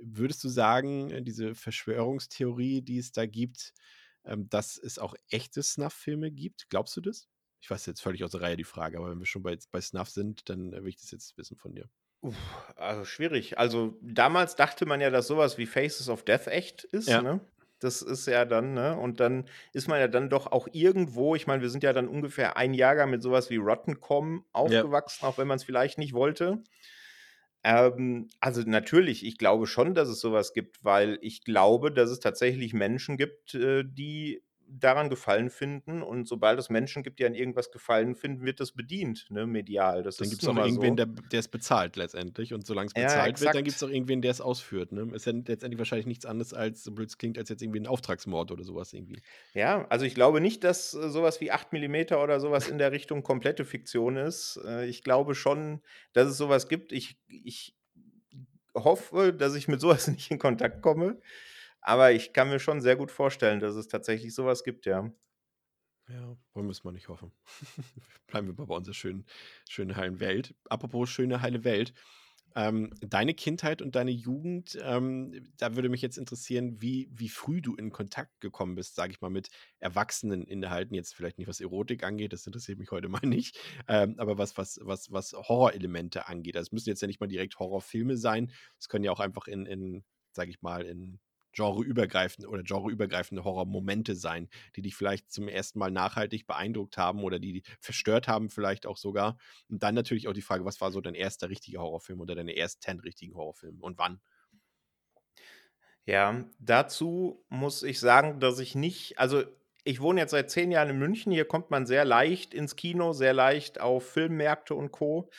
[0.00, 3.72] würdest du sagen, diese Verschwörungstheorie, die es da gibt,
[4.24, 6.68] ähm, dass es auch echte Snuff-Filme gibt?
[6.70, 7.28] Glaubst du das?
[7.60, 9.80] Ich weiß jetzt völlig aus der Reihe die Frage, aber wenn wir schon bei, bei
[9.80, 11.88] Snuff sind, dann äh, will ich das jetzt wissen von dir.
[12.22, 12.36] Uff,
[12.76, 13.58] also schwierig.
[13.58, 17.22] Also damals dachte man ja, dass sowas wie Faces of Death echt ist, Ja.
[17.22, 17.40] ne?
[17.78, 18.94] Das ist ja dann, ne?
[18.98, 22.08] Und dann ist man ja dann doch auch irgendwo, ich meine, wir sind ja dann
[22.08, 26.62] ungefähr ein Jahrgang mit sowas wie Rotten.com aufgewachsen, auch wenn man es vielleicht nicht wollte.
[27.64, 32.20] Ähm, also natürlich, ich glaube schon, dass es sowas gibt, weil ich glaube, dass es
[32.20, 34.42] tatsächlich Menschen gibt, äh, die
[34.72, 36.02] daran Gefallen finden.
[36.02, 40.02] Und sobald es Menschen gibt, die an irgendwas Gefallen finden, wird das bedient, ne, medial.
[40.02, 41.04] Das Dann gibt es mal irgendwen, so.
[41.04, 42.54] der, es bezahlt letztendlich.
[42.54, 44.92] Und solange es Ja, bezahlt wird, dann gibt es auch irgendwen, der es ausführt.
[44.92, 45.08] Ne?
[45.12, 47.86] Ist ja letztendlich wahrscheinlich nichts anderes als, so blöd es klingt, als jetzt irgendwie ein
[47.86, 49.20] Auftragsmord oder sowas irgendwie.
[49.54, 52.92] Ja, also ich glaube nicht, dass äh, sowas wie 8 mm oder sowas in der
[52.92, 54.60] Richtung komplette Fiktion ist.
[54.64, 55.80] Äh, ich glaube schon,
[56.12, 56.92] dass es sowas gibt.
[56.92, 57.76] Ich, ich
[58.74, 61.20] hoffe, dass ich mit sowas nicht in Kontakt komme.
[61.80, 65.10] Aber ich kann mir schon sehr gut vorstellen, dass es tatsächlich sowas gibt, ja.
[66.08, 67.32] Ja, wollen wir es mal nicht hoffen.
[68.26, 69.26] Bleiben wir mal bei unserer schönen,
[69.68, 70.54] schönen heilen Welt.
[70.68, 71.94] Apropos schöne heile Welt.
[72.56, 77.60] Ähm, deine Kindheit und deine Jugend, ähm, da würde mich jetzt interessieren, wie, wie früh
[77.62, 80.96] du in Kontakt gekommen bist, sage ich mal, mit erwachsenen Inhalten.
[80.96, 84.58] Jetzt vielleicht nicht, was Erotik angeht, das interessiert mich heute mal nicht, ähm, aber was,
[84.58, 86.56] was, was, was Horrorelemente angeht.
[86.56, 88.50] Also es müssen jetzt ja nicht mal direkt Horrorfilme sein.
[88.80, 91.20] Es können ja auch einfach in, in sage ich mal, in
[91.52, 97.38] genreübergreifende oder genreübergreifende Horrormomente sein, die dich vielleicht zum ersten Mal nachhaltig beeindruckt haben oder
[97.38, 99.36] die, verstört haben, vielleicht auch sogar.
[99.68, 102.56] Und dann natürlich auch die Frage, was war so dein erster richtiger Horrorfilm oder deine
[102.56, 104.20] ersten richtigen Horrorfilme und wann?
[106.06, 109.44] Ja, dazu muss ich sagen, dass ich nicht, also
[109.84, 111.32] ich wohne jetzt seit zehn Jahren in München.
[111.32, 115.30] Hier kommt man sehr leicht ins Kino, sehr leicht auf Filmmärkte und Co.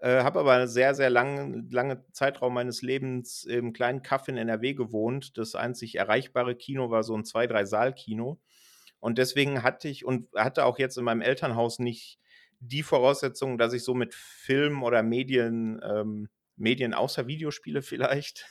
[0.00, 4.38] Äh, habe aber einen sehr, sehr langen lange Zeitraum meines Lebens im kleinen Kaff in
[4.38, 5.36] NRW gewohnt.
[5.36, 8.40] Das einzig erreichbare Kino war so ein Zwei-, Drei-Saal-Kino.
[8.98, 12.18] Und deswegen hatte ich und hatte auch jetzt in meinem Elternhaus nicht
[12.60, 16.28] die Voraussetzungen, dass ich so mit Film oder Medien, ähm,
[16.60, 18.46] Medien außer Videospiele vielleicht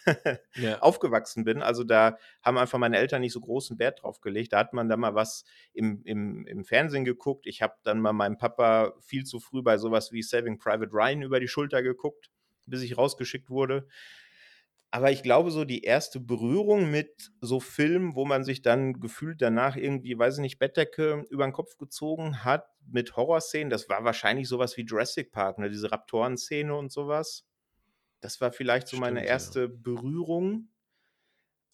[0.56, 0.80] Ja.
[0.82, 1.62] aufgewachsen bin.
[1.62, 4.54] Also da haben einfach meine Eltern nicht so großen Wert drauf gelegt.
[4.54, 7.46] Da hat man dann mal was im, im, im Fernsehen geguckt.
[7.48, 11.22] Ich habe dann mal meinem Papa viel zu früh bei sowas wie Saving Private Ryan
[11.22, 12.32] über die Schulter geguckt,
[12.66, 13.88] bis ich rausgeschickt wurde.
[14.92, 19.40] Aber ich glaube, so die erste Berührung mit so Filmen, wo man sich dann gefühlt
[19.40, 24.04] danach irgendwie, weiß ich nicht, Bettdecke über den Kopf gezogen hat, mit Horrorszenen, das war
[24.04, 25.70] wahrscheinlich sowas wie Jurassic Park, ne?
[25.70, 27.46] diese Raptoren-Szene und sowas.
[28.22, 29.36] Das war vielleicht so meine Stimmt, ja.
[29.36, 30.70] erste Berührung.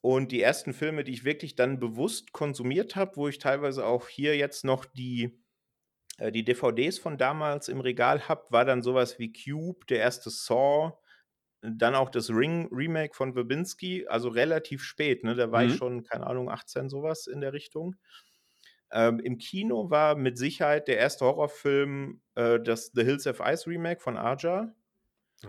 [0.01, 4.07] Und die ersten Filme, die ich wirklich dann bewusst konsumiert habe, wo ich teilweise auch
[4.07, 5.39] hier jetzt noch die,
[6.19, 10.29] äh, die DVDs von damals im Regal habe, war dann sowas wie Cube, der erste
[10.31, 10.93] Saw,
[11.61, 15.35] dann auch das Ring Remake von Verbinski, also relativ spät, ne?
[15.35, 15.75] Da war ich Mhm.
[15.75, 17.95] schon, keine Ahnung, 18, sowas in der Richtung.
[18.91, 23.67] Ähm, Im Kino war mit Sicherheit der erste Horrorfilm äh, das The Hills Have Ice
[23.69, 24.73] Remake von Arja.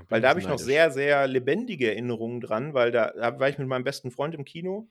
[0.08, 3.58] Weil da habe ich noch sehr, sehr lebendige Erinnerungen dran, weil da, da war ich
[3.58, 4.88] mit meinem besten Freund im Kino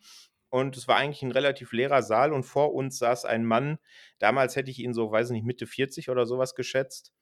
[0.49, 3.77] und es war eigentlich ein relativ leerer Saal und vor uns saß ein Mann,
[4.19, 7.13] damals hätte ich ihn so, weiß ich nicht, Mitte 40 oder sowas geschätzt,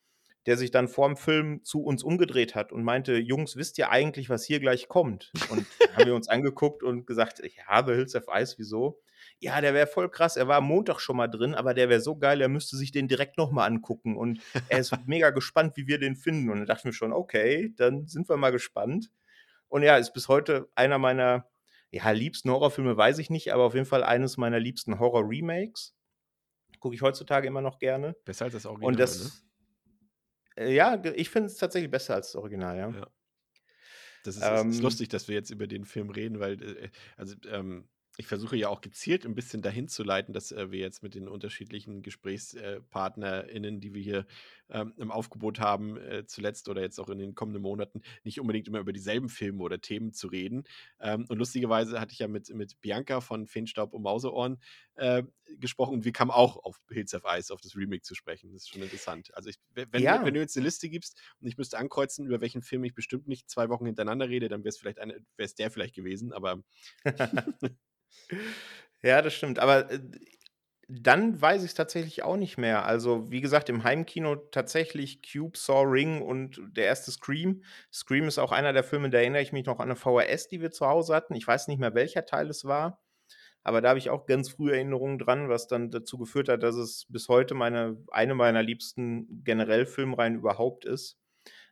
[0.46, 4.30] der sich dann vorm Film zu uns umgedreht hat und meinte, Jungs, wisst ihr eigentlich,
[4.30, 5.32] was hier gleich kommt?
[5.50, 9.02] Und haben wir uns angeguckt und gesagt, ich habe Hills of Ice, wieso?
[9.40, 12.00] Ja, der wäre voll krass, er war am Montag schon mal drin, aber der wäre
[12.02, 15.88] so geil, er müsste sich den direkt nochmal angucken und er ist mega gespannt, wie
[15.88, 16.50] wir den finden.
[16.50, 19.12] Und dann dachten wir schon, okay, dann sind wir mal gespannt.
[19.68, 21.50] Und ja, ist bis heute einer meiner
[21.92, 25.96] ja, liebsten Horrorfilme, weiß ich nicht, aber auf jeden Fall eines meiner liebsten Horror-Remakes.
[26.80, 28.16] Gucke ich heutzutage immer noch gerne.
[28.26, 28.98] Besser als das Original, Und ne?
[29.00, 29.44] das,
[30.56, 32.90] äh, ja, ich finde es tatsächlich besser als das Original, ja.
[32.90, 33.08] Ja.
[34.24, 36.90] Das ist, es ist Ähm, lustig, dass wir jetzt über den Film reden, weil, äh,
[37.18, 40.80] also, ähm, ich versuche ja auch gezielt ein bisschen dahin zu leiten, dass äh, wir
[40.80, 44.26] jetzt mit den unterschiedlichen GesprächspartnerInnen, die wir hier
[44.70, 48.68] ähm, im Aufgebot haben, äh, zuletzt oder jetzt auch in den kommenden Monaten, nicht unbedingt
[48.68, 50.64] immer über dieselben Filme oder Themen zu reden.
[51.00, 54.60] Ähm, und lustigerweise hatte ich ja mit, mit Bianca von Feenstaub und Mauseohren
[54.96, 55.24] äh,
[55.58, 58.54] gesprochen und wir kamen auch auf Hills of Ice, auf das Remake zu sprechen.
[58.54, 59.34] Das ist schon interessant.
[59.34, 60.24] Also, ich, wenn, du- Ja.
[60.24, 63.28] wenn du jetzt eine Liste gibst und ich müsste ankreuzen, über welchen Film ich bestimmt
[63.28, 66.32] nicht zwei Wochen hintereinander rede, dann wäre es vielleicht eine, wäre es der vielleicht gewesen,
[66.32, 66.64] aber
[69.02, 69.60] Ja, das stimmt.
[69.60, 70.00] Aber äh,
[70.88, 72.86] dann weiß ich es tatsächlich auch nicht mehr.
[72.86, 77.64] Also, wie gesagt, im Heimkino tatsächlich Cube, Saw, Ring und der erste Scream.
[77.92, 80.62] Scream ist auch einer der Filme, da erinnere ich mich noch an eine VHS, die
[80.62, 81.36] wir zu Hause hatten.
[81.36, 83.02] Ich weiß nicht mehr, welcher Teil es war.
[83.64, 86.76] Aber da habe ich auch ganz frühe Erinnerungen dran, was dann dazu geführt hat, dass
[86.76, 91.18] es bis heute meine, eine meiner liebsten generell Filmreihen überhaupt ist.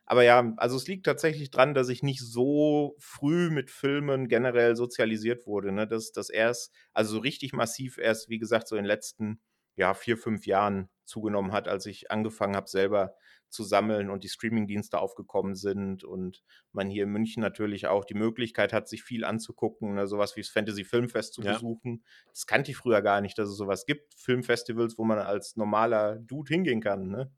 [0.06, 4.76] Aber ja, also es liegt tatsächlich dran, dass ich nicht so früh mit Filmen generell
[4.76, 5.86] sozialisiert wurde, ne?
[5.86, 9.40] Dass das erst also so richtig massiv erst, wie gesagt, so in den letzten,
[9.76, 13.14] ja, 4, 5 Jahren zugenommen hat, als ich angefangen habe, selber
[13.48, 16.42] zu sammeln und die Streamingdienste aufgekommen sind und
[16.72, 20.06] man hier in München natürlich auch die Möglichkeit hat, sich viel anzugucken, ne?
[20.06, 21.62] so wie das Fantasy Filmfest zu Ja.
[21.62, 22.04] besuchen.
[22.32, 26.18] Das kannte ich früher gar nicht, dass es sowas gibt, Filmfestivals, wo man als normaler
[26.18, 27.30] Dude hingehen kann, ne?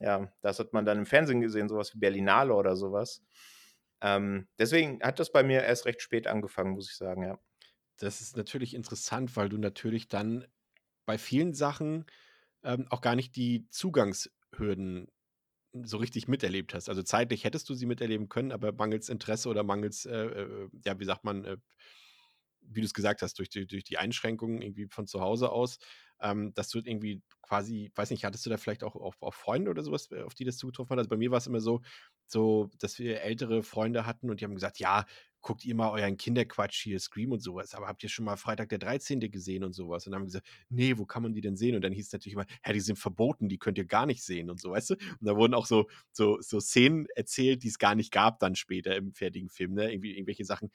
[0.00, 3.22] Ja, das hat man dann im Fernsehen gesehen, sowas wie Berlinale oder sowas.
[4.02, 7.38] Ähm, deswegen hat das bei mir erst recht spät angefangen, muss ich sagen, ja.
[7.98, 10.46] Das ist natürlich interessant, weil du natürlich dann
[11.06, 12.06] bei vielen Sachen,
[12.64, 15.08] ähm, auch gar nicht die Zugangshürden
[15.84, 16.88] so richtig miterlebt hast.
[16.88, 20.98] Also, zeitlich hättest du sie miterleben können, aber mangels Interesse oder mangels, äh, äh, ja,
[21.00, 21.56] wie sagt man, äh,
[22.62, 25.78] wie du's gesagt hast, durch die durch die Einschränkungen irgendwie von zu Hause aus,
[26.20, 29.70] ähm, dass du irgendwie quasi weiß nicht, hattest du da vielleicht auch auch auch Freunde
[29.70, 30.98] oder so was, äh, auf die das zugetroffen hat?
[30.98, 31.80] Also, bei mir war's immer so
[32.26, 35.04] so, dass wir ältere Freunde hatten und die haben gesagt: „Ja,
[35.40, 38.36] guckt ihr mal euren Kinderquatsch hier, Scream und so was, aber habt ihr schon mal
[38.36, 39.30] Freitag der 13.
[39.30, 40.06] gesehen?“ und so was?
[40.06, 42.12] Und dann haben wir gesagt: „Ne, wo kann man die denn sehen?“ Und dann hieß's
[42.12, 44.90] natürlich immer: „Ja, die sind verboten, die könnt ihr gar nicht sehen“ und so, weißt
[44.90, 44.94] du?
[44.94, 48.94] Und da wurden auch so so so Szenen erzählt, die's gar nicht gab dann später
[48.96, 49.90] im fertigen Film, ne?
[49.92, 50.70] Irgendwie irgendwelche Sachen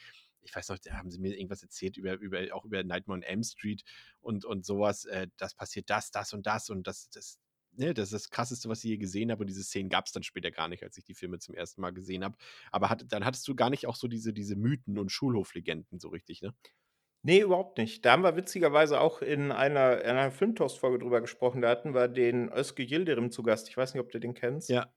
[0.45, 3.23] ich weiß noch, da haben sie mir irgendwas erzählt über über auch über Nightmare on
[3.23, 3.83] Elm Street
[4.21, 7.39] und und so was, äh, das passiert das, das und das und das das
[7.73, 10.23] ne, das ist das Krasseste, was ich je gesehen habe und diese Szenen gab's dann
[10.23, 12.37] später gar nicht, als ich die Filme zum ersten Mal gesehen habe.
[12.71, 16.09] Aber hat dann hattest du gar nicht auch so diese diese Mythen und Schulhoflegenden so
[16.09, 16.53] richtig, ne?
[17.23, 18.05] Ne, überhaupt nicht.
[18.05, 21.61] Da haben wir witzigerweise auch in einer in einer Filmtoast-Folge drüber gesprochen.
[21.61, 23.67] Da hatten wir den Özge Yildirim zu Gast.
[23.67, 24.77] Ich weiß nicht, ob du den kennst?
[24.77, 24.93] Ja.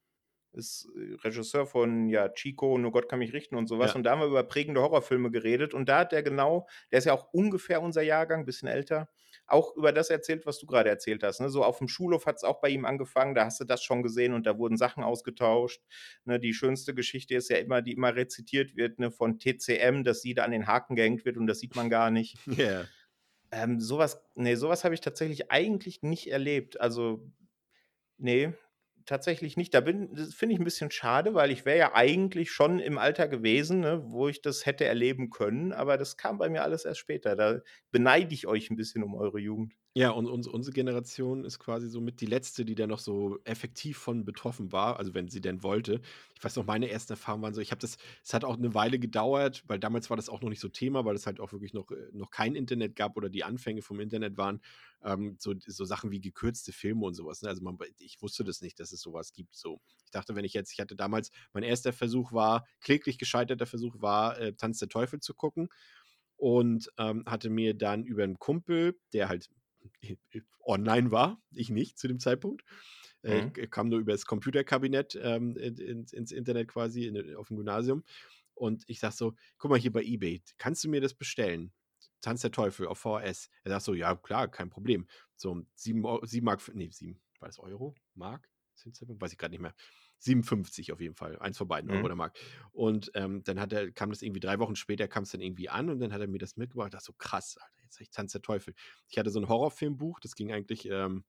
[0.53, 3.93] Ist, äh, Regisseur von, ja, Chico, Nur Gott kann mich richten und so was.
[3.93, 3.97] Ja.
[3.97, 7.05] Und da haben wir über prägende Horrorfilme geredet und da hat der genau der ist
[7.05, 9.09] ja auch ungefähr unser Jahrgang, bisschen älter,
[9.47, 11.51] auch über das erzählt, was du grade erzählt hast, ne?
[11.51, 14.47] So auf'm Schulhof hat's auch bei ihm angefangen, da hast du das schon gesehen und
[14.47, 15.83] da wurden Sachen ausgetauscht,
[16.25, 16.41] ne?
[16.41, 20.35] Die schönste Geschichte ist ja immer die immer rezitiert wird, ne, von TCM, dass sie
[20.35, 22.37] da an den Haken gehängt wird und das sieht man gar nicht.
[22.59, 22.89] Ja.
[23.53, 26.81] Ähm, so was ne, so was habe ich tatsächlich eigentlich nicht erlebt.
[26.81, 27.31] Also,
[28.19, 28.55] ne,
[29.09, 29.75] tatsächlich nicht.
[29.75, 32.99] Da bin das finde ich 'n bisschen schade, weil ich wäre ja eigentlich schon im
[32.99, 36.85] Alter gewesen, ne, wo ich das hätte erleben können, aber das kam bei mir alles
[36.85, 37.37] erst später.
[37.37, 39.75] Da beneide ich euch 'n bisschen um eure Jugend.
[39.97, 43.97] Ja, und uns unsere Generation ist quasi somit die letzte, die da noch so effektiv
[43.97, 46.03] von betroffen war, also wenn sie denn wollte.
[46.37, 48.75] Ich weiß noch, meine ersten Erfahrungen waren so ich habe das es hat auch 'ne
[48.75, 51.53] Weile gedauert, weil damals war das auch noch nicht so Thema, weil es halt auch
[51.53, 54.61] wirklich noch äh, noch kein Internet gab oder die Anfänge vom Internet waren,
[55.03, 57.49] ähm, so so Sachen wie gekürzte Filme und so was, ne?
[57.49, 59.81] Also, man ich wusste das nicht, dass es so was gibt, so.
[60.05, 63.97] Ich dachte, wenn ich jetzt ich hatte damals mein erster Versuch war kläglich gescheiterter Versuch
[64.01, 65.69] war, äh, Tanz der Teufel zu gucken
[66.37, 69.49] und, ähm, hatte mir dann über 'n Kumpel, der halt
[70.65, 72.65] online war, ich nicht zu dem Zeitpunkt.
[73.23, 73.53] Äh, Mhm.
[73.57, 78.05] ich kam nur übers Computerkabinett, ähm, in ins ins Internet quasi in auf'm Gymnasium.
[78.55, 81.73] Und ich sage so: „Guck mal hier bei eBay, kannst du mir das bestellen?
[82.21, 86.21] Tanz der Teufel auf VHS.“ Er sagt so: „Ja, klar, kein Problem.“ So, 7 Eu
[86.25, 87.95] 7 Mark f ne, 7 war das Euro?
[88.15, 88.49] Mark?
[89.21, 89.75] Weiß ich grad nicht mehr.
[90.19, 92.07] 57 auf jeden Fall, eins von beiden, Euro Mhm.
[92.07, 92.39] oder Mark.
[92.73, 95.91] Und, ähm, dann hat er kam das irgendwie 3 Wochen später kam's dann irgendwie an
[95.91, 96.89] und dann hat er mir das mitgebracht.
[96.89, 98.75] Ich dachte so: „Krass, Alter, jetzt habe ich Tanz der Teufel.“
[99.09, 101.25] Ich hatte so 'n Horrorfilmbuch, das ging eigentlich, ähm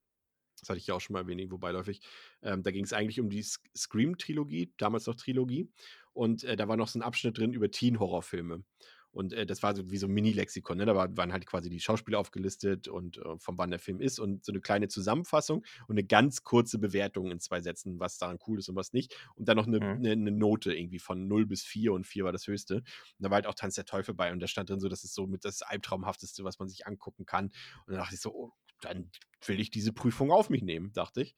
[0.61, 2.01] das hatte ich ja auch schon mal erwähnt, irgendwo beiläufig.
[2.43, 5.71] Ähm, da ging's eigentlich um die Sc Scream-Trilogie, damals noch Trilogie.
[6.13, 8.63] Und, äh, da war noch so 'n Abschnitt drin über Teen-Horrorfilme.
[9.11, 10.85] Und, äh, das war so wie so 'n Mini-Lexikon, ne?
[10.85, 14.19] Da war waren halt quasi die Schauspieler aufgelistet und, äh, von wann der Film ist
[14.19, 18.37] und so 'ne kleine Zusammenfassung und 'ne ganz kurze Bewertung in 2 Sätzen, was daran
[18.47, 19.15] cool ist und was nicht.
[19.35, 19.99] Und dann noch 'ne Mhm.
[19.99, 22.75] 'ne 'ne Note irgendwie von 0 bis 4 und 4 war das Höchste.
[22.77, 22.85] Und
[23.19, 25.15] da war halt auch Tanz der Teufel bei und da stand drin so, das ist
[25.15, 27.45] so mit das Albtraumhafteste, was man sich angucken kann.
[27.47, 27.53] Und
[27.93, 28.51] dann dachte ich so: „Oh,
[28.81, 29.11] dann
[29.45, 31.35] will ich diese Prüfung auf mich nehmen“, dachte ich.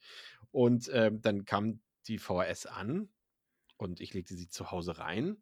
[0.51, 3.09] Und, ähm, dann kam die VHS an
[3.77, 5.41] und ich legte sie zu Hause rein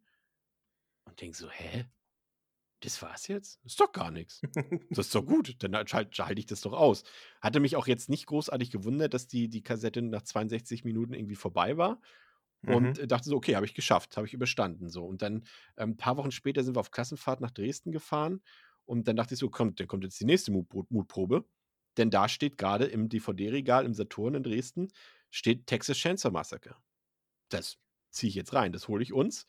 [1.06, 1.90] und denke so: „Hä?
[2.80, 3.60] Das war's jetzt?
[3.64, 4.44] Ist doch gar nix.
[4.92, 7.04] Das ist doch gut, dann halt schalt schalte ich das doch aus.“
[7.40, 11.36] Hatte mich auch jetzt nicht großartig gewundert, dass die die Kassette nach 62 Minuten irgendwie
[11.36, 12.00] vorbei war
[12.64, 13.10] und, Mhm.
[13.10, 15.04] dachte so: „Okay, habe ich geschafft, habe ich überstanden“, so.
[15.06, 15.44] Und dann,
[15.76, 18.42] ähm, paar Wochen später sind wir auf Klassenfahrt nach Dresden gefahren
[18.86, 21.46] und dann dachte ich so: „Komm, dann kommt jetzt die nächste Mutpro Mutprobe.“
[21.98, 24.88] Denn da steht grade im DVD-Regal im Saturn in Dresden
[25.30, 26.76] steht Texas Chainsaw Massacre.
[27.50, 27.78] Das
[28.10, 29.46] ziehe ich jetzt rein, das hole ich uns.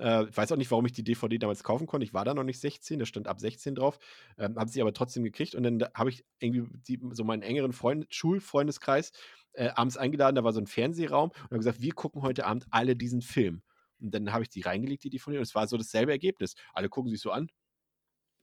[0.00, 2.04] Äh, ich weiß auch nicht, warum ich die DVD damals kaufen konnte.
[2.04, 3.98] Ich war da noch nicht 16, da stand ab 16 drauf,
[4.38, 7.42] ähm, habe sie aber trotzdem gekriegt und dann da habe ich irgendwie die so meinen
[7.42, 9.12] engeren Freund Schulfreundeskreis,
[9.52, 12.66] äh, abends eingeladen, da war so 'n Fernsehraum und habe gesagt: „Wir gucken heute Abend
[12.70, 13.62] alle diesen Film.“
[14.00, 16.54] Und dann habe ich die reingelegt, die DVD, und es war so dasselbe Ergebnis.
[16.72, 17.48] Alle gucken sich so an: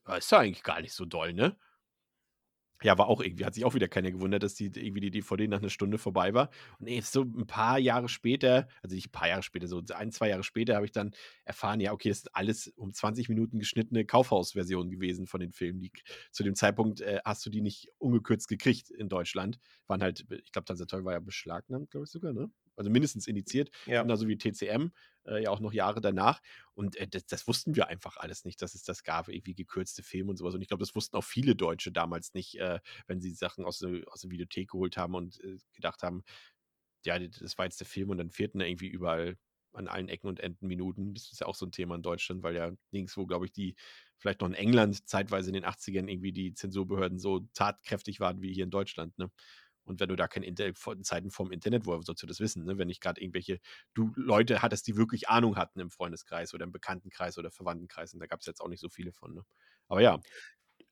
[0.06, 1.56] „Ja, ist ja eigentlich gar nicht so doll, ne?“
[2.82, 5.48] Ja, war auch irgendwie, hat sich auch wieder keiner gewundert, dass die irgendwie die DVD
[5.48, 6.50] nach einer Stunde vorbei war.
[6.78, 10.12] Und jetzt so ein paar Jahre später, also nicht ein paar Jahre später, so ein,
[10.12, 11.12] zwei Jahre später habe ich dann
[11.44, 15.80] erfahren, ja, okay, das ist alles um 20 Minuten geschnittene Kaufhausversion gewesen von den Filmen.
[15.80, 15.90] Die,
[16.30, 19.58] zu dem Zeitpunkt äh, hast du die nicht ungekürzt gekriegt in Deutschland.
[19.88, 22.50] Waren halt, ich glaube, Tanzatoll war ja beschlagnahmt, glaube ich sogar, ne?
[22.78, 24.04] Also mindestens indiziert, Ja.
[24.04, 24.92] genauso wie TCM,
[25.26, 26.40] äh, ja auch noch Jahre danach.
[26.74, 30.02] Und äh, das, das wussten wir einfach alles nicht, dass es das gab, irgendwie gekürzte
[30.02, 30.54] Filme und sowas.
[30.54, 33.78] Und ich glaube, das wussten auch viele Deutsche damals nicht, äh, wenn sie Sachen aus
[33.80, 36.22] der, aus der Videothek geholt haben und äh, gedacht haben,
[37.04, 39.36] ja, das war jetzt der Film und dann fehlten da irgendwie überall
[39.72, 41.14] an allen Ecken und Enden Minuten.
[41.14, 43.76] Das ist ja auch so ein Thema in Deutschland, weil ja nirgendwo, glaube ich, die,
[44.16, 48.52] vielleicht noch in England zeitweise in den 80ern irgendwie die Zensurbehörden so tatkräftig waren wie
[48.52, 49.30] hier in Deutschland, ne?
[49.88, 52.78] Und wenn du da kein Internet, Zeiten vom Internet, woher sollst du das wissen, ne?
[52.78, 53.58] Wenn nicht gerade irgendwelche,
[53.94, 58.14] du Leute hattest, die wirklich Ahnung hatten im Freundeskreis oder im Bekanntenkreis oder Verwandtenkreis.
[58.14, 59.42] Und da gab es jetzt auch nicht so viele von, ne?
[59.88, 60.20] Aber ja,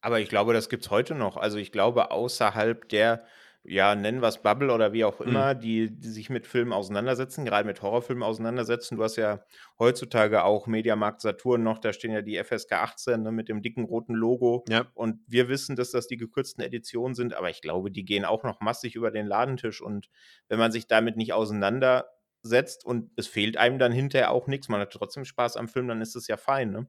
[0.01, 1.37] Aber ich glaube, das gibt's heute noch.
[1.37, 3.27] Also, ich glaube, außerhalb der,
[3.69, 5.27] ja, nennen wir's Bubble oder wie auch Mhm.
[5.29, 8.97] immer, die die sich mit Filmen auseinandersetzen, gerade mit Horrorfilmen auseinandersetzen.
[8.97, 9.41] Du hast ja
[9.79, 13.85] heutzutage auch Mediamarkt Saturn noch, da stehen ja die FSK 18, ne, mit dem dicken
[13.85, 14.65] roten Logo.
[14.69, 18.25] ja, Und wir wissen, dass das die gekürzten Editionen sind, aber ich glaube, die gehen
[18.25, 19.81] auch noch massig über den Ladentisch.
[19.83, 20.09] Und
[20.49, 24.81] wenn man sich damit nicht auseinandersetzt und es fehlt einem dann hinterher auch nichts, man
[24.81, 26.87] hat trotzdem Spaß am Film, dann ist es ja fein, ne?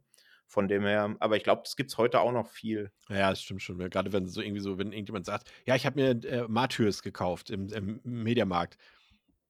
[0.49, 2.89] Von dem her, aber ich glaube, das gibt's heute auch noch viel.
[3.09, 3.77] Ja, das stimmt schon.
[3.77, 7.49] Gerade wenn so irgendwie so, wenn irgendjemand sagt, ja, ich habe mir äh, Martyrs gekauft
[7.49, 8.77] im, im Mediamarkt.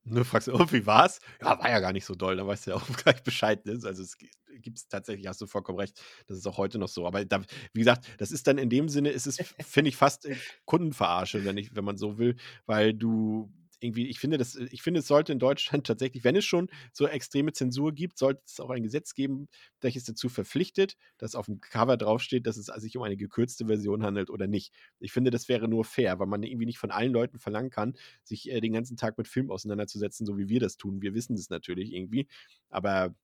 [0.09, 1.19] Nur fragst du, oh, wie war's?
[1.41, 3.65] Ja, war ja gar nicht so doll, dann weißt du ja auch gleich Bescheid.
[3.65, 3.73] Ne?
[3.83, 4.17] Also es
[4.61, 7.05] gibt es tatsächlich, hast du vollkommen recht, das ist auch heute noch so.
[7.05, 7.41] Aber da,
[7.73, 9.37] wie gesagt, das ist dann in dem Sinne, ist es,
[9.67, 10.35] finde ich, fast äh,
[10.65, 15.01] Kundenverarsche, wenn, ich, wenn man so will, weil du irgendwie, ich finde, das, ich finde,
[15.01, 18.69] es sollte in Deutschland tatsächlich, wenn es schon so extreme Zensur gibt, sollte es auch
[18.69, 19.47] ein Gesetz geben,
[19.81, 24.03] welches dazu verpflichtet, dass auf dem Cover draufsteht, dass es sich um eine gekürzte Version
[24.03, 24.73] handelt oder nicht.
[24.99, 27.95] Ich finde, das wäre nur fair, weil man irgendwie nicht von allen Leuten verlangen kann,
[28.23, 31.01] sich äh, den ganzen Tag mit Film auseinanderzusetzen, so wie wir das tun.
[31.01, 32.27] Wir wissen das natürlich irgendwie,
[32.69, 33.15] aber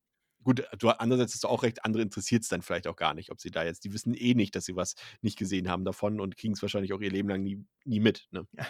[0.43, 3.31] gut, du andererseits hast du auch recht, andere interessiert es dann vielleicht auch gar nicht,
[3.31, 6.19] ob sie da jetzt, die wissen eh nicht, dass sie was nicht gesehen haben davon
[6.19, 8.27] und kriegen es wahrscheinlich auch ihr Leben lang nie, nie mit.
[8.31, 8.47] Ne?
[8.53, 8.65] Ja,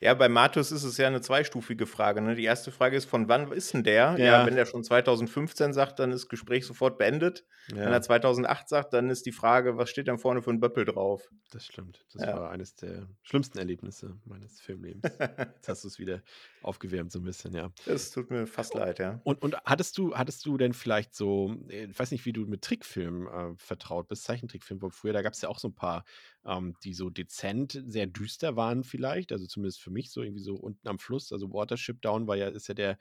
[0.00, 2.20] bei Matus ist es ja eine zweistufige Frage.
[2.20, 2.34] Ne?
[2.34, 4.16] Die erste Frage ist, von wann ist denn der?
[4.18, 4.46] Ja, Ja.
[4.46, 7.44] wenn der schon 2015 sagt, dann ist das Gespräch sofort beendet.
[7.68, 10.84] Wenn er 2008 sagt, dann ist die Frage, was steht dann vorne für ein Böppel
[10.84, 11.30] drauf?
[11.50, 12.04] Das stimmt.
[12.12, 12.36] Das Ja.
[12.36, 15.04] war eines der schlimmsten Erlebnisse meines Filmlebens.
[15.18, 16.22] Jetzt hast du es wieder
[16.62, 17.70] aufgewärmt, so ein bisschen, ja.
[17.86, 19.20] Das tut mir fast leid, ja.
[19.24, 22.42] Und, und hattest du, hattest du denn vielleicht so, äh, ich weiß nicht, wie du
[22.46, 25.74] mit Trickfilmen äh, vertraut bist, Zeichentrickfilmen, wo früher, da gab es ja auch so ein
[25.74, 26.04] paar,
[26.44, 30.56] ähm, die so dezent, sehr düster waren vielleicht, also zumindest für mich so irgendwie so
[30.56, 32.98] unten am Fluss, also Watership Down war ja, ist ja der,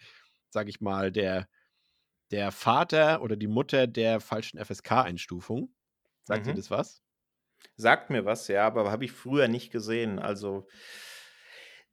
[0.49, 1.47] sag ich mal, der,
[2.31, 5.73] der Vater oder die Mutter der falschen FSK-Einstufung.
[6.25, 6.55] Sagt Mhm.
[6.55, 7.03] das was?
[7.77, 10.19] Sagt mir was, ja, aber habe ich früher nicht gesehen.
[10.19, 10.67] Also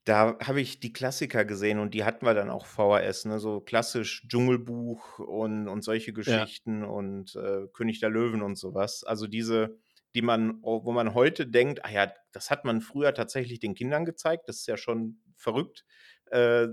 [0.05, 3.40] da habe ich die Klassiker gesehen und die hatten wir dann auch VHS, ne?
[3.40, 9.03] So klassisch Dschungelbuch und, und solche Geschichten und äh, König der Löwen und sowas.
[9.05, 9.78] Also diese,
[10.16, 14.04] die man, wo man heute denkt, ah ja, das hat man früher tatsächlich den Kindern
[14.04, 15.84] gezeigt, das ist ja schon verrückt.
[16.30, 16.68] Äh,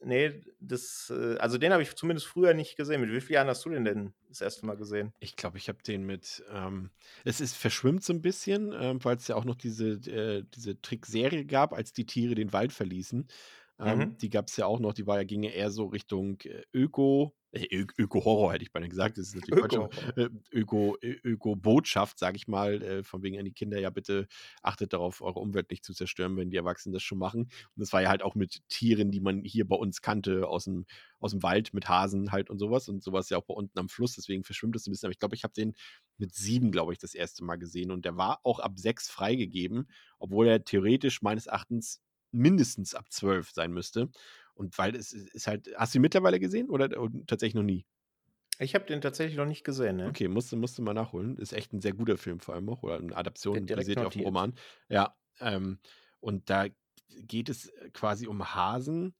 [0.00, 3.00] nee, das, äh, also den habe ich zumindest früher nicht gesehen.
[3.02, 5.12] Mit wie vielen Jahren hast du den denn das erste Mal gesehen?
[5.18, 6.90] Ich glaube, ich habe den mit, ähm,
[7.24, 10.80] es ist verschwimmt so ein bisschen, ähm, weil es ja auch noch diese, äh, diese
[10.80, 13.28] Trickserie gab, als die Tiere den Wald verließen.
[13.78, 14.18] Ähm, Mhm.
[14.18, 16.62] Die gab es ja auch noch, die war ja, ging ja eher so Richtung äh,
[16.74, 17.34] Öko,
[17.72, 20.12] Ö- Öko-Horror hätte ich beinahe gesagt, das ist natürlich falsch, aber, Öko-Horror.
[20.16, 24.26] äh, Öko, Ö- Öko-Botschaft, sage ich mal, äh, von wegen an die Kinder, ja bitte
[24.62, 27.42] achtet darauf, eure Umwelt nicht zu zerstören, wenn die Erwachsenen das schon machen.
[27.42, 30.64] Und das war ja halt auch mit Tieren, die man hier bei uns kannte, aus
[30.64, 30.86] dem,
[31.20, 32.88] aus dem Wald, mit Hasen halt und sowas.
[32.88, 35.06] Und sowas ja auch bei unten am Fluss, deswegen verschwimmt das ein bisschen.
[35.06, 35.74] Aber ich glaube, ich habe den
[36.18, 37.90] mit sieben, glaube ich, das erste Mal gesehen.
[37.90, 39.88] Und der war auch ab sechs freigegeben,
[40.18, 42.02] obwohl er theoretisch meines Erachtens
[42.32, 44.10] mindestens ab zwölf sein müsste.
[44.56, 46.88] Und weil es ist halt, hast du ihn mittlerweile gesehen oder,
[47.26, 47.84] tatsächlich noch nie?
[48.58, 50.08] Ich habe den tatsächlich noch nicht gesehen, ne?
[50.08, 51.36] Okay, musste, musste mal nachholen.
[51.36, 52.82] Ist echt ein sehr guter Film vor allem auch.
[52.82, 54.22] Oder eine Adaption basiert ja auf dem.
[54.22, 54.54] Roman.
[54.88, 55.78] Ja, ähm,
[56.20, 56.66] und da
[57.20, 59.14] geht es quasi um Hasen.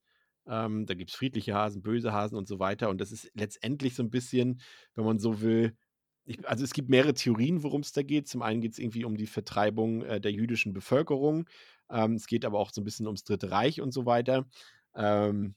[0.47, 2.89] Ähm, da gibt es friedliche Hasen, böse Hasen und so weiter.
[2.89, 4.62] Und das ist letztendlich so ein bisschen,
[4.95, 5.76] wenn man so will,
[6.24, 8.28] ich, also es gibt mehrere Theorien, worum es da geht.
[8.28, 11.49] Zum einen geht es irgendwie um die Vertreibung äh, der jüdischen Bevölkerung.
[11.91, 14.47] Ähm, es geht aber auch so ein bisschen ums Dritte Reich und so weiter.
[14.97, 15.55] Ähm,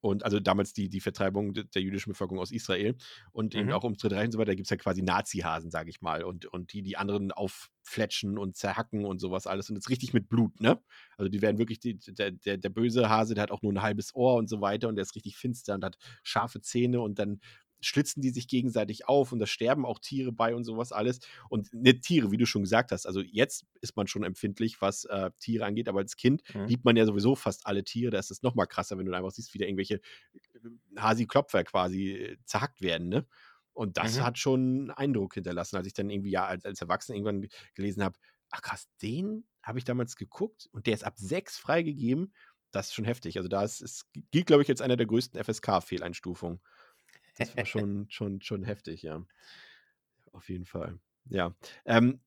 [0.00, 2.96] und also damals die, die Vertreibung de- der jüdischen Bevölkerung aus Israel
[3.30, 3.72] und eben Mhm.
[3.72, 6.00] auch ums Dritte Reich und so weiter, da gibt es ja quasi Nazi-Hasen, sage ich
[6.00, 9.68] mal, und, und die die anderen auffletschen und zerhacken und sowas alles.
[9.70, 10.82] Und das richtig mit Blut, ne?
[11.16, 13.82] Also die werden wirklich, die, der, der, der böse Hase, der hat auch nur ein
[13.82, 17.20] halbes Ohr und so weiter und der ist richtig finster und hat scharfe Zähne und
[17.20, 17.40] dann
[17.82, 21.20] schlitzen die sich gegenseitig auf und da sterben auch Tiere bei und sowas alles.
[21.48, 23.06] Und nicht Tiere, wie du schon gesagt hast.
[23.06, 26.66] Also jetzt ist man schon empfindlich, was äh, Tiere angeht, aber als Kind mhm.
[26.66, 28.10] liebt man ja sowieso fast alle Tiere.
[28.10, 30.58] Da ist es noch mal krasser, wenn du einfach siehst, wie da irgendwelche äh,
[30.96, 33.26] Hasi-Klopfer quasi äh, zerhackt werden, ne?
[33.74, 34.22] Und das mhm.
[34.22, 38.02] hat schon einen Eindruck hinterlassen, als ich dann irgendwie ja als, als Erwachsener irgendwann gelesen
[38.02, 38.18] habe,
[38.50, 42.34] ach krass, den habe ich damals geguckt und der ist ab sechs freigegeben.
[42.70, 43.36] Das ist schon heftig.
[43.36, 46.60] Also da ist, es gilt, glaube ich, jetzt einer der größten FSK-Fehleinstufungen.
[47.36, 49.24] Das war schon, schon, schon heftig, ja.
[50.32, 50.98] Auf jeden Fall.
[51.28, 51.54] Ja.
[51.84, 52.20] Ähm,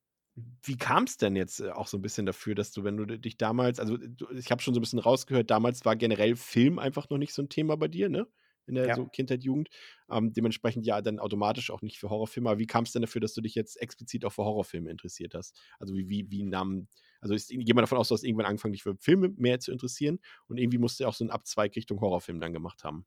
[0.62, 3.06] wie kam es denn jetzt äh, auch so ein bisschen dafür, dass du, wenn du
[3.06, 3.98] dich damals, also
[4.34, 7.42] ich habe schon so ein bisschen rausgehört, damals war generell Film einfach noch nicht so
[7.42, 8.26] ein Thema bei dir, ne?
[8.68, 8.96] In der ja.
[8.96, 9.68] so Kindheit, Jugend.
[10.10, 12.50] Ähm, dementsprechend ja dann automatisch auch nicht für Horrorfilme.
[12.50, 15.34] Aber wie kam es denn dafür, dass du dich jetzt explizit auch für Horrorfilme interessiert
[15.34, 15.56] hast?
[15.78, 16.88] Also wie, wie, wie nahm,
[17.20, 20.18] also ist jemand davon aus, du hast irgendwann angefangen, dich für Filme mehr zu interessieren
[20.48, 23.06] und irgendwie musste du auch so einen Abzweig Richtung Horrorfilm dann gemacht haben.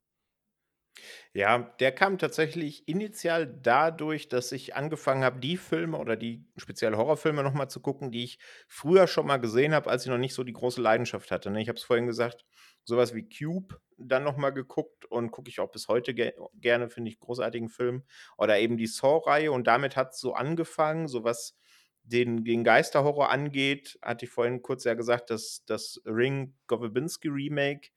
[1.32, 6.94] Ja, der kam tatsächlich initial dadurch, dass ich angefangen habe, die Filme oder die speziell
[6.96, 8.38] Horrorfilme noch mal zu gucken, die ich
[8.68, 11.60] früher schon mal gesehen habe, als ich noch nicht so die große Leidenschaft hatte, ne?
[11.62, 12.44] Ich habe es vorhin gesagt,
[12.84, 16.88] sowas wie Cube dann noch mal geguckt und gucke ich auch bis heute ge gerne,
[16.88, 18.04] finde ich großartigen Film.
[18.38, 21.56] Oder eben die Saw-Reihe und damit hat es so angefangen, so was
[22.02, 27.90] den den Geisterhorror angeht, hatte ich vorhin kurz ja gesagt, dass das Ring Gorbinski Remake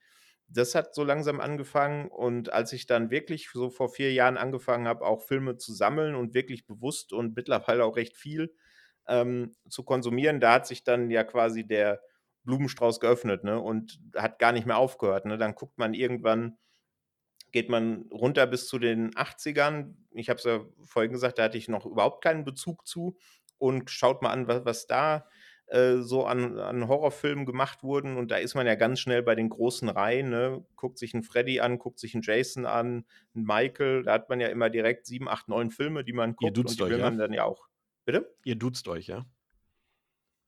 [0.53, 4.87] das hat so langsam angefangen und als ich dann wirklich so vor vier Jahren angefangen
[4.87, 8.53] habe, auch Filme zu sammeln und wirklich bewusst und mittlerweile auch recht viel
[9.07, 12.01] ähm, zu konsumieren, da hat sich dann ja quasi der
[12.43, 15.25] Blumenstrauß geöffnet ne, und hat gar nicht mehr aufgehört.
[15.25, 15.37] Ne.
[15.37, 16.57] Dann guckt man irgendwann,
[17.51, 19.95] geht man runter bis zu den 80ern.
[20.11, 23.17] Ich habe es ja vorhin gesagt, da hatte ich noch überhaupt keinen Bezug zu
[23.57, 25.21] und schaut mal an, was, was da äh,
[26.01, 28.17] so an, an Horrorfilmen gemacht wurden.
[28.17, 30.29] Und da ist man ja ganz schnell bei den großen Reihen.
[30.29, 30.63] Ne?
[30.75, 34.03] Guckt sich einen Freddy an, guckt sich einen Jason an, einen Michael.
[34.03, 36.43] Da hat man ja immer direkt sieben, acht, neun Filme, die man guckt.
[36.43, 37.19] Ihr duzt und die euch, will man ja?
[37.21, 37.67] dann ja auch.
[38.05, 38.35] Bitte?
[38.43, 39.25] Ihr duzt euch, ja?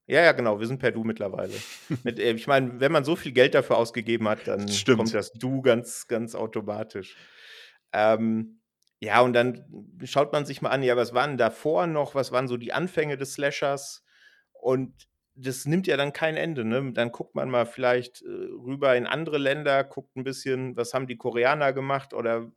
[0.08, 0.60] Ja, ja, genau.
[0.60, 1.54] Wir sind per Du mittlerweile.
[2.04, 5.14] Mit, äh, ich meine, wenn man so viel Geld dafür ausgegeben hat, dann das kommt
[5.14, 7.16] das Du ganz, ganz automatisch.
[7.92, 8.62] Ähm,
[9.00, 9.66] ja, und dann
[10.04, 12.14] schaut man sich mal an, ja, was waren davor noch?
[12.14, 14.06] Was waren so die Anfänge des Slashers?
[14.52, 16.64] Und das nimmt ja dann kein Ende.
[16.64, 16.94] Ne?
[16.94, 21.08] Dann guckt man mal vielleicht äh, rüber in andere Länder, guckt ein bisschen, was haben
[21.08, 22.52] die Koreaner gemacht oder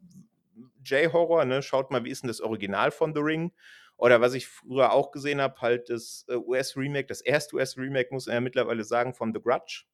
[0.84, 1.62] J-Horror, ne?
[1.62, 3.52] schaut mal, wie ist denn das Original von The Ring?
[3.96, 8.26] Oder was ich früher auch gesehen habe, halt das äh, US-Remake, das erste US-Remake, muss
[8.26, 9.84] man ja mittlerweile sagen, von The Grudge.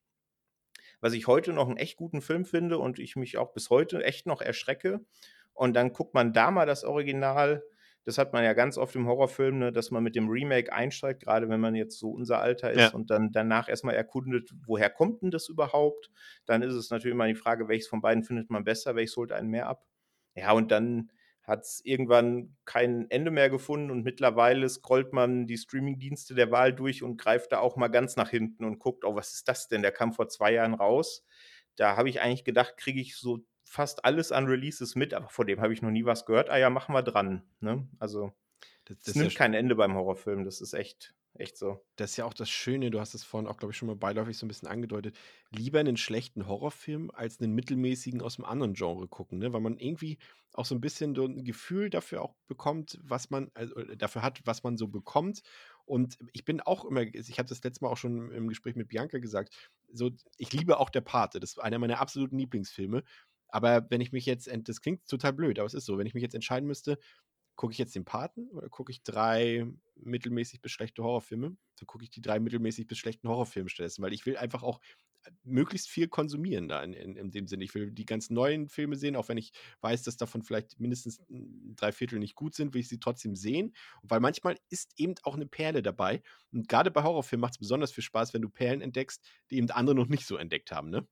[1.01, 4.05] Was ich heute noch einen echt guten Film finde und ich mich auch bis heute
[4.05, 5.01] echt noch erschrecke.
[5.55, 7.63] Und dann guckt man da mal das Original
[8.05, 11.23] das hat man ja ganz oft im Horrorfilm, ne, dass man mit dem Remake einsteigt,
[11.23, 12.91] gerade wenn man jetzt so unser Alter ist ja.
[12.91, 16.11] und dann danach erstmal erkundet, woher kommt denn das überhaupt?
[16.45, 19.33] Dann ist es natürlich immer die Frage, welches von beiden findet man besser, welches holt
[19.33, 19.87] einen mehr ab?
[20.35, 21.11] Ja, und dann
[21.45, 26.73] hat es irgendwann kein Ende mehr gefunden und mittlerweile scrollt man die Streamingdienste der Wahl
[26.73, 29.69] durch und greift da auch mal ganz nach hinten und guckt, oh, was ist das
[29.69, 29.83] denn?
[29.83, 31.25] Der kam vor zwei Jahren raus.
[31.77, 35.45] Da habe ich eigentlich gedacht, kriege ich so fast alles an Releases mit, aber vor
[35.45, 36.51] dem habe ich noch nie was gehört.
[36.51, 37.43] Ah ja, machen wir dran.
[37.61, 37.89] Ne?
[37.99, 38.33] Also,
[38.85, 40.45] das, das nimmt ja kein Ende beim Horrorfilm.
[40.45, 41.85] Das ist echt, echt so.
[41.97, 43.97] Das ist ja auch das Schöne, du hast es vorhin auch, glaube ich, schon mal
[43.97, 45.17] beiläufig so ein bisschen angedeutet.
[45.51, 49.53] Lieber einen schlechten Horrorfilm als einen mittelmäßigen aus einem anderen Genre gucken, ne?
[49.53, 50.19] weil man irgendwie
[50.53, 54.41] auch so ein bisschen so ein Gefühl dafür auch bekommt, was man, also dafür hat,
[54.45, 55.43] was man so bekommt.
[55.85, 58.89] Und ich bin auch immer, ich habe das letzte Mal auch schon im Gespräch mit
[58.89, 59.55] Bianca gesagt,
[59.93, 61.41] so, ich liebe auch der Pate.
[61.41, 63.03] Das ist einer meiner absoluten Lieblingsfilme.
[63.55, 66.15] Aber wenn ich mich jetzt, das klingt total blöd, aber es ist so, wenn ich
[66.15, 66.99] mich jetzt entscheiden müsste,
[67.55, 72.03] gucke ich jetzt den Paten oder gucke ich drei mittelmäßig bis schlechte Horrorfilme, dann gucke
[72.03, 74.81] ich die drei mittelmäßig bis schlechten Horrorfilme stattdessen, weil ich will einfach auch
[75.23, 77.63] äh, möglichst viel konsumieren da in, in, in dem Sinne.
[77.63, 79.53] Ich will die ganz neuen Filme sehen, auch wenn ich
[79.83, 83.73] weiß, dass davon vielleicht mindestens drei Viertel nicht gut sind, will ich sie trotzdem sehen.
[84.03, 86.25] Weil manchmal ist eben auch eine Perle dabei.
[86.51, 89.71] Und gerade bei Horrorfilmen macht es besonders viel Spaß, wenn du Perlen entdeckst, die eben
[89.71, 91.07] andere noch nicht so entdeckt haben, ne?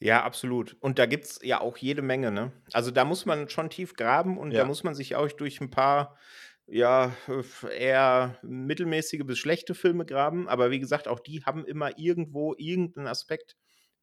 [0.00, 0.76] Ja, absolut.
[0.80, 2.52] Und da gibt es ja auch jede Menge, ne?
[2.72, 5.70] Also, da muss man schon tief graben und da muss man sich auch durch ein
[5.70, 6.16] paar,
[6.66, 7.16] ja,
[7.76, 10.48] eher mittelmäßige bis schlechte Filme graben.
[10.48, 13.56] Aber wie gesagt, auch die haben immer irgendwo irgendeinen Aspekt,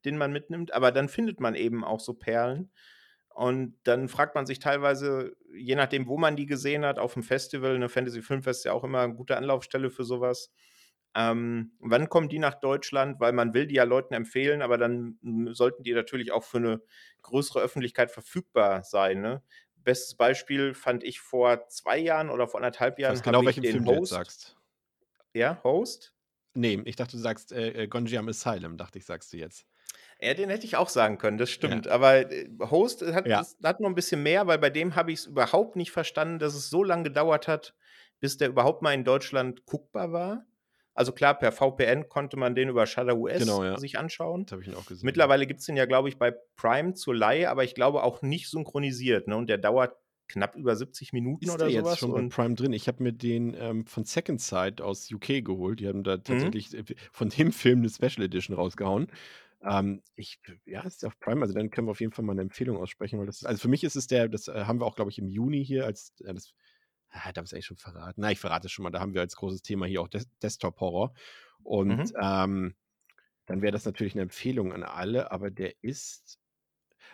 [0.03, 0.73] den man mitnimmt.
[0.73, 2.71] Aber dann findet man eben auch so Perlen.
[3.29, 7.23] Und dann fragt man sich teilweise, je nachdem, wo man die gesehen hat, auf dem
[7.23, 10.51] Festival, 'ne Fantasy Filmfest ist ja auch immer eine gute Anlaufstelle für sowas.
[11.15, 13.19] Ähm, wann kommen die nach Deutschland?
[13.19, 15.17] Weil man will die ja Leuten empfehlen, aber dann
[15.53, 16.81] sollten die natürlich auch für eine
[17.21, 19.21] größere Öffentlichkeit verfügbar sein.
[19.21, 19.41] Ne?
[19.75, 23.13] Bestes Beispiel fand ich vor zwei Jahren oder vor anderthalb Jahren.
[23.13, 24.57] Ich weiß genau, welchen den Film Host, du jetzt sagst.
[25.33, 26.13] Ja, Host?
[26.53, 29.65] Nee, ich dachte, du sagst äh, äh Gonjiam Asylum, dachte ich, sagst du jetzt.
[30.21, 31.85] Ja, den hätte ich auch sagen können, das stimmt.
[31.85, 31.91] Ja.
[31.91, 33.45] Aber äh, Host hat, ja.
[33.63, 36.55] hat noch ein bisschen mehr, weil bei dem habe ich es überhaupt nicht verstanden, dass
[36.55, 37.73] es so lange gedauert hat,
[38.19, 40.45] bis der überhaupt mal in Deutschland guckbar war.
[40.95, 43.77] Also klar, per VPN konnte man den über Shudder US genau, ja.
[43.77, 44.45] sich anschauen.
[44.45, 45.05] Das habe ich ihn auch gesehen.
[45.05, 48.21] Mittlerweile gibt es den ja, glaube ich, bei Prime zur Leihe, aber ich glaube auch
[48.21, 49.27] nicht synchronisiert.
[49.27, 49.35] Ne?
[49.35, 51.91] Und der dauert knapp über 70 Minuten ist oder der sowas.
[51.91, 52.73] jetzt schon bei Prime drin.
[52.73, 55.81] Ich habe mir den ähm, von Second Sight aus UK geholt.
[55.81, 56.23] Die haben da mhm.
[56.23, 56.85] tatsächlich mhm.
[57.11, 59.07] von dem Film eine Special Edition rausgehauen.
[59.63, 62.41] Ähm, ich, ja, ist auf Prime, also dann können wir auf jeden Fall mal eine
[62.41, 64.85] Empfehlung aussprechen, weil das ist, also für mich ist es der, das äh, haben wir
[64.85, 66.53] auch, glaube ich, im Juni hier als, äh, das,
[67.11, 68.21] ah, darf ich es eigentlich schon verraten?
[68.21, 70.27] Na, ich verrate es schon mal, da haben wir als großes Thema hier auch Des
[70.39, 71.13] Desktop-Horror.
[71.63, 72.17] Und mhm.
[72.21, 72.75] ähm,
[73.45, 76.39] dann wäre das natürlich eine Empfehlung an alle, aber der ist,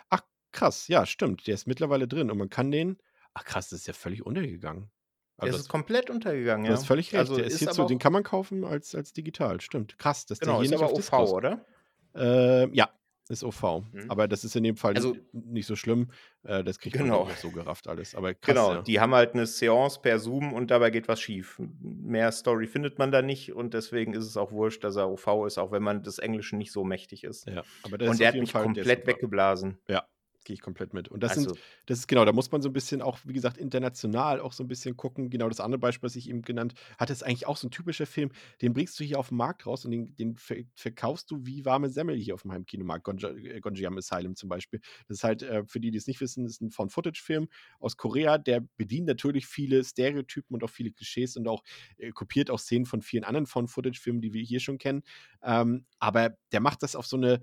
[0.08, 2.98] ach krass, ja, stimmt, der ist mittlerweile drin und man kann den,
[3.34, 4.90] ach krass, das ist ja völlig untergegangen.
[5.36, 6.72] Also das ist komplett untergegangen, ja.
[6.72, 7.18] Du hast völlig recht.
[7.18, 9.98] Also der ist, ist hierzu, den kann man kaufen als, als digital, stimmt.
[9.98, 11.66] Krass, dass genau, der hier ist nicht aber OV, oder?
[12.14, 12.90] Äh, ja,
[13.28, 13.82] ist OV.
[13.92, 14.10] Mhm.
[14.10, 16.10] Aber das ist in dem Fall also, nicht so schlimm.
[16.42, 17.24] Äh, das kriegt genau.
[17.24, 18.14] man auch so gerafft alles.
[18.14, 18.82] Aber krass, genau, ja.
[18.82, 21.60] die haben halt eine Seance per Zoom und dabei geht was schief.
[21.80, 25.46] Mehr Story findet man da nicht und deswegen ist es auch wurscht, dass er OV
[25.46, 27.46] ist, auch wenn man des Englischen nicht so mächtig ist.
[27.48, 29.78] Ja, aber und der hat mich Fall, komplett weggeblasen.
[29.88, 30.06] Ja,
[30.44, 31.08] gehe ich komplett mit.
[31.08, 33.32] Und das also, sind, das ist genau, da muss man so ein bisschen auch, wie
[33.32, 35.30] gesagt, international auch so ein bisschen gucken.
[35.30, 38.06] Genau das andere Beispiel, was ich eben genannt hatte, ist eigentlich auch so ein typischer
[38.06, 38.30] Film,
[38.60, 40.36] den bringst du hier auf den Markt raus und den, den
[40.74, 43.04] verkaufst du wie warme Semmel hier auf dem Heimkinomarkt.
[43.04, 44.80] Gonja, Gonjiam Asylum zum Beispiel.
[45.08, 48.38] Das ist halt, äh, für die, die es nicht wissen, ist ein Found-Footage-Film aus Korea,
[48.38, 51.62] der bedient natürlich viele Stereotypen und auch viele Klischees und auch
[51.98, 55.02] äh, kopiert auch Szenen von vielen anderen Found-Footage-Filmen, die wir hier schon kennen.
[55.42, 57.42] Ähm, aber der macht das auf so eine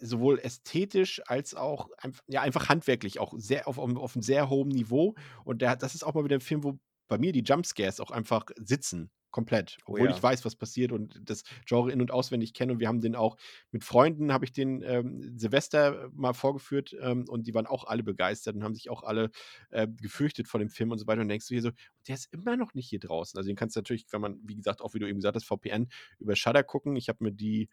[0.00, 4.68] sowohl ästhetisch als auch einfach, ja, einfach handwerklich auch sehr auf, auf einem sehr hohen
[4.68, 5.14] Niveau.
[5.44, 6.78] Und der, das ist auch mal wieder ein Film, wo
[7.08, 9.10] bei mir die Jumpscares auch einfach sitzen.
[9.36, 9.76] Komplett.
[9.80, 10.16] Oh Obwohl oh ja.
[10.16, 12.72] ich weiß, was passiert und das Genre in- und auswendig kenne.
[12.72, 13.36] Und wir haben den auch
[13.70, 18.02] mit Freunden, habe ich den ähm, Silvester mal vorgeführt ähm, und die waren auch alle
[18.02, 19.30] begeistert und haben sich auch alle
[19.70, 21.20] äh, gefürchtet vor dem Film und so weiter.
[21.20, 21.70] Und denkst du hier so,
[22.08, 23.36] der ist immer noch nicht hier draußen.
[23.36, 25.44] Also den kannst du natürlich, wenn man, wie gesagt, auch wie du eben gesagt hast,
[25.44, 26.96] VPN über Shudder gucken.
[26.96, 27.68] Ich habe mir die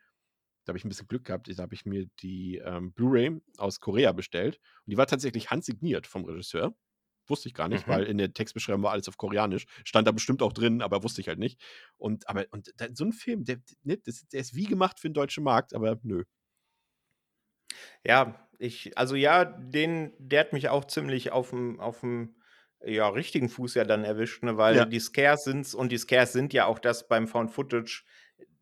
[0.65, 1.47] da habe ich ein bisschen Glück gehabt.
[1.47, 4.59] Da habe ich mir die ähm, Blu-ray aus Korea bestellt.
[4.85, 6.75] Und die war tatsächlich handsigniert vom Regisseur.
[7.27, 7.91] Wusste ich gar nicht, mhm.
[7.91, 9.65] weil in der Textbeschreibung war alles auf Koreanisch.
[9.85, 11.61] Stand da bestimmt auch drin, aber wusste ich halt nicht.
[11.97, 15.43] Und, aber, und so ein Film, der, der, der ist wie gemacht für den deutschen
[15.43, 16.23] Markt, aber nö.
[18.05, 22.35] Ja, ich, also ja, den, der hat mich auch ziemlich auf dem, auf dem
[22.85, 24.85] ja, richtigen Fuß ja dann erwischt, ne, weil ja.
[24.85, 28.03] die Scares sind und die Scares sind ja auch das beim Found Footage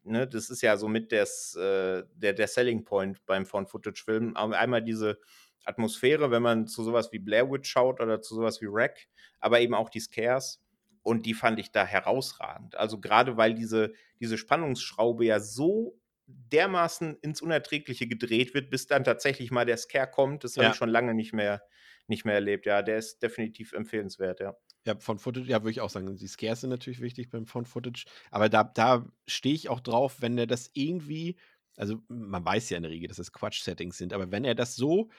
[0.03, 4.35] ne, das ist ja so mit des, äh, der, der Selling Point beim Found-Footage-Film.
[4.35, 5.19] Einmal diese
[5.65, 9.07] Atmosphäre, wenn man zu sowas wie Blair Witch schaut oder zu sowas wie Wreck,
[9.39, 10.61] aber eben auch die Scares.
[11.03, 12.75] Und die fand ich da herausragend.
[12.75, 19.03] Also gerade weil diese, diese Spannungsschraube ja so dermaßen ins Unerträgliche gedreht wird, bis dann
[19.03, 20.43] tatsächlich mal der Scare kommt.
[20.43, 20.63] Das ja.
[20.63, 21.63] habe ich schon lange nicht mehr,
[22.07, 22.67] nicht mehr erlebt.
[22.67, 24.55] Ja, der ist definitiv empfehlenswert, ja.
[24.85, 26.15] Ja, von Footage, ja, würde ich auch sagen.
[26.17, 28.05] Die Scares sind natürlich wichtig beim Found Footage.
[28.31, 31.37] Aber da, da stehe ich auch drauf, wenn er das irgendwie,
[31.77, 34.75] also man weiß ja in der Regel, dass das Quatsch-Settings sind, aber wenn er das
[34.75, 35.09] so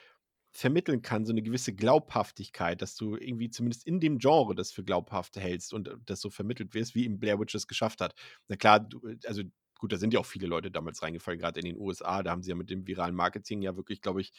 [0.51, 4.83] vermitteln kann, so eine gewisse Glaubhaftigkeit, dass du irgendwie zumindest in dem Genre das für
[4.83, 8.15] glaubhaft hältst und das so vermittelt wirst, wie ihm Blair Witch es geschafft hat.
[8.49, 9.43] Na klar, du, also
[9.79, 12.43] gut, da sind ja auch viele Leute damals reingefallen, gerade in den USA, da haben
[12.43, 14.31] sie ja mit dem viralen Marketing ja wirklich, glaube ich,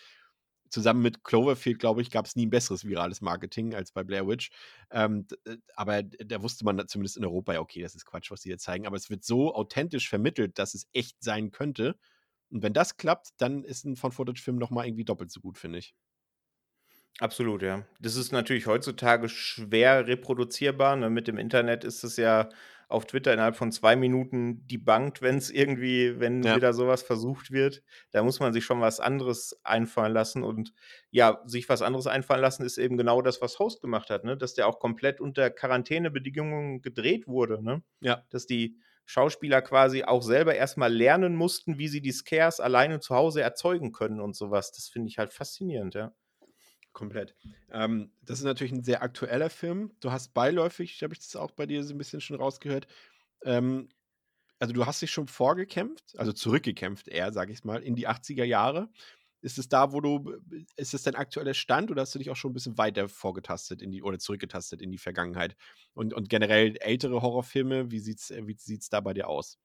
[0.70, 4.26] zusammen mit Cloverfield, glaube ich, gab es nie ein besseres virales Marketing als bei Blair
[4.26, 4.50] Witch.
[4.90, 8.42] Ähm, äh, aber da wusste man zumindest in Europa, ja, okay, das ist Quatsch, was
[8.42, 8.86] sie hier zeigen.
[8.86, 11.96] Aber es wird so authentisch vermittelt, dass es echt sein könnte.
[12.50, 15.94] Und wenn das klappt, dann ist ein Von-Footage-Film nochmal irgendwie doppelt so gut, finde ich.
[17.20, 17.86] Absolut, ja.
[18.00, 20.96] Das ist natürlich heutzutage schwer reproduzierbar.
[20.96, 21.10] Ne?
[21.10, 22.48] Mit dem Internet ist es ja
[22.94, 26.56] auf Twitter innerhalb von zwei Minuten debunked, wenn es irgendwie, wenn ja.
[26.56, 27.82] wieder sowas versucht wird.
[28.12, 30.42] Da muss man sich schon was anderes einfallen lassen.
[30.44, 30.72] Und
[31.10, 34.36] ja, sich was anderes einfallen lassen ist eben genau das, was Host gemacht hat, ne?
[34.36, 37.82] Dass der auch komplett unter Quarantänebedingungen gedreht wurde, ne?
[38.00, 38.24] Ja.
[38.30, 43.14] Dass die Schauspieler quasi auch selber erstmal lernen mussten, wie sie die Scares alleine zu
[43.14, 44.72] Hause erzeugen können und sowas.
[44.72, 46.14] Das finde ich halt faszinierend, ja.
[46.94, 47.34] Komplett.
[47.70, 49.92] Ähm, das ist natürlich ein sehr aktueller Film.
[50.00, 52.86] Du hast beiläufig, habe ich das auch bei dir so ein bisschen schon rausgehört,
[53.44, 53.90] ähm,
[54.60, 58.44] also du hast dich schon vorgekämpft, also zurückgekämpft eher, sage ich mal, in die 80er
[58.44, 58.90] Jahre.
[59.42, 60.36] Ist es da, wo du,
[60.76, 63.82] ist es dein aktueller Stand oder hast du dich auch schon ein bisschen weiter vorgetastet
[63.82, 65.56] in die, oder zurückgetastet in die Vergangenheit?
[65.94, 69.58] Und, und generell ältere Horrorfilme, wie sieht es wie sieht's da bei dir aus?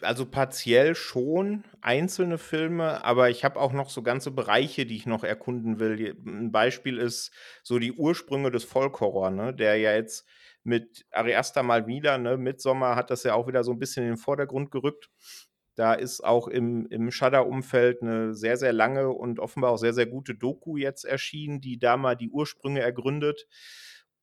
[0.00, 5.06] Also partiell schon einzelne Filme, aber ich habe auch noch so ganze Bereiche, die ich
[5.06, 6.16] noch erkunden will.
[6.26, 7.30] Ein Beispiel ist
[7.62, 10.26] so die Ursprünge des Folkhorror, ne, der ja jetzt
[10.64, 14.10] mit Ariasta mal wieder, ne, Midsommar hat das ja auch wieder so ein bisschen in
[14.10, 15.10] den Vordergrund gerückt.
[15.76, 20.06] Da ist auch im, im Shudder-Umfeld eine sehr, sehr lange und offenbar auch sehr, sehr
[20.06, 23.46] gute Doku jetzt erschienen, die da mal die Ursprünge ergründet.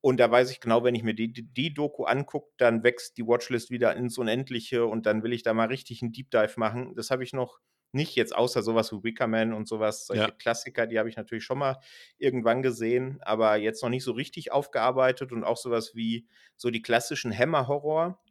[0.02, 3.18] Und da weiß ich genau, wenn ich mir die, die, die Doku angucke, dann wächst
[3.18, 6.54] die Watchlist wieder ins Unendliche und dann will ich da mal richtig einen Deep Dive
[6.58, 6.96] machen.
[6.96, 7.60] Das habe ich noch
[7.92, 10.32] nicht jetzt, außer sowas wie Wickerman und sowas, solche Ja.
[10.32, 11.80] Klassiker, die habe ich natürlich schon mal
[12.18, 16.82] irgendwann gesehen, aber jetzt noch nicht so richtig aufgearbeitet und auch sowas wie so die
[16.84, 18.22] klassischen Hammer-Horror.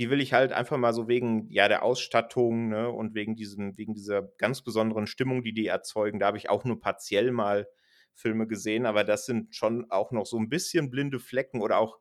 [0.00, 3.78] Die will ich halt einfach mal so wegen ja der Ausstattung ne, und wegen diesem
[3.78, 6.18] wegen dieser ganz besonderen Stimmung, die die erzeugen.
[6.18, 7.68] Da habe ich auch nur partiell mal
[8.14, 11.98] Filme gesehen, aber das sind schon auch noch so ein bisschen blinde Flecken oder auch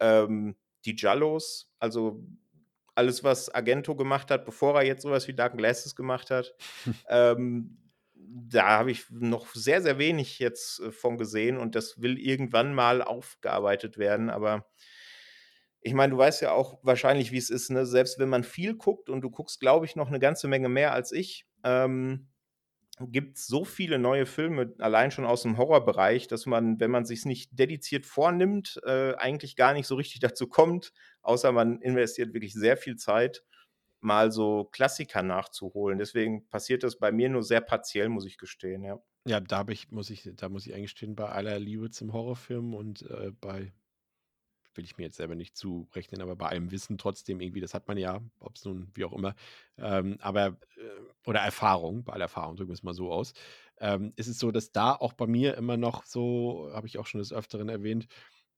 [0.00, 2.24] ähm, die Jallos, also
[2.94, 6.54] alles, was Argento gemacht hat, bevor er jetzt sowas wie Dark Glasses gemacht hat.
[7.08, 7.78] ähm,
[8.14, 12.74] da habe ich noch sehr, sehr wenig jetzt äh, von gesehen und das will irgendwann
[12.74, 14.66] mal aufgearbeitet werden, aber
[15.80, 17.86] ich meine, du weißt ja auch wahrscheinlich, wie es ist, ne?
[17.86, 20.92] Selbst wenn man viel guckt und du guckst, glaube ich, noch eine ganze Menge mehr
[20.92, 22.28] als ich, ähm,
[23.00, 27.04] gibt es so viele neue Filme, allein schon aus dem Horrorbereich, dass man, wenn man
[27.04, 30.92] sich nicht dediziert vornimmt, äh, eigentlich gar nicht so richtig dazu kommt,
[31.22, 33.44] außer man investiert wirklich sehr viel Zeit,
[34.00, 35.98] mal so Klassiker nachzuholen.
[35.98, 38.98] Deswegen passiert das bei mir nur sehr partiell, muss ich gestehen, ja.
[39.26, 43.02] Ja, da ich, muss ich, da muss ich eingestehen, bei aller Liebe zum Horrorfilm und
[43.02, 43.72] äh, bei,
[44.78, 47.88] will ich mir jetzt selber nicht zurechnen, aber bei allem Wissen trotzdem irgendwie, das hat
[47.88, 49.34] man ja, ob es nun wie auch immer,
[49.76, 53.34] ähm, aber, äh, oder Erfahrung, bei aller Erfahrung, drücken wir es mal so aus,
[53.80, 57.06] ähm, ist es so, dass da auch bei mir immer noch so, habe ich auch
[57.06, 58.08] schon des Öfteren erwähnt,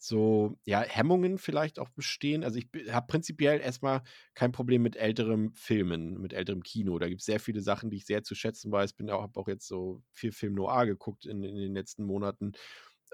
[0.02, 2.42] so, ja, Hemmungen vielleicht auch bestehen.
[2.42, 4.02] Also ich habe prinzipiell erstmal
[4.34, 6.98] kein Problem mit älterem Filmen, mit älterem Kino.
[6.98, 8.94] Da gibt es sehr viele Sachen, die ich sehr zu schätzen weiß.
[8.94, 12.52] Bin auch, habe auch jetzt so viel Film Noir geguckt in, in den letzten Monaten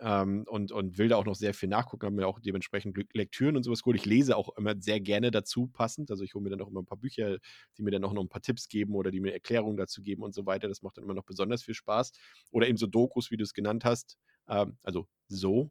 [0.01, 3.15] ähm, und, und will da auch noch sehr viel nachgucken, habe mir auch dementsprechend Lek-
[3.15, 3.99] Lektüren und sowas geholt.
[3.99, 6.11] Ich lese auch immer sehr gerne dazu passend.
[6.11, 7.39] Also ich hole mir dann auch immer ein paar Bücher,
[7.77, 10.23] die mir dann auch noch ein paar Tipps geben oder die mir Erklärungen dazu geben
[10.23, 10.69] und so weiter.
[10.69, 12.13] Das macht dann immer noch besonders viel Spaß.
[12.51, 14.19] Oder eben so Dokus, wie du es genannt hast.
[14.49, 15.71] Ähm, also so.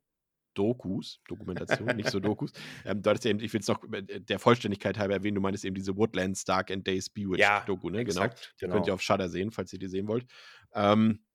[0.57, 2.53] Dokus, Dokumentation, nicht so Dokus.
[2.85, 5.41] Ähm, du hattest ja eben, ich will es noch äh, der Vollständigkeit halber erwähnen, du
[5.41, 8.05] meintest eben diese Woodlands Dark and Days Bewitched Ja, Doku, ne?
[8.05, 8.21] Genau.
[8.23, 10.25] exakt, Die könnt ihr auf Shudder sehen, falls ihr die sehen wollt.
[10.73, 11.25] Ähm,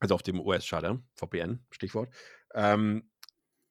[0.00, 2.12] also auf dem US-Shudder, VPN, Stichwort.
[2.54, 3.10] Ähm,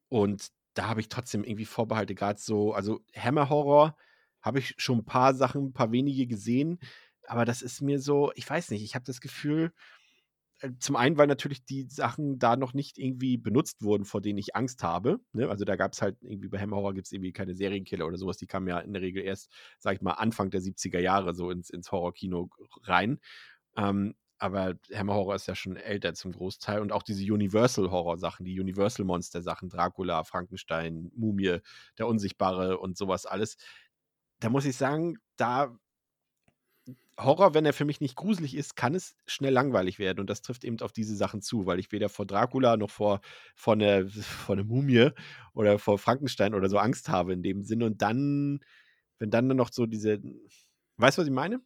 [0.09, 3.95] und da habe ich trotzdem irgendwie Vorbehalte, gerade so, also Hammer Horror
[4.41, 6.80] habe ich schon ein paar Sachen, ein paar wenige gesehen,
[7.28, 9.74] aber das ist mir so, ich weiß nicht, ich habe das Gefühl,
[10.59, 14.39] äh, zum einen, weil natürlich die Sachen da noch nicht irgendwie benutzt wurden, vor denen
[14.39, 15.19] ich Angst habe.
[15.34, 15.49] Ne?
[15.49, 18.17] Also da gab es halt irgendwie bei Hammer Horror gibt es irgendwie keine Serienkiller oder
[18.17, 18.38] sowas.
[18.38, 21.49] Die kamen ja in der Regel erst, sag ich mal, Anfang der 70er Jahre so
[21.49, 22.49] ins, ins Horrorkino
[22.84, 23.19] rein.
[23.78, 26.81] Ähm, aber Hammer Horror ist ja schon älter zum Großteil.
[26.81, 31.59] Und auch diese Universal-Horror-Sachen, die Universal-Monster-Sachen, Dracula, Frankenstein, Mumie,
[31.97, 33.55] der Unsichtbare und sowas alles.
[34.41, 35.73] Da muss ich sagen, da
[37.17, 40.19] Horror, wenn er für mich nicht gruselig ist, kann es schnell langweilig werden.
[40.19, 43.21] Und das trifft eben auf diese Sachen zu, weil ich weder vor Dracula noch vor,
[43.55, 45.11] vor, einer, vor einer Mumie
[45.53, 47.85] oder vor Frankenstein oder so Angst habe in dem Sinne.
[47.85, 48.59] Und dann,
[49.19, 50.21] wenn dann noch so diese.
[50.97, 51.61] Weißt du, was ich meine?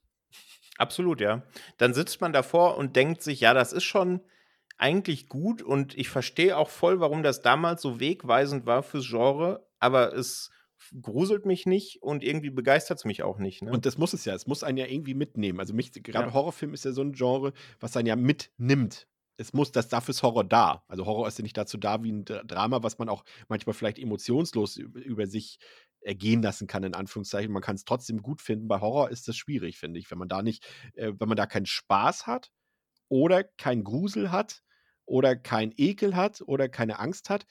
[0.77, 1.43] Absolut, ja.
[1.77, 4.21] Dann sitzt man davor und denkt sich, ja, das ist schon
[4.77, 9.65] eigentlich gut und ich verstehe auch voll, warum das damals so wegweisend war fürs Genre,
[9.79, 10.51] aber es
[11.01, 13.63] gruselt mich nicht und irgendwie begeistert es mich auch nicht.
[13.63, 13.71] Ne?
[13.71, 14.35] Und das muss es ja.
[14.35, 15.59] Es muss einen ja irgendwie mitnehmen.
[15.59, 16.33] Also mich, gerade Ja.
[16.33, 19.07] Horrorfilm ist ja so ein Genre, was einen ja mitnimmt.
[19.37, 20.83] Es muss, das dafür ist Horror da.
[20.87, 23.73] Also Horror ist ja nicht dazu da wie ein Dra- Drama, was man auch manchmal
[23.73, 25.59] vielleicht emotionslos über, über sich
[26.01, 27.51] ergehen lassen kann, in Anführungszeichen.
[27.51, 28.67] Man kann es trotzdem gut finden.
[28.67, 30.09] Bei Horror ist das schwierig, finde ich.
[30.11, 32.51] Wenn man da nicht, äh, wenn man da keinen Spaß hat
[33.09, 34.63] oder keinen Grusel hat
[35.05, 37.45] oder keinen Ekel hat oder keine Angst hat,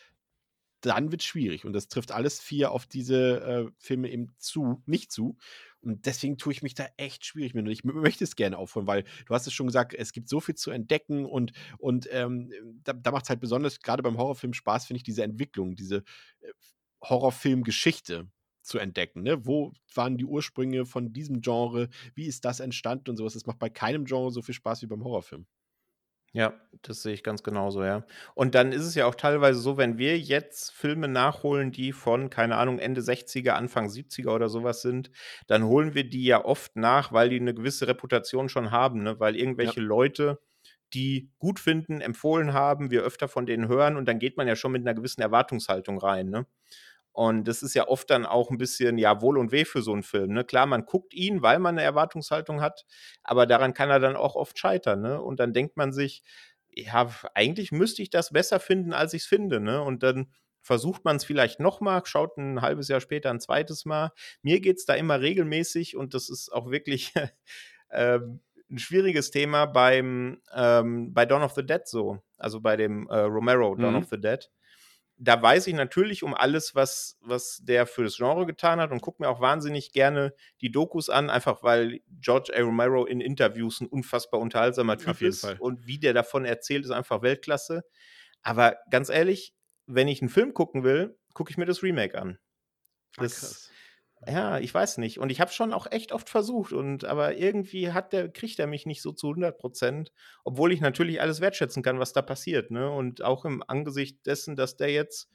[0.80, 1.64] dann wird es schwierig.
[1.64, 5.36] Und das trifft alles vier auf diese äh, Filme eben zu, nicht zu.
[5.80, 7.64] Und deswegen tue ich mich da echt schwierig mit.
[7.64, 10.40] Und ich möchte es gerne aufholen, weil du hast es schon gesagt, es gibt so
[10.40, 14.52] viel zu entdecken und, und ähm, da, da macht es halt besonders, gerade beim Horrorfilm
[14.52, 15.98] Spaß, finde ich, diese Entwicklung, diese
[16.40, 16.52] äh,
[17.02, 18.28] Horrorfilmgeschichte
[18.66, 19.22] zu entdecken.
[19.22, 19.46] Ne?
[19.46, 21.88] Wo waren die Ursprünge von diesem Genre?
[22.14, 23.34] Wie ist das entstanden und sowas?
[23.34, 25.46] Das macht bei keinem Genre so viel Spaß wie beim Horrorfilm.
[26.32, 26.52] Ja,
[26.82, 28.04] das sehe ich ganz genauso, ja.
[28.34, 32.28] Und dann ist es ja auch teilweise so, wenn wir jetzt Filme nachholen, die von,
[32.28, 35.10] keine Ahnung, Ende 60er, Anfang 70er oder sowas sind,
[35.46, 39.18] dann holen wir die ja oft nach, weil die eine gewisse Reputation schon haben, ne?
[39.18, 40.38] Weil irgendwelche Leute
[40.92, 44.56] die gut finden, empfohlen haben, wir öfter von denen hören und dann geht man ja
[44.56, 46.46] schon mit einer gewissen Erwartungshaltung rein, ne?
[47.16, 49.94] Und das ist ja oft dann auch ein bisschen, ja, Wohl und Weh für so
[49.94, 50.34] einen Film.
[50.34, 50.44] Ne?
[50.44, 52.84] Klar, man guckt ihn, weil man eine Erwartungshaltung hat,
[53.22, 55.00] aber daran kann er dann auch oft scheitern.
[55.00, 55.22] Ne?
[55.22, 56.22] Und dann denkt man sich,
[56.68, 59.60] ja, eigentlich müsste ich das besser finden, als ich es finde.
[59.60, 59.80] Ne?
[59.82, 60.30] Und dann
[60.60, 64.12] versucht man es vielleicht nochmal, schaut ein halbes Jahr später ein zweites Mal.
[64.42, 67.14] Mir geht es da immer regelmäßig und das ist auch wirklich
[67.90, 68.40] ähm,
[68.70, 73.20] ein schwieriges Thema beim ähm, bei Dawn of the Dead so, also bei dem äh,
[73.20, 74.00] Romero Dawn Mhm.
[74.00, 74.50] of the Dead.
[75.18, 79.00] Da weiß ich natürlich um alles, was, was der für das Genre getan hat und
[79.00, 82.60] gucke mir auch wahnsinnig gerne die Dokus an, einfach weil George A.
[82.60, 85.56] Romero in Interviews ein unfassbar unterhaltsamer Typ ist Fall.
[85.58, 87.82] und wie der davon erzählt, ist einfach Weltklasse.
[88.42, 89.54] Aber ganz ehrlich,
[89.86, 92.38] wenn ich einen Film gucken will, gucke ich mir das Remake an.
[93.16, 93.70] Ah, Das- krass.
[94.24, 95.18] Ja, ich weiß nicht.
[95.18, 96.72] Und ich habe schon auch echt oft versucht.
[96.72, 100.12] Und aber irgendwie hat der, kriegt er mich nicht so zu 100 Prozent.
[100.44, 102.70] Obwohl ich natürlich alles wertschätzen kann, was da passiert.
[102.70, 102.90] Ne?
[102.90, 105.28] Und auch im Angesicht dessen, dass der jetzt,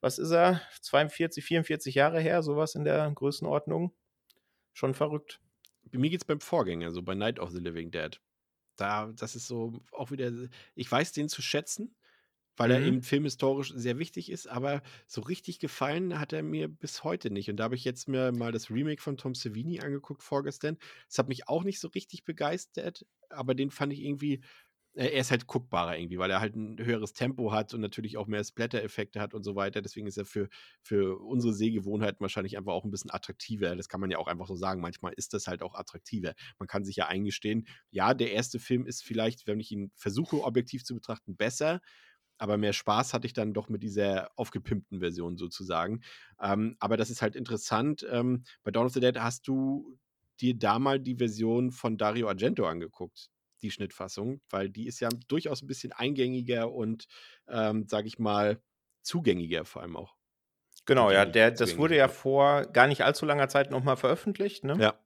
[0.00, 3.94] was ist er, 42, 44 Jahre her, sowas in der Größenordnung.
[4.72, 5.40] Schon verrückt.
[5.90, 8.20] Mir geht's beim Vorgänger, so bei Night of the Living Dead.
[8.76, 10.30] Da, das ist so auch wieder,
[10.74, 11.94] ich weiß den zu schätzen,
[12.60, 12.82] weil er Mhm.
[12.82, 17.48] eben filmhistorisch sehr wichtig ist, aber so richtig gefallen hat er mir bis heute nicht.
[17.50, 20.76] Und da habe ich jetzt mir mal das Remake von Tom Savini angeguckt vorgestern.
[21.08, 24.42] Das hat mich auch nicht so richtig begeistert, aber den fand ich irgendwie,
[24.94, 28.16] äh, er ist halt guckbarer irgendwie, weil er halt ein höheres Tempo hat und natürlich
[28.16, 29.82] auch mehr Splatter-Effekte hat und so weiter.
[29.82, 30.48] Deswegen ist er für,
[30.82, 33.76] für unsere Sehgewohnheiten wahrscheinlich einfach auch ein bisschen attraktiver.
[33.76, 34.80] Das kann man ja auch einfach so sagen.
[34.80, 36.34] Manchmal ist das halt auch attraktiver.
[36.58, 40.42] Man kann sich ja eingestehen, ja, der erste Film ist vielleicht, wenn ich ihn versuche,
[40.42, 41.80] objektiv zu betrachten, besser.
[42.40, 46.00] Aber mehr Spaß hatte ich dann doch mit dieser aufgepimpten Version sozusagen.
[46.40, 48.06] Ähm, aber das ist halt interessant.
[48.10, 49.98] Ähm, bei Dawn of the Dead hast du
[50.40, 53.28] dir da mal die Version von Dario Argento angeguckt,
[53.60, 57.06] die Schnittfassung, weil die ist ja durchaus ein bisschen eingängiger und,
[57.46, 58.62] ähm, sage ich mal,
[59.02, 60.16] zugängiger vor allem auch.
[60.86, 62.08] Genau, ja, der, das wurde ja ja.
[62.08, 64.64] vor gar nicht allzu langer Zeit nochmal veröffentlicht.
[64.64, 64.76] Ne?
[64.80, 64.98] Ja.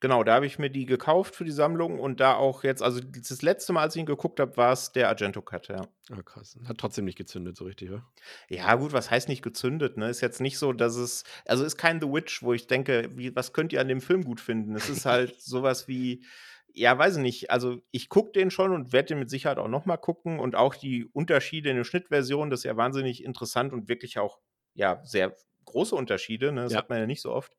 [0.00, 3.00] Genau, da habe ich mir die gekauft für die Sammlung und da auch jetzt, also
[3.00, 5.88] das letzte Mal, als ich ihn geguckt habe, war es der Argento Cut, ja.
[6.10, 6.56] Ah, krass.
[6.66, 8.06] Hat trotzdem nicht gezündet, so richtig, oder?
[8.48, 10.08] Ja, gut, was heißt nicht gezündet, ne?
[10.08, 13.34] Ist jetzt nicht so, dass es, also ist kein The Witch, wo ich denke, wie,
[13.34, 14.76] was könnt ihr an dem Film gut finden?
[14.76, 16.24] Es ist halt sowas wie,
[16.72, 19.68] ja, weiß ich nicht, also ich gucke den schon und werde den mit Sicherheit auch
[19.68, 23.88] nochmal gucken und auch die Unterschiede in der Schnittversion, das ist ja wahnsinnig interessant und
[23.88, 24.38] wirklich auch,
[24.74, 25.34] ja, sehr
[25.64, 26.62] große Unterschiede, ne?
[26.62, 26.78] Das Ja.
[26.78, 27.56] hat man ja nicht so oft.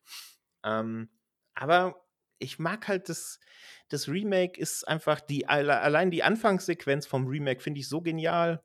[0.63, 1.09] Ähm,
[1.53, 2.01] aber
[2.39, 3.39] ich mag halt das,
[3.89, 8.63] das Remake ist einfach die, alle- allein die Anfangssequenz vom Remake finde ich so genial.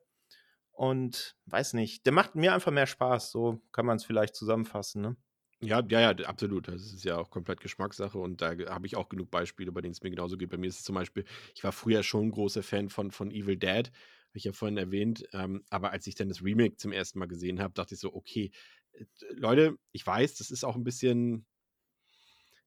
[0.71, 5.01] Und weiß nicht, der macht mir einfach mehr Spaß, so kann man es vielleicht zusammenfassen,
[5.01, 5.17] ne?
[5.61, 6.67] Ja, ja, ja, absolut.
[6.67, 9.93] Das ist ja auch komplett Geschmackssache und da habe ich auch genug Beispiele, bei denen
[9.93, 10.49] es mir genauso geht.
[10.49, 11.23] Bei mir ist es zum Beispiel,
[11.55, 13.93] ich war früher schon ein großer Fan von, von Evil Dead, habe
[14.37, 17.61] ich ja vorhin erwähnt, ähm, aber als ich dann das Remake zum ersten Mal gesehen
[17.61, 18.51] habe, dachte ich so, okay,
[18.93, 21.45] äh, Leute, ich weiß, das ist auch ein bisschen,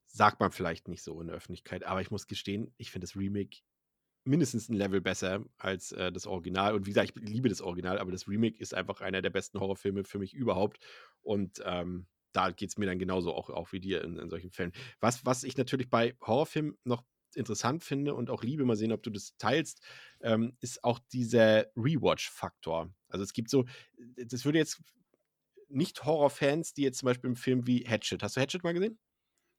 [0.09, 3.17] sagt man vielleicht nicht so in der Öffentlichkeit, aber ich muss gestehen, ich finde das
[3.17, 3.59] Remake
[4.25, 6.75] mindestens ein Level besser als äh, das Original.
[6.75, 9.59] Und wie gesagt, ich liebe das Original, aber das Remake ist einfach einer der besten
[9.59, 10.79] Horrorfilme für mich überhaupt.
[11.23, 14.51] Und ähm, da geht es mir dann genauso auch, auch wie dir in, in solchen
[14.51, 14.73] Fällen.
[15.01, 17.05] Was, was ich natürlich bei Horrorfilmen noch
[17.35, 19.83] interessant finde und auch liebe, mal sehen, ob du das teilst,
[20.21, 22.93] ähm, ist auch dieser Rewatch-Faktor.
[23.09, 23.65] Also es gibt so,
[24.17, 24.83] das würde jetzt
[25.69, 28.99] nicht Horrorfans, die jetzt zum Beispiel im Film wie Hatchet, hast du Hatchet mal gesehen?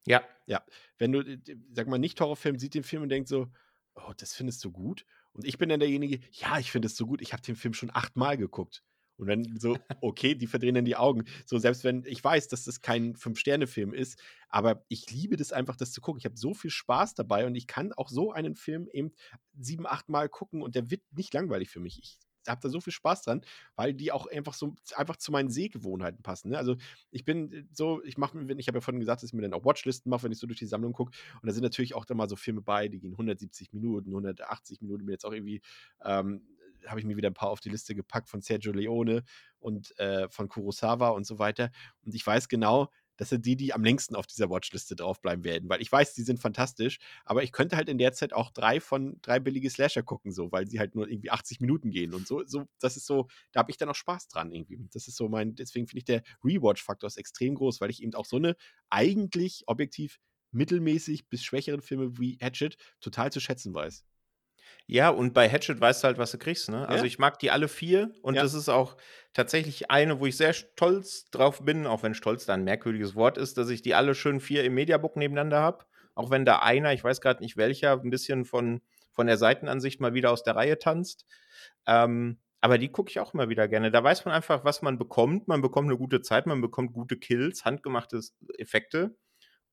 [0.09, 0.65] Ja.
[0.97, 1.23] wenn du,
[1.71, 3.47] sag mal, nicht Horrorfilm sieht den Film und denkt so,
[3.95, 5.05] oh, das findest du gut?
[5.33, 7.73] Und ich bin dann derjenige, ja, ich finde es so gut, ich habe den Film
[7.73, 8.83] schon achtmal geguckt.
[9.17, 11.25] Und dann so, okay, die verdrehen dann die Augen.
[11.45, 15.75] So, selbst wenn ich weiß, dass das kein Fünf-Sterne-Film ist, aber ich liebe das einfach,
[15.75, 16.19] das zu gucken.
[16.19, 19.11] Ich habe so viel Spaß dabei und ich kann auch so einen Film eben
[19.59, 21.99] sieben, achtmal gucken und der wird nicht langweilig für mich.
[22.01, 22.17] Ich
[22.49, 23.41] habe da so viel Spaß dran,
[23.75, 26.49] weil die auch einfach so einfach zu meinen Sehgewohnheiten passen.
[26.49, 26.57] Ne?
[26.57, 26.75] Also
[27.11, 29.41] ich bin äh, so, ich mache mir, ich habe ja vorhin gesagt, dass ich mir
[29.41, 31.11] dann auch Watchlisten mache, wenn ich so durch die Sammlung gucke.
[31.41, 34.81] Und da sind natürlich auch dann mal so Filme bei, die gehen 170 Minuten, 180
[34.81, 35.05] Minuten.
[35.05, 35.61] Bin jetzt auch irgendwie,
[36.03, 36.45] ähm,
[36.87, 39.23] habe ich mir wieder ein paar auf die Liste gepackt von Sergio Leone
[39.59, 41.71] und äh, von Kurosawa und so weiter.
[42.05, 42.89] Und ich weiß genau,
[43.19, 46.23] das sind die, die am längsten auf dieser Watchliste draufbleiben werden, weil ich weiß, die
[46.23, 50.03] sind fantastisch, aber ich könnte halt in der Zeit auch drei von drei billige Slasher
[50.03, 53.05] gucken, so, weil sie halt nur irgendwie 80 Minuten gehen und so, so, das ist
[53.05, 54.79] so, da habe ich dann auch Spaß dran irgendwie.
[54.93, 58.13] Das ist so mein, deswegen finde ich der Rewatch-Faktor ist extrem groß, weil ich eben
[58.15, 58.55] auch so eine
[58.89, 60.19] eigentlich objektiv
[60.51, 64.05] mittelmäßig bis schwächeren Filme wie Hatchet total zu schätzen weiß.
[64.91, 66.87] Ja, und bei Hatchet weißt du halt, was du kriegst, ne?
[66.87, 67.07] Also Ja.
[67.07, 68.41] ich mag die alle vier und Ja.
[68.41, 68.97] das ist auch
[69.33, 73.37] tatsächlich eine, wo ich sehr stolz drauf bin, auch wenn stolz da ein merkwürdiges Wort
[73.37, 75.85] ist, dass ich die alle schön vier im Mediabook nebeneinander habe.
[76.15, 80.01] Auch wenn da einer, ich weiß gerade nicht welcher, ein bisschen von, von der Seitenansicht
[80.01, 81.27] mal wieder aus der Reihe tanzt.
[81.85, 83.91] Ähm, aber die gucke ich auch immer wieder gerne.
[83.91, 85.47] Da weiß man einfach, was man bekommt.
[85.47, 88.19] Man bekommt eine gute Zeit, man bekommt gute Kills, handgemachte
[88.57, 89.15] Effekte.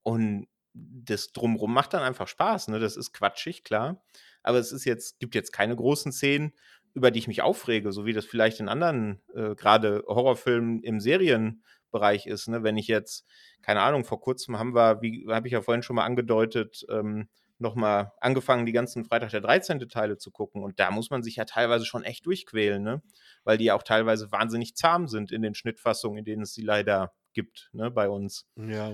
[0.03, 2.67] Und das Drumrum macht dann einfach Spaß.
[2.67, 2.79] Ne?
[2.79, 4.03] Das ist quatschig, klar.
[4.47, 6.53] Aber es ist jetzt, gibt jetzt keine großen Szenen,
[6.93, 10.99] über die ich mich aufrege, so wie das vielleicht in anderen, äh, gerade Horrorfilmen im
[10.99, 12.47] Serienbereich ist.
[12.47, 12.63] Ne?
[12.63, 13.25] Wenn ich jetzt,
[13.61, 17.27] keine Ahnung, vor kurzem haben wir, wie habe ich ja vorhin schon mal angedeutet, ähm,
[17.59, 19.79] nochmal angefangen, die ganzen Freitag der 13.
[19.89, 20.63] Teile zu gucken.
[20.63, 23.01] Und da muss man sich ja teilweise schon echt durchquälen, ne?
[23.43, 26.61] Weil die ja auch teilweise wahnsinnig zahm sind in den Schnittfassungen, in denen es sie
[26.61, 28.47] leider gibt, ne, bei uns.
[28.55, 28.93] Ja.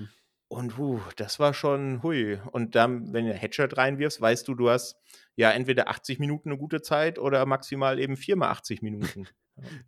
[0.53, 2.39] Und huh, das war schon hui.
[2.51, 4.95] Und dann, wenn du Headshot reinwirfst, weißt du, du hast
[5.35, 9.27] ja entweder 80 Minuten eine gute Zeit oder maximal eben viermal 80 Minuten.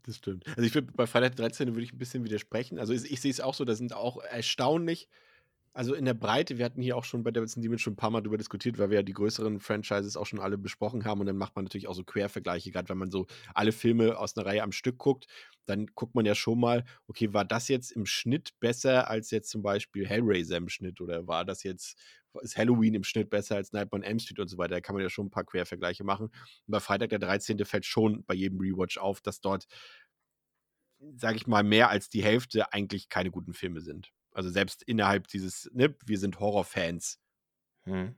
[0.03, 0.45] Das stimmt.
[0.49, 1.69] Also ich würde bei Freitag der 13.
[1.69, 2.77] würde ich ein bisschen widersprechen.
[2.77, 5.09] Also ich, ich sehe es auch so, da sind auch erstaunlich
[5.75, 8.09] also in der Breite, wir hatten hier auch schon bei Devils Demons schon ein paar
[8.09, 11.25] Mal drüber diskutiert, weil wir ja die größeren Franchises auch schon alle besprochen haben und
[11.27, 14.45] dann macht man natürlich auch so Quervergleiche, gerade wenn man so alle Filme aus einer
[14.45, 15.27] Reihe am Stück guckt,
[15.65, 19.49] dann guckt man ja schon mal, okay, war das jetzt im Schnitt besser als jetzt
[19.49, 21.97] zum Beispiel Hellraiser im Schnitt oder war das jetzt,
[22.41, 24.95] ist Halloween im Schnitt besser als Nightmare on Elm Street und so weiter, da kann
[24.95, 26.27] man ja schon ein paar Quervergleiche machen.
[26.27, 27.65] Und bei Freitag der 13.
[27.65, 29.65] fällt schon bei jedem Rewatch auf, dass dort,
[31.17, 34.11] sage ich mal, mehr als die Hälfte eigentlich keine guten Filme sind.
[34.35, 37.19] Also selbst innerhalb dieses, ne, wir sind Horrorfans.
[37.85, 38.15] Hm.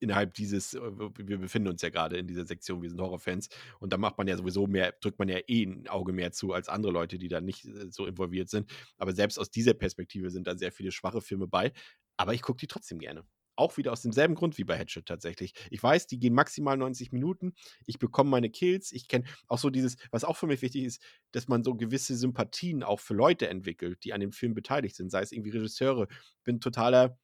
[0.00, 3.48] Innerhalb dieses, äh, wir befinden uns ja gerade in dieser Sektion, wir sind Horrorfans.
[3.80, 6.52] Und da macht man ja sowieso mehr, drückt man ja eh ein Auge mehr zu
[6.52, 8.70] als andere Leute, die da nicht äh, so involviert sind.
[8.98, 11.72] Aber selbst aus dieser Perspektive sind da sehr viele schwache Filme bei.
[12.18, 13.24] Aber ich gucke die trotzdem gerne.
[13.56, 15.54] Auch wieder aus demselben Grund wie bei Hatchet tatsächlich.
[15.70, 17.54] Ich weiß, die gehen maximal 90 Minuten.
[17.86, 18.92] Ich bekomme meine Kills.
[18.92, 21.02] Ich kenne auch so dieses, was auch für mich wichtig ist,
[21.32, 25.10] dass man so gewisse Sympathien auch für Leute entwickelt, die an dem Film beteiligt sind.
[25.10, 26.06] Sei es irgendwie Regisseure.
[26.44, 27.18] Bin totaler,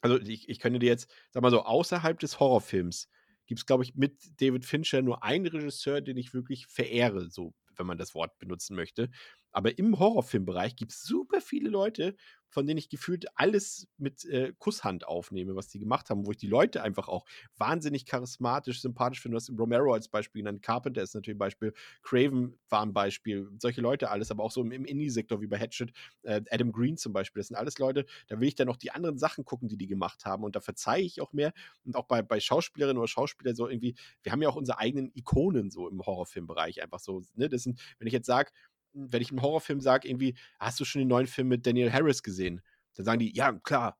[0.00, 3.08] also ich, ich könnte dir jetzt, sag mal so, außerhalb des Horrorfilms
[3.46, 7.54] gibt es, glaube ich, mit David Fincher nur einen Regisseur, den ich wirklich verehre, so
[7.76, 9.10] wenn man das Wort benutzen möchte.
[9.50, 12.14] Aber im Horrorfilmbereich gibt es super viele Leute,
[12.50, 16.36] von denen ich gefühlt alles mit äh, Kusshand aufnehme, was die gemacht haben, wo ich
[16.36, 17.24] die Leute einfach auch
[17.56, 19.34] wahnsinnig charismatisch, sympathisch finde.
[19.34, 23.48] Du hast Romero als Beispiel genannt, Carpenter ist natürlich ein Beispiel, Craven war ein Beispiel,
[23.58, 25.92] solche Leute alles, aber auch so im, im Indie-Sektor wie bei Hatchet,
[26.22, 28.90] äh, Adam Green zum Beispiel, das sind alles Leute, da will ich dann noch die
[28.90, 31.52] anderen Sachen gucken, die die gemacht haben und da verzeihe ich auch mehr
[31.84, 35.10] und auch bei, bei Schauspielerinnen oder Schauspielern so irgendwie, wir haben ja auch unsere eigenen
[35.14, 38.50] Ikonen so im Horrorfilmbereich einfach so, ne, das sind, wenn ich jetzt sage,
[38.92, 42.22] wenn ich im Horrorfilm sage, irgendwie, hast du schon den neuen Film mit Daniel Harris
[42.22, 42.62] gesehen?
[42.94, 43.98] Dann sagen die, ja, klar,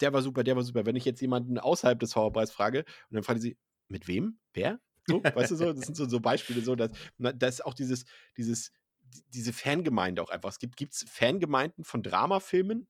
[0.00, 0.86] der war super, der war super.
[0.86, 3.56] Wenn ich jetzt jemanden außerhalb des Horrorpreis frage und dann fragen sie,
[3.88, 4.38] mit wem?
[4.52, 4.80] Wer?
[5.06, 8.04] So, weißt du so, das sind so, so Beispiele, so, dass, dass auch dieses,
[8.36, 8.72] dieses,
[9.28, 10.50] diese Fangemeinde auch einfach.
[10.50, 12.86] Es gibt es Fangemeinden von Dramafilmen?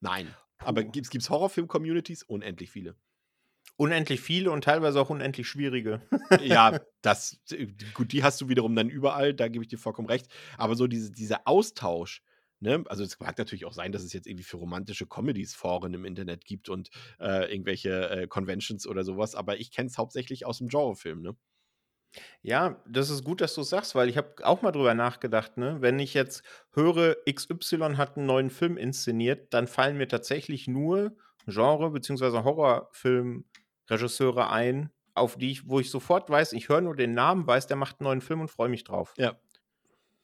[0.00, 0.34] Nein.
[0.58, 2.24] Aber gibt es Horrorfilm-Communities?
[2.24, 2.96] Unendlich viele.
[3.80, 6.02] Unendlich viele und teilweise auch unendlich schwierige.
[6.42, 10.08] ja, das, äh, gut, die hast du wiederum dann überall, da gebe ich dir vollkommen
[10.08, 10.26] recht.
[10.56, 12.22] Aber so diese, dieser Austausch,
[12.58, 12.82] ne?
[12.88, 16.04] also es mag natürlich auch sein, dass es jetzt irgendwie für romantische Comedies Foren im
[16.04, 16.90] Internet gibt und
[17.20, 21.36] äh, irgendwelche äh, Conventions oder sowas, aber ich kenne es hauptsächlich aus dem Genrefilm, ne?
[22.42, 25.78] Ja, das ist gut, dass du sagst, weil ich habe auch mal drüber nachgedacht, ne?
[25.80, 26.42] Wenn ich jetzt
[26.72, 32.42] höre, XY hat einen neuen Film inszeniert, dann fallen mir tatsächlich nur Genre- bzw.
[32.44, 33.44] Horrorfilm
[33.88, 37.66] Regisseure ein, auf die ich, wo ich sofort weiß, ich höre nur den Namen, weiß,
[37.66, 39.14] der macht einen neuen Film und freue mich drauf.
[39.16, 39.38] Ja.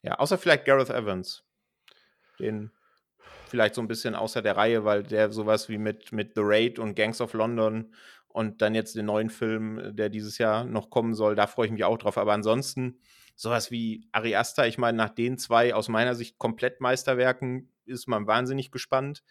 [0.03, 1.45] Ja, außer vielleicht Gareth Evans.
[2.39, 2.71] Den
[3.49, 6.79] vielleicht so ein bisschen außer der Reihe, weil der sowas wie mit, mit The Raid
[6.79, 7.95] und Gangs of London
[8.27, 11.73] und dann jetzt den neuen Film, der dieses Jahr noch kommen soll, da freue ich
[11.73, 12.19] mich auch drauf.
[12.19, 12.99] Aber ansonsten
[13.37, 18.09] sowas wie Ari Aster, ich meine, nach den zwei aus meiner Sicht komplett Meisterwerken ist
[18.09, 19.23] man wahnsinnig gespannt.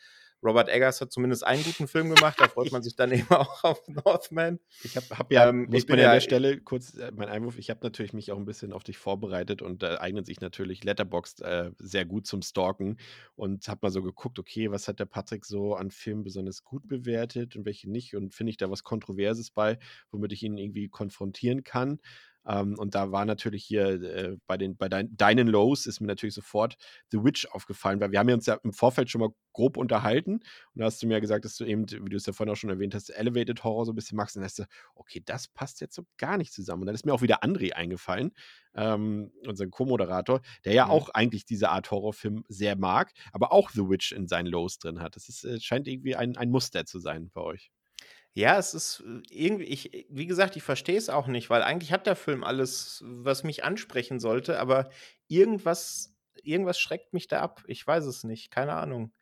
[0.43, 3.63] Robert Eggers hat zumindest einen guten Film gemacht, da freut man sich dann eben auch
[3.63, 4.59] auf Northman.
[4.83, 7.57] Ich habe hab ja, ähm, muss man ja an der Stelle kurz äh, mein Einwurf,
[7.57, 10.41] ich habe natürlich mich auch ein bisschen auf dich vorbereitet und da äh, eignet sich
[10.41, 12.97] natürlich Letterboxd äh, sehr gut zum Stalken
[13.35, 16.87] und habe mal so geguckt, okay, was hat der Patrick so an Filmen besonders gut
[16.87, 19.79] bewertet und welche nicht und finde ich da was Kontroverses bei,
[20.11, 21.99] womit ich ihn irgendwie konfrontieren kann.
[22.45, 26.07] Ähm, und da war natürlich hier äh, bei, den, bei dein, deinen Lows ist mir
[26.07, 26.75] natürlich sofort
[27.11, 30.79] The Witch aufgefallen, weil wir haben uns ja im Vorfeld schon mal grob unterhalten und
[30.79, 32.69] da hast du mir gesagt, dass du eben, wie du es ja vorhin auch schon
[32.69, 34.63] erwähnt hast, Elevated Horror so ein bisschen magst und dann hast du,
[34.95, 36.81] okay, das passt jetzt so gar nicht zusammen.
[36.81, 38.31] Und dann ist mir auch wieder André eingefallen,
[38.75, 40.91] ähm, unser Co-Moderator, der ja mhm.
[40.91, 44.99] auch eigentlich diese Art Horrorfilm sehr mag, aber auch The Witch in seinen Lows drin
[44.99, 45.15] hat.
[45.15, 47.71] Das ist, äh, scheint irgendwie ein, ein Muster zu sein bei euch.
[48.35, 51.61] Ja, es ist äh, irgendwie, ich, äh, wie gesagt, ich verstehe es auch nicht, weil
[51.61, 54.89] eigentlich hat der Film alles, was mich ansprechen sollte, aber
[55.27, 57.63] irgendwas, irgendwas schreckt mich da ab.
[57.67, 59.13] Ich weiß es nicht, keine Ahnung.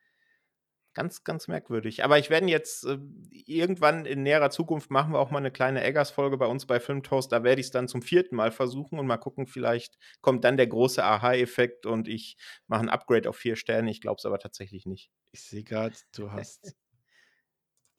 [0.93, 2.03] Ganz, ganz merkwürdig.
[2.03, 2.97] Aber ich werde jetzt äh,
[3.45, 7.31] irgendwann in näherer Zukunft machen wir auch mal eine kleine Eggers-Folge bei uns bei Filmtoast.
[7.31, 10.57] Da werde ich es dann zum vierten Mal versuchen und mal gucken, vielleicht kommt dann
[10.57, 12.35] der große Aha-Effekt und ich
[12.67, 13.89] mache ein Upgrade auf vier Sterne.
[13.89, 15.11] Ich glaube es aber tatsächlich nicht.
[15.31, 16.75] Ich sehe gerade, du hast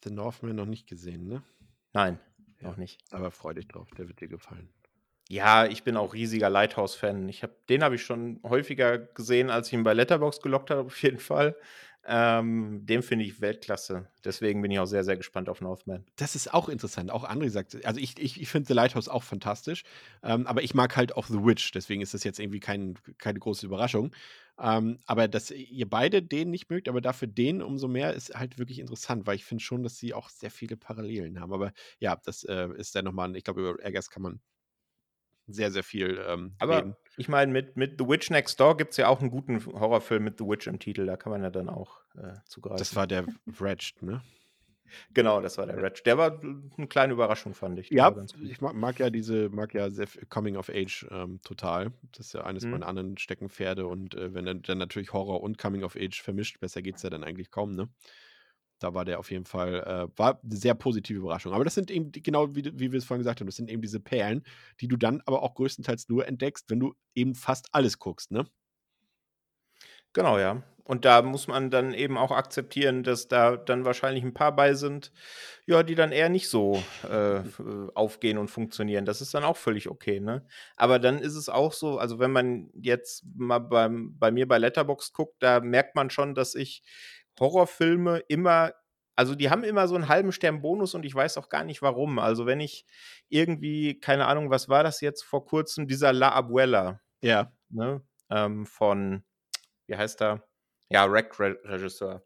[0.05, 1.43] The Northman noch nicht gesehen, ne?
[1.93, 2.19] Nein,
[2.61, 3.01] ja, noch nicht.
[3.11, 4.69] Aber freu dich drauf, der wird dir gefallen.
[5.29, 7.29] Ja, ich bin auch riesiger Lighthouse-Fan.
[7.29, 10.81] Ich habe den habe ich schon häufiger gesehen, als ich ihn bei Letterboxd gelockt habe,
[10.87, 11.57] auf jeden Fall.
[12.05, 14.09] Ähm, den finde ich Weltklasse.
[14.25, 16.05] Deswegen bin ich auch sehr, sehr gespannt auf Northman.
[16.17, 17.13] Das ist auch interessant.
[17.13, 19.85] Auch André sagt, also ich, ich, ich finde The Lighthouse auch fantastisch,
[20.25, 23.39] ähm, aber ich mag halt auch The Witch, deswegen ist das jetzt irgendwie kein, keine
[23.39, 24.11] große Überraschung.
[24.59, 28.59] Ähm, aber dass ihr beide den nicht mögt, aber dafür den umso mehr, ist halt
[28.59, 31.53] wirklich interessant, weil ich finde schon, dass sie auch sehr viele Parallelen haben.
[31.53, 34.41] Aber ja, das äh, ist dann nochmal, ich glaube, über Eggers kann man
[35.47, 36.97] sehr, sehr viel ähm, Aber reden.
[37.17, 40.25] ich meine, mit, mit The Witch Next Door gibt es ja auch einen guten Horrorfilm
[40.25, 41.07] mit The Witch im Titel.
[41.07, 42.79] Da kann man ja dann auch äh, zugreifen.
[42.79, 44.23] Das war der Wretched, ne?
[45.15, 46.07] Genau, das war der Wretched.
[46.07, 47.91] Der war eine kleine Überraschung, fand ich.
[47.91, 49.89] Ja, ich mag, mag ja diese, mag ja
[50.31, 51.93] Coming of Age ähm, total.
[52.13, 52.71] Das ist ja eines Mhm.
[52.73, 56.59] meiner anderen Steckenpferde und äh, wenn dann, dann natürlich Horror und Coming of Age vermischt,
[56.61, 57.89] besser geht's ja dann eigentlich kaum, ne?
[58.81, 59.75] Da war der auf jeden Fall,
[60.15, 61.53] äh, war eine sehr positive Überraschung.
[61.53, 63.83] Aber das sind eben, genau wie, wie wir es vorhin gesagt haben, das sind eben
[63.83, 64.43] diese Perlen,
[64.81, 68.47] die du dann aber auch größtenteils nur entdeckst, wenn du eben fast alles guckst, ne?
[70.13, 70.63] Genau, ja.
[70.85, 74.75] Und da muss man dann eben auch akzeptieren, dass da dann wahrscheinlich ein paar bei
[74.75, 75.13] sind,
[75.67, 77.43] ja, die dann eher nicht so äh, äh,
[77.95, 79.05] aufgehen und funktionieren.
[79.05, 80.45] Das ist dann auch völlig okay, ne?
[80.77, 84.59] Aber dann ist es auch so, also wenn man jetzt mal beim, bei mir bei
[84.59, 86.83] Letterboxd guckt, da merkt man schon, dass ich
[87.41, 88.73] Horrorfilme immer,
[89.17, 91.83] also die haben immer so einen halben Stern Bonus und ich weiß auch gar nicht
[91.83, 92.19] warum.
[92.19, 92.87] Also wenn ich
[93.29, 97.53] irgendwie, keine Ahnung, was war das jetzt vor kurzem, dieser La Abuela, Ja.
[97.71, 98.03] ne?
[98.31, 99.25] Ähm, von,
[99.87, 100.45] wie heißt er?
[100.93, 102.23] Ja, Rec-Regisseur.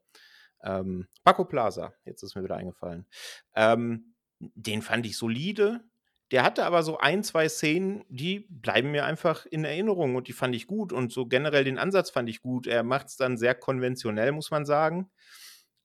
[0.64, 3.06] Ähm, Paco Plaza, jetzt ist mir wieder eingefallen.
[3.54, 5.84] Ähm, den fand ich solide.
[6.32, 10.32] Der hatte aber so ein, zwei Szenen, die bleiben mir einfach in Erinnerung und die
[10.32, 10.92] fand ich gut.
[10.92, 12.66] Und so generell den Ansatz fand ich gut.
[12.66, 15.12] Er macht es dann sehr konventionell, muss man sagen.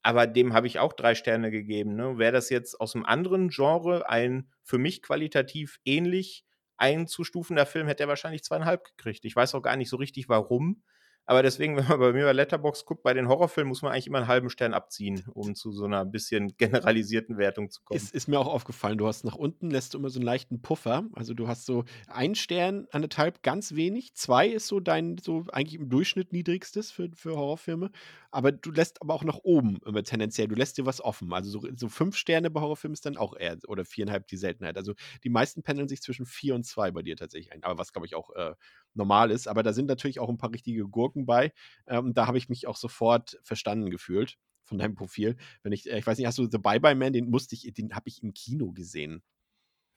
[0.02, 1.96] Aber dem habe ich auch drei Sterne gegeben.
[1.96, 2.18] Ne?
[2.18, 6.46] Wäre das jetzt aus einem anderen Genre ein für mich qualitativ ähnlich
[6.78, 9.24] einzustufender Film, hätte er wahrscheinlich zweieinhalb gekriegt.
[9.26, 10.82] Ich weiß auch gar nicht so richtig, warum.
[11.26, 14.08] Aber deswegen, wenn man bei mir bei Letterbox guckt, bei den Horrorfilmen muss man eigentlich
[14.08, 17.98] immer einen halben Stern abziehen, um zu so einer bisschen generalisierten Wertung zu kommen.
[17.98, 20.62] Ist, ist mir auch aufgefallen, du hast nach unten, lässt du immer so einen leichten
[20.62, 21.06] Puffer.
[21.14, 24.14] Also du hast so ein Stern, anderthalb, ganz wenig.
[24.16, 27.92] Zwei ist so dein, so eigentlich im Durchschnitt niedrigstes für, für Horrorfilme.
[28.32, 30.48] Aber du lässt aber auch nach oben immer tendenziell.
[30.48, 31.34] Du lässt dir was offen.
[31.34, 34.78] Also so, so fünf Sterne bei Horrorfilmen ist dann auch eher, oder viereinhalb die Seltenheit.
[34.78, 34.94] Also
[35.24, 37.64] die meisten pendeln sich zwischen vier und zwei bei dir tatsächlich ein.
[37.64, 38.56] Aber was, glaube ich, auch äh,
[38.94, 39.48] normal ist.
[39.48, 41.52] Aber da sind natürlich auch ein paar richtige Gurken bei.
[41.88, 45.38] Ähm, da habe ich mich auch sofort verstanden gefühlt von deinem Profil.
[45.64, 47.74] Wenn ich, äh, ich weiß nicht, hast du The Bye Bye Man, den musste ich,
[47.74, 49.24] den habe ich im Kino gesehen.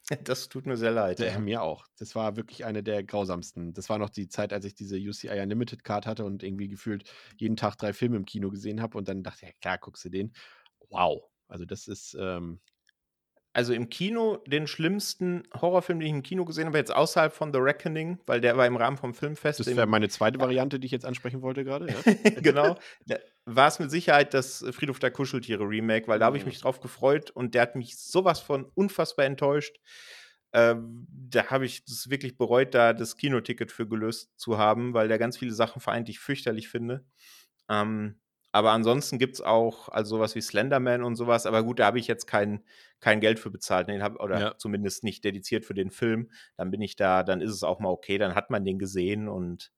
[0.23, 1.17] Das tut mir sehr leid.
[1.17, 1.39] Der, ja.
[1.39, 1.87] Mir auch.
[1.97, 3.73] Das war wirklich eine der grausamsten.
[3.73, 7.11] Das war noch die Zeit, als ich diese UCI Unlimited Card hatte und irgendwie gefühlt
[7.37, 10.05] jeden Tag drei Filme im Kino gesehen habe und dann dachte ich, ja klar, guckst
[10.05, 10.31] du den.
[10.89, 11.23] Wow.
[11.47, 12.59] Also das ist, ähm,
[13.55, 17.53] Also im Kino den schlimmsten Horrorfilm, den ich im Kino gesehen habe, jetzt außerhalb von
[17.53, 19.61] The Reckoning, weil der war im Rahmen vom Filmfest.
[19.61, 21.87] das wäre meine zweite Variante, die ich jetzt ansprechen wollte gerade.
[21.87, 21.95] Ja?
[22.41, 22.77] genau.
[23.45, 26.49] War es mit Sicherheit das Friedhof der Kuscheltiere Remake, weil da habe ich Mhm.
[26.49, 29.77] mich drauf gefreut und der hat mich sowas von unfassbar enttäuscht.
[30.51, 35.07] Ähm, da habe ich es wirklich bereut, da das Kinoticket für gelöst zu haben, weil
[35.07, 37.05] der ganz viele Sachen vereint, die ich fürchterlich finde.
[37.69, 38.19] Ähm,
[38.55, 41.45] aber ansonsten gibt es auch also sowas wie Slenderman und sowas.
[41.45, 42.63] Aber gut, da habe ich jetzt kein,
[43.01, 43.89] kein Geld für bezahlt.
[43.89, 44.57] Den hab, oder Ja.
[44.57, 46.31] zumindest nicht dediziert für den Film.
[46.55, 48.17] Dann bin ich da, dann ist es auch mal okay.
[48.17, 49.73] Dann hat man den gesehen und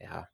[0.00, 0.28] ja,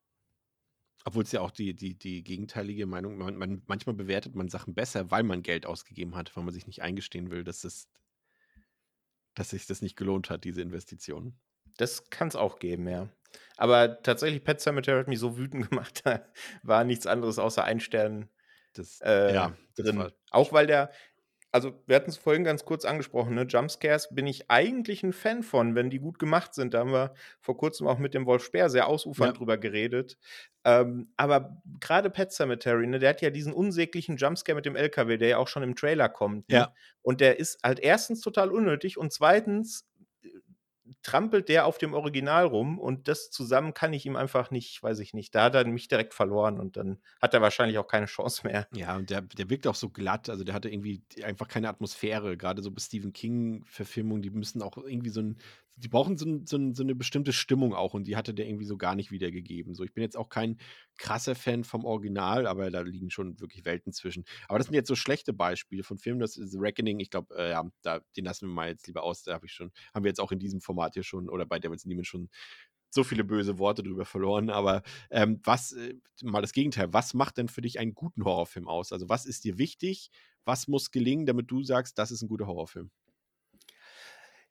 [1.04, 4.74] Obwohl es ja auch die, die, die gegenteilige Meinung, man, man, manchmal bewertet man Sachen
[4.74, 7.88] besser, weil man Geld ausgegeben hat, weil man sich nicht eingestehen will, dass, es,
[9.34, 11.40] dass sich das nicht gelohnt hat, diese Investition.
[11.78, 13.08] Das kann es auch geben, ja.
[13.56, 16.24] Aber tatsächlich, Pet Cemetery hat mich so wütend gemacht, da
[16.62, 18.28] war nichts anderes außer ein Stern
[18.74, 19.98] Das, äh, ja, drin.
[19.98, 20.90] war Auch weil der,
[21.50, 23.42] also wir hatten es vorhin ganz kurz angesprochen, ne?
[23.48, 26.74] Jumpscares bin ich eigentlich ein Fan von, wenn die gut gemacht sind.
[26.74, 29.38] Da haben wir vor kurzem auch mit dem Wolf Speer sehr ausufernd Ja.
[29.38, 30.18] drüber geredet.
[30.64, 35.16] Ähm, aber gerade Pet Cemetery, ne, der hat ja diesen unsäglichen Jumpscare mit dem LKW,
[35.16, 36.50] der ja auch schon im Trailer kommt.
[36.50, 36.56] Ne?
[36.58, 36.74] Ja.
[37.00, 39.87] Und der ist halt erstens total unnötig und zweitens
[41.02, 44.98] trampelt der auf dem Original rum und das zusammen kann ich ihm einfach nicht, weiß
[45.00, 45.34] ich nicht.
[45.34, 48.66] Da hat er mich direkt verloren und dann hat er wahrscheinlich auch keine Chance mehr.
[48.72, 52.36] Ja, und der, der wirkt auch so glatt, also der hatte irgendwie einfach keine Atmosphäre.
[52.36, 55.38] Gerade so bei Stephen King-Verfilmungen, die müssen auch irgendwie so ein,
[55.78, 58.76] die brauchen so, so, so eine bestimmte Stimmung auch und die hatte der irgendwie so
[58.76, 59.74] gar nicht wiedergegeben.
[59.74, 60.58] So, ich bin jetzt auch kein
[60.96, 64.24] krasser Fan vom Original, aber da liegen schon wirklich Welten zwischen.
[64.48, 67.34] Aber das sind jetzt so schlechte Beispiele von Filmen, das ist The Reckoning, ich glaube,
[67.36, 70.04] äh, ja, da, den lassen wir mal jetzt lieber aus, da habe ich schon, haben
[70.04, 72.28] wir jetzt auch in diesem Format hier schon oder bei Devil's Demon schon
[72.90, 77.36] so viele böse Worte drüber verloren, aber ähm, was, äh, mal das Gegenteil, was macht
[77.36, 78.92] denn für dich einen guten Horrorfilm aus?
[78.92, 80.10] Also was ist dir wichtig?
[80.44, 82.90] Was muss gelingen, damit du sagst, das ist ein guter Horrorfilm?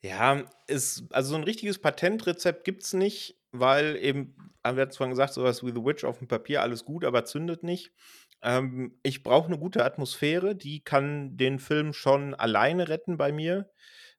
[0.03, 5.33] Ja, ist also so 'n richtiges Patentrezept gibt's nicht, weil eben wir hatten vorhin gesagt,
[5.33, 7.91] so was wie The Witch aufm Papier alles gut, aber zündet nicht.
[8.43, 13.71] Ähm, ich brauche 'ne gute Atmosphäre, die kann den Film schon alleine retten bei mir.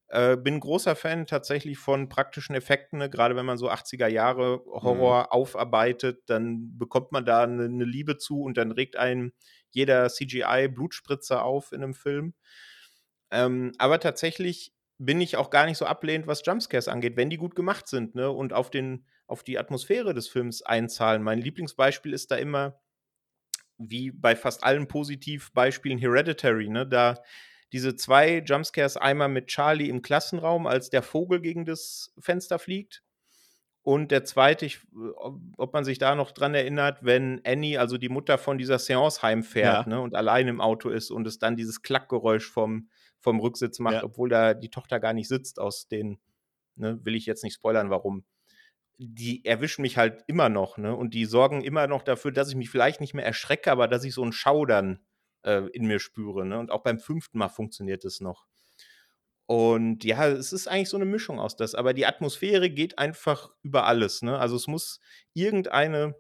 [0.09, 3.11] Äh, bin großer Fan tatsächlich von praktischen Effekten, ne?
[3.11, 5.15] Grade wenn man so 80er Jahre Mhm.
[5.15, 9.33] Horror aufarbeitet, dann bekommt man da 'ne 'ne Liebe zu und dann regt einen
[9.71, 12.35] jeder CGI-Blutspritzer auf in 'nem Film.
[13.33, 17.37] Ähm, aber tatsächlich bin ich auch gar nicht so ablehnend, was Jumpscares angeht, wenn die
[17.37, 21.23] gut gemacht sind, ne, und auf den auf die Atmosphäre des Films einzahlen.
[21.23, 22.81] Mein Lieblingsbeispiel ist da immer
[23.77, 26.87] wie bei fast allen Positivbeispielen Hereditary, ne?
[26.87, 27.23] Da
[27.73, 33.03] diese 2 Jumpscares, einmal mit Charlie im Klassenraum, als der Vogel gegen das Fenster fliegt.
[33.83, 34.81] Und der 2., ich
[35.17, 38.79] ob ob man sich da noch dran erinnert, wenn Annie, also die Mutter von dieser
[38.79, 39.89] Seance heimfährt, Ja.
[39.89, 42.89] ne, und allein im Auto ist und es dann dieses Klackgeräusch vom
[43.21, 44.05] vom Rücksitz macht, Ja.
[44.05, 46.21] obwohl da die Tochter gar nicht sitzt aus den
[46.77, 48.25] ne, will ich jetzt nicht spoilern, warum.
[48.99, 52.57] Die erwischen mich halt immer noch, ne, und die sorgen immer noch dafür, dass ich
[52.57, 55.01] mich vielleicht nicht mehr erschrecke, aber dass ich so 'n Schaudern,
[55.45, 56.59] äh, in mir spüre, ne?
[56.61, 57.39] Und auch beim 5.
[57.39, 58.47] Mal funktioniert es noch.
[59.51, 63.49] Und ja, es ist eigentlich so 'ne Mischung aus das, aber die Atmosphäre geht einfach
[63.63, 64.39] über alles, ne?
[64.39, 65.01] Also, es muss
[65.33, 66.15] irgendeine,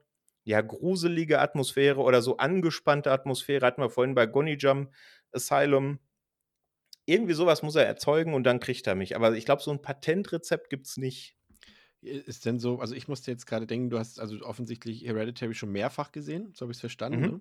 [0.45, 4.95] ja, gruselige Atmosphäre oder so angespannte Atmosphäre hatten wir vorhin bei Gonny Jump
[5.31, 5.99] Asylum.
[7.09, 9.17] Irgendwie so was muss er erzeugen und dann kriegt er mich.
[9.17, 11.37] Aber ich glaube, so 'n Patentrezept gibt's nicht.
[12.05, 15.55] I ist denn so also, ich musste jetzt grade denken, du hast also offensichtlich Hereditary
[15.55, 17.31] schon mehrfach gesehen, so habe ich's verstanden, Mhm.
[17.31, 17.41] ne?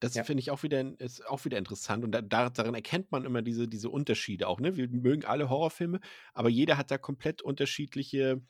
[0.00, 0.26] Das Ja.
[0.26, 3.42] finde ich auch wieder ist auch wieder interessant und da da daran erkennt man immer
[3.42, 4.76] diese diese Unterschiede auch, ne?
[4.76, 6.00] Wir mögen alle Horrorfilme,
[6.34, 8.42] aber jeder hat da komplett unterschiedliche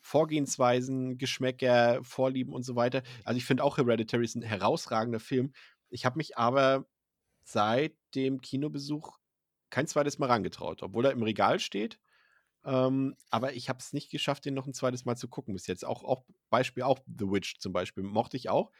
[0.00, 3.02] Vorgehensweisen, Geschmäcker, Vorlieben und so weiter.
[3.24, 5.52] Also, ich finde auch Hereditary ist 'n herausragender Film.
[5.90, 6.86] Ich habe mich aber
[7.44, 9.17] seit dem Kinobesuch
[9.70, 10.18] kein 2.
[10.18, 11.98] Mal rangetraut, obwohl er im Regal steht.
[12.64, 15.04] Ähm, aber ich habe es nicht geschafft, den noch 'n 2.
[15.06, 15.84] Mal zu gucken bis jetzt.
[15.86, 18.72] Auch auch Beispiel auch The Witch zum Beispiel, mochte ich auch.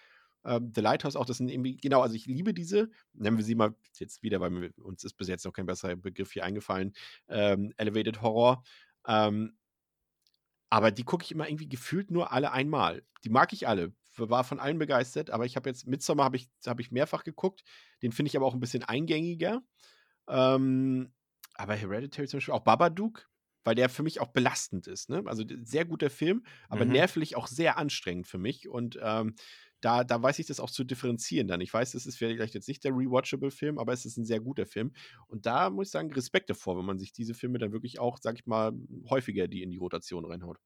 [0.47, 3.57] Ähm, The Lighthouse auch, das sind irgendwie genau, also ich liebe diese, nennen wir sie
[3.57, 6.95] mal jetzt wieder, weil uns ist bis jetzt noch kein besserer Begriff hier eingefallen,
[7.29, 8.63] ähm, Elevated Horror.
[9.09, 9.55] Ähm
[10.73, 13.03] aber die gucke ich immer irgendwie gefühlt nur alle einmal.
[13.25, 16.49] Die mag ich alle, war von allen begeistert, aber ich habe jetzt Midsommar habe ich
[16.67, 17.63] habe ich mehrfach geguckt.
[18.03, 19.63] Den finde ich aber auch 'n bisschen eingängiger.
[20.29, 21.13] Ähm,
[21.55, 23.29] aber Hereditary zum Beispiel, auch Babadook,
[23.65, 25.23] weil der für mich auch belastend ist, ne?
[25.27, 26.87] Also, sehr guter Film, aber Mhm.
[26.87, 29.35] nervlich auch sehr anstrengend für mich und, ähm,
[29.81, 31.61] da da weiß ich das auch zu differenzieren dann.
[31.61, 34.41] Ich weiß, das ist vielleicht jetzt nicht der rewatchable Film, aber es ist 'n sehr
[34.41, 34.93] guter Film.
[35.29, 38.19] Und da muss ich sagen, Respekt davor, wenn man sich diese Filme dann wirklich auch,
[38.21, 38.73] sage ich mal,
[39.09, 40.59] häufiger die in die Rotation reinhaut.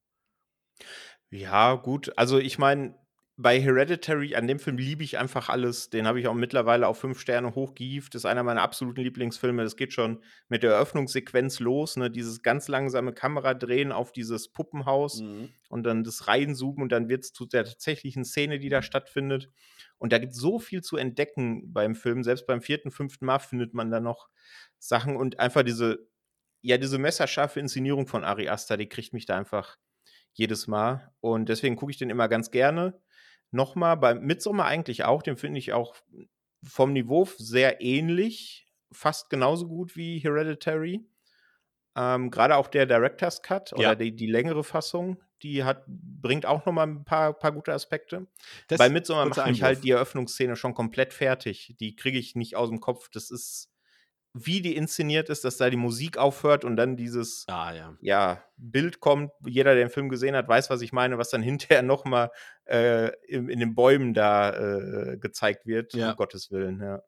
[1.31, 2.11] Ja, gut.
[2.17, 2.95] Also, ich meine,
[3.35, 5.89] bei Hereditary an dem Film liebe ich einfach alles.
[5.89, 8.13] Den habe ich auch mittlerweile auf 5 Sterne hochgehievt.
[8.15, 9.63] Ist einer meiner absoluten Lieblingsfilme.
[9.63, 12.11] Das geht schon mit der Eröffnungssequenz los, ne?
[12.11, 15.49] Dieses ganz langsame Kameradrehen auf dieses Puppenhaus Mhm.
[15.69, 19.49] und dann das Reinzoomen und dann wird's zu der tatsächlichen Szene, die da stattfindet.
[19.97, 22.23] Und da gibt's so viel zu entdecken beim Film.
[22.23, 23.25] Selbst beim 4., 5.
[23.25, 24.29] Mal findet man da noch
[24.77, 26.07] Sachen und einfach diese
[26.61, 29.77] ja, diese messerscharfe Inszenierung von Ari Aster, die kriegt mich da einfach
[30.33, 31.11] jedes Mal.
[31.19, 33.01] Und deswegen gucke ich den immer ganz gerne.
[33.53, 35.95] Noch mal bei Midsommar eigentlich auch, den finde ich auch
[36.63, 41.05] vom Niveau sehr ähnlich, fast genauso gut wie Hereditary.
[41.95, 43.91] Ähm, grade auch der Director's Cut Ja.
[43.91, 47.73] oder die die längere Fassung, die hat bringt auch noch mal 'n paar paar gute
[47.73, 48.27] Aspekte.
[48.69, 51.75] Das Bei Midsommar macht mich halt die Eröffnungsszene schon komplett fertig.
[51.79, 53.09] Die kriege ich nicht aus'm Kopf.
[53.09, 53.72] Das ist
[54.33, 57.97] wie die inszeniert ist, dass da die Musik aufhört und dann dieses, Ah, ja.
[57.99, 59.31] ja, Bild kommt.
[59.45, 62.31] Jeder, der den Film gesehen hat, weiß, was ich meine, was dann hinterher noch mal,
[62.65, 64.51] äh, im in den Bäumen da,
[65.13, 66.03] äh, gezeigt wird, Ja.
[66.03, 67.01] um Gottes Willen, ja.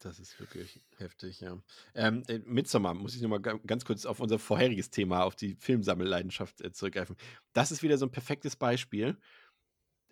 [0.00, 1.62] Das ist wirklich heftig, ja.
[1.94, 5.36] Ähm, äh, Midsommar muss ich noch mal ga ganz kurz auf unser vorheriges Thema, auf
[5.36, 7.16] die Filmsammelleidenschaft, äh, zurückgreifen.
[7.52, 9.18] Das ist wieder so 'n perfektes Beispiel.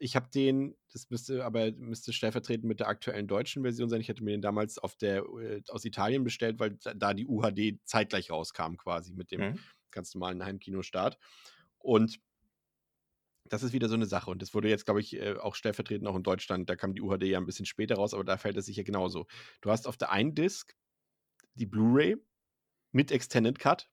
[0.02, 4.00] Ich habe den das müsste aber müsste stellvertretend mit der aktuellen deutschen Version sein.
[4.00, 7.78] Ich hatte mir den damals auf der äh, aus Italien bestellt, weil da die UHD
[7.84, 9.70] zeitgleich rauskam quasi mit dem Mhm.
[9.90, 11.18] ganz normalen Heimkinostart.
[11.78, 12.18] Und
[13.48, 16.06] das ist wieder so 'ne Sache und das wurde jetzt, glaube ich, äh, auch stellvertretend
[16.08, 18.56] auch in Deutschland da kam die UHD ja 'n bisschen später raus, aber da verhält
[18.58, 19.26] es sich ja genauso.
[19.60, 20.74] Du hast auf der einen Disc
[21.54, 22.16] die Blu-ray
[22.92, 23.90] mit Extended Cut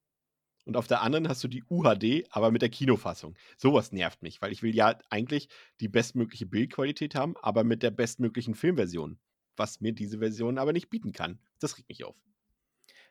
[0.68, 3.36] und auf der anderen hast du die UHD, aber mit der Kinofassung.
[3.58, 5.48] So was nervt mich, weil ich will ja eigentlich
[5.80, 9.18] die bestmögliche Bildqualität haben, aber mit der bestmöglichen Filmversion,
[9.56, 11.40] was mir diese Version aber nicht bieten kann.
[11.60, 12.16] Das regt mich auf.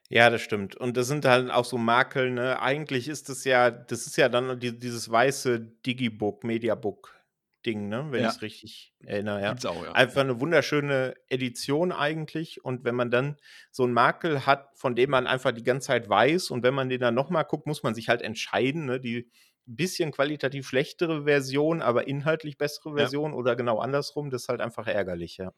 [0.08, 0.76] Ja, das stimmt.
[0.76, 2.60] Und das sind dann auch so Makel, ne?
[2.60, 7.15] Eigentlich ist das ja das ist ja dann die dieses weiße Digibook, Mediabook
[7.66, 8.06] Ding, ne?
[8.10, 8.28] Wenn Ja.
[8.30, 9.54] ich es richtig erinnere, ja.
[9.68, 9.92] Auch, ja.
[9.92, 12.64] Einfach eine wunderschöne Edition eigentlich.
[12.64, 13.36] Und wenn man dann
[13.70, 16.88] so einen Makel hat, von dem man einfach die ganze Zeit weiß und wenn man
[16.88, 19.00] den dann noch mal guckt, muss man sich halt entscheiden, ne?
[19.00, 19.28] Die
[19.68, 22.96] bisschen qualitativ schlechtere Version, aber inhaltlich bessere Ja.
[22.96, 25.52] Version oder genau andersrum, das ist halt einfach ärgerlich, ja.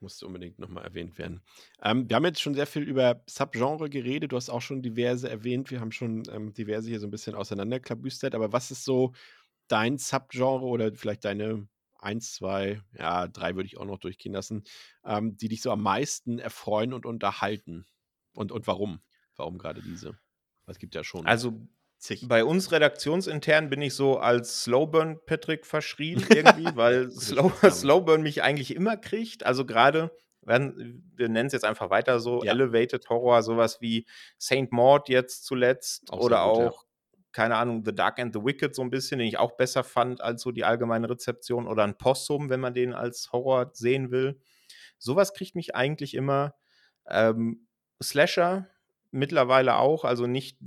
[0.00, 1.42] Musste unbedingt nochmal erwähnt werden.
[1.80, 4.32] Ähm, wir haben jetzt schon sehr viel über Subgenre geredet.
[4.32, 5.70] Du hast auch schon diverse erwähnt.
[5.70, 8.34] Wir haben schon ähm, diverse hier so ein bisschen auseinanderklabüstert.
[8.34, 9.12] Aber was ist so
[9.72, 11.66] dein Subgenre oder vielleicht deine
[11.98, 14.64] eins, zwei, ja, drei würde ich auch noch durchgehen lassen,
[15.04, 17.86] ähm, die dich so am meisten erfreuen und unterhalten?
[18.34, 19.00] Und, und warum?
[19.36, 20.18] Warum gerade diese?
[20.66, 21.60] Es gibt ja schon Also
[21.98, 22.26] zig.
[22.28, 27.52] bei uns redaktionsintern bin ich so als Slowburn Patrick verschrien irgendwie, weil Slow.
[27.70, 29.44] Slowburn mich eigentlich immer kriegt.
[29.46, 32.52] Also gerade, wir nennen es jetzt einfach weiter so, Ja.
[32.52, 34.06] Elevated Horror, sowas wie
[34.38, 36.72] Saint Maud jetzt zuletzt Auch oder gut, ja.
[37.32, 40.20] Keine Ahnung, The Dark and the Wicked so ein bisschen, den ich auch besser fand
[40.20, 44.40] als so die allgemeine Rezeption oder ein Possum, wenn man den als Horror sehen will.
[44.98, 46.54] Sowas kriegt mich eigentlich immer.
[47.08, 47.66] Ähm,
[48.02, 48.68] Slasher
[49.12, 50.58] mittlerweile auch, also nicht,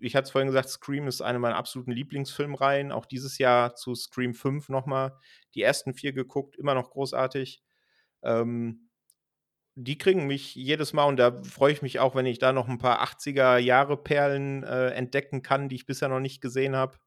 [0.00, 2.92] ich hatte es vorhin gesagt, Scream ist eine meiner absoluten Lieblingsfilmreihen.
[2.92, 5.16] Auch dieses Jahr zu Scream 5 nochmal
[5.54, 7.62] die ersten vier geguckt, immer noch großartig.
[8.22, 8.83] Ähm,
[9.76, 12.68] die kriegen mich jedes Mal und da freue ich mich auch, wenn ich da noch
[12.68, 16.98] ein paar 80er Jahre Perlen äh, entdecken kann, die ich bisher noch nicht gesehen habe.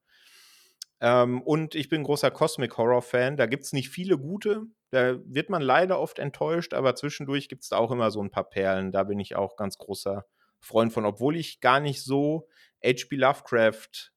[1.00, 3.38] Ähm, und ich bin großer Cosmic Horror Fan.
[3.38, 4.64] Da gibt es nicht viele gute.
[4.90, 8.32] Da wird man leider oft enttäuscht, aber zwischendurch gibt es da auch immer so ein
[8.32, 8.92] paar Perlen.
[8.92, 10.26] Da bin ich auch ganz großer
[10.60, 12.48] Freund von, obwohl ich gar nicht so
[12.84, 13.16] H.P.
[13.16, 14.12] Lovecraft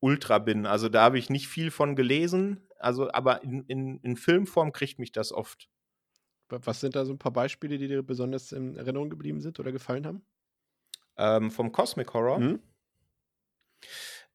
[0.00, 0.66] Ultra bin.
[0.66, 2.68] Also da habe ich nicht viel von gelesen.
[2.78, 5.70] Also, aber in, in, in Filmform kriegt mich das oft.
[6.54, 9.58] Wa- Was sind da so ein paar Beispiele, die dir besonders in Erinnerung geblieben sind
[9.60, 10.24] oder gefallen haben?
[11.16, 12.38] Ähm, vom Cosmic Horror.
[12.38, 12.60] Hm?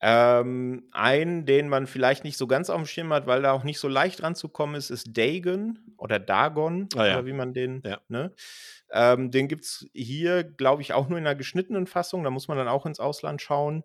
[0.02, 3.64] Ähm, einen, den man vielleicht nicht so ganz auf dem Schirm hat, weil da auch
[3.66, 7.18] nicht so leicht ranzukommen ist, ist Dagon oder Dagon, Ah ja.
[7.18, 8.00] oder wie man den, Ja.
[8.08, 8.34] ne?
[8.92, 12.24] Ähm, den gibt es hier, glaube ich, auch nur in einer geschnittenen Fassung.
[12.24, 13.84] Da muss man dann auch ins Ausland schauen.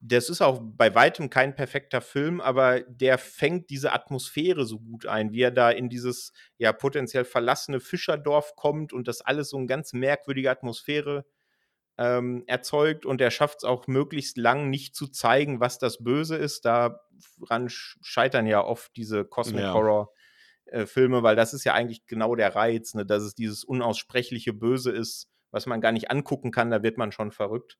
[0.00, 5.06] Das ist auch bei weitem kein perfekter Film, aber der fängt diese Atmosphäre so gut
[5.06, 9.56] ein, wie er da in dieses ja potenziell verlassene Fischerdorf kommt und das alles so
[9.56, 11.26] eine ganz merkwürdige Atmosphäre
[11.98, 16.36] ähm, erzeugt und er schafft es auch möglichst lang nicht zu zeigen, was das Böse
[16.36, 16.64] ist.
[16.64, 19.72] Daran sch- scheitern ja oft diese Cosmic Ja.
[19.74, 20.12] Horror
[20.66, 23.04] äh, Filme, weil das ist ja eigentlich genau der Reiz, ne?
[23.04, 27.10] dass es dieses unaussprechliche Böse ist, was man gar nicht angucken kann, da wird man
[27.10, 27.78] schon verrückt.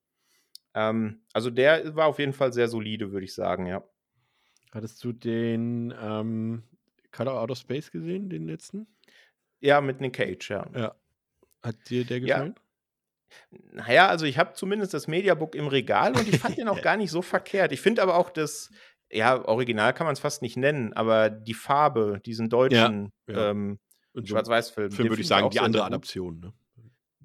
[0.75, 3.83] Ähm, also der war auf jeden Fall sehr solide, würde ich sagen, ja.
[4.73, 6.63] Hattest du den ähm,
[7.11, 8.87] Color Out of Space gesehen, den letzten?
[9.61, 10.67] Ja, mit Nick Cage, ja.
[10.75, 10.95] Ja.
[11.63, 12.37] Hat dir der Ja.
[12.37, 12.55] gefallen?
[13.73, 16.97] Naja, also ich habe zumindest das Mediabook im Regal und ich fand den auch gar
[16.97, 17.73] nicht so verkehrt.
[17.73, 18.71] Ich finde aber auch das,
[19.11, 23.51] ja, Original kann man es fast nicht nennen, aber die Farbe, diesen deutschen ja.
[23.51, 23.79] ähm,
[24.13, 24.91] Und so Schwarz-Weiß-Film.
[24.91, 25.93] Film den würde ich sagen, die andere gut.
[25.93, 26.41] Adaption.
[26.41, 26.53] Ne?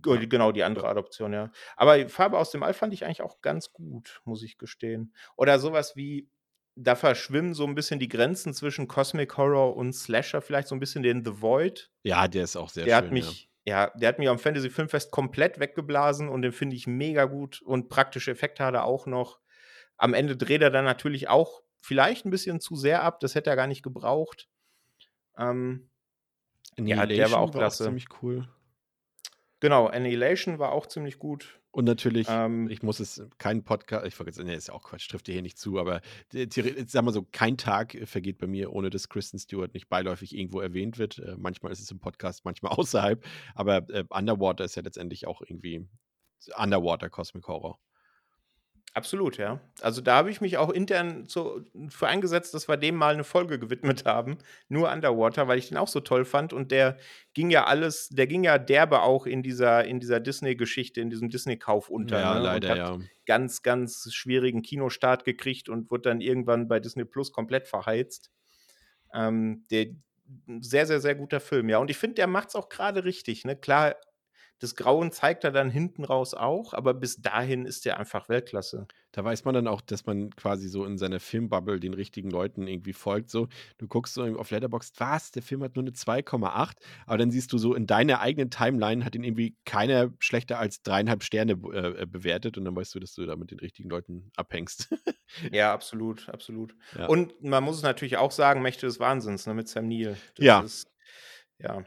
[0.04, 1.52] Ge- Genau, die andere Adoption, ja.
[1.76, 5.14] Aber die Farbe aus dem All fand ich eigentlich auch ganz gut, muss ich gestehen.
[5.36, 6.30] Oder sowas wie,
[6.76, 10.80] da verschwimmen so ein bisschen die Grenzen zwischen Cosmic Horror und Slasher, vielleicht so ein
[10.80, 11.90] bisschen den The Void.
[12.04, 13.06] Ja, der ist auch sehr der schön.
[13.06, 13.92] hat mich, ja.
[13.96, 17.90] der hat mich am Fantasy Filmfest komplett weggeblasen und den finde ich mega gut und
[17.90, 19.40] praktische Effekte hat er auch noch.
[19.98, 23.50] Am Ende dreht er dann natürlich auch vielleicht ein bisschen zu sehr ab, das hätte
[23.52, 24.48] er gar nicht gebraucht.
[25.38, 25.90] Ähm,
[26.78, 26.96] ja.
[26.98, 27.84] ja, der war auch klasse.
[27.84, 28.48] ziemlich cool.
[29.64, 31.62] Genau, Annihilation war auch ziemlich gut.
[31.72, 35.10] Und natürlich, Ähm, ich muss es, kein Podcast, ich vergesse, nee, ist ja auch Quatsch,
[35.10, 38.90] trifft dir hier nicht zu, aber sag mal so, kein Tag vergeht bei mir, ohne
[38.90, 41.18] dass Kristen Stewart nicht beiläufig irgendwo erwähnt wird.
[41.20, 43.26] Äh, manchmal ist es im Podcast, manchmal außerhalb,
[43.56, 45.88] aber äh, Underwater ist ja letztendlich auch irgendwie
[46.58, 47.80] Underwater Cosmic Horror.
[48.96, 49.60] Absolut, ja.
[49.82, 53.24] Also da habe ich mich auch intern so für eingesetzt, dass wir dem mal eine
[53.24, 54.38] Folge gewidmet haben.
[54.70, 56.54] Nur Underwater, weil ich den auch so toll fand.
[56.54, 56.98] Und der
[57.34, 61.30] ging ja alles, der ging ja derbe auch in dieser, in dieser Disney-Geschichte, in diesem
[61.30, 62.20] Disney-Kauf unter.
[62.20, 62.42] ja, ne?
[62.42, 63.00] leider, hat ja.
[63.26, 68.32] ganz, ganz schwierigen Kinostart gekriegt und wurde dann irgendwann bei Disney Plus komplett verheizt.
[69.12, 69.88] Ähm, der
[70.60, 71.80] sehr, sehr, sehr guter Film, ja.
[71.80, 73.44] Und ich finde, der macht es auch gerade richtig.
[73.44, 73.56] Ne?
[73.56, 73.96] Klar,
[74.64, 78.88] das Grauen zeigt er dann hinten raus auch, aber bis dahin ist der einfach Weltklasse.
[79.12, 82.66] Da weiß man dann auch, dass man quasi so in seiner Filmbubble den richtigen Leuten
[82.66, 83.30] irgendwie folgt.
[83.30, 86.76] So, du guckst so auf Letterboxd, was, der Film hat nur eine 2,8,
[87.06, 90.82] aber dann siehst du so in deiner eigenen Timeline hat ihn irgendwie keiner schlechter als
[90.82, 94.32] dreieinhalb Sterne äh, bewertet und dann weißt du, dass du da mit den richtigen Leuten
[94.38, 94.90] abhängst.
[95.52, 96.76] Ja, absolut, absolut.
[96.96, 97.08] Ja.
[97.08, 100.16] Und man muss es natürlich auch sagen, Mächte des Wahnsinns ne, mit Sam Neill.
[100.36, 100.60] Das Ja.
[100.62, 100.88] Ist,
[101.58, 101.84] ja.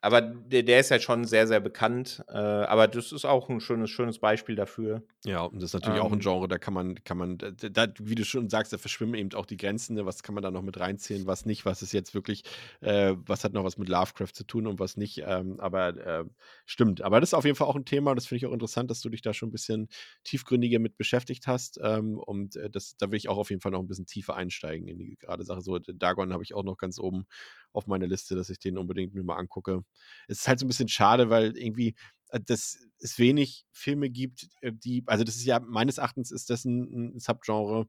[0.00, 2.24] Aber der, der ist ja schon sehr, sehr bekannt.
[2.28, 5.02] Äh, aber das ist auch ein schönes, schönes Beispiel dafür.
[5.24, 7.50] Ja, und das ist natürlich auch ein Ähm, Genre, da kann man, kann man, da,
[7.50, 10.06] da, wie du schon sagst, da verschwimmen eben auch die Grenzen, ne?
[10.06, 12.44] was kann man da noch mit reinziehen, was nicht, was ist jetzt wirklich,
[12.80, 15.22] äh, was hat noch was mit Lovecraft zu tun und was nicht.
[15.26, 16.24] Ähm, aber äh,
[16.66, 17.02] stimmt.
[17.02, 19.00] Aber das ist auf jeden Fall auch ein Thema, das finde ich auch interessant, dass
[19.00, 19.88] du dich da schon ein bisschen
[20.22, 21.80] tiefgründiger mit beschäftigt hast.
[21.82, 24.36] Ähm, und äh, das, da will ich auch auf jeden Fall noch ein bisschen tiefer
[24.36, 25.62] einsteigen in die gerade Sache.
[25.62, 27.26] So, Dagon habe ich auch noch ganz oben
[27.72, 29.84] auf meiner Liste, dass ich den unbedingt mir mal angucke.
[30.26, 31.94] Es ist halt so ein bisschen schade, weil irgendwie
[32.30, 36.50] äh, dass es wenig Filme gibt, äh, die, also das ist ja meines Erachtens ist
[36.50, 37.86] das ein, ein Subgenre,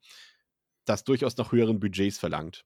[0.86, 2.66] das durchaus nach höheren Budgets verlangt.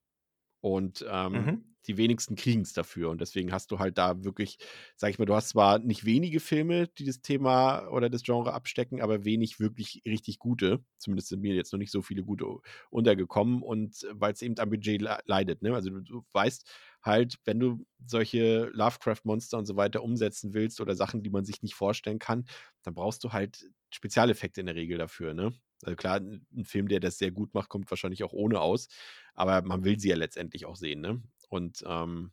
[0.60, 1.73] Und ähm, mhm.
[1.86, 3.10] Die wenigsten kriegen es dafür.
[3.10, 4.58] Und deswegen hast du halt da wirklich,
[4.96, 8.52] sag ich mal, du hast zwar nicht wenige Filme, die das Thema oder das Genre
[8.54, 10.84] abstecken, aber wenig wirklich richtig gute.
[10.98, 12.46] Zumindest sind mir jetzt noch nicht so viele gute
[12.90, 13.62] untergekommen.
[13.62, 15.62] Und weil es eben am Budget le- leidet.
[15.62, 15.74] Ne?
[15.74, 16.70] Also du, du weißt
[17.02, 21.62] halt, wenn du solche Lovecraft-Monster und so weiter umsetzen willst oder Sachen, die man sich
[21.62, 22.44] nicht vorstellen kann,
[22.82, 25.34] dann brauchst du halt Spezialeffekte in der Regel dafür.
[25.34, 25.52] Ne?
[25.82, 28.88] Also klar, ein ein Film, der das sehr gut macht, kommt wahrscheinlich auch ohne aus.
[29.34, 31.22] Aber man will sie ja letztendlich auch sehen, ne?
[31.54, 32.32] Und ähm,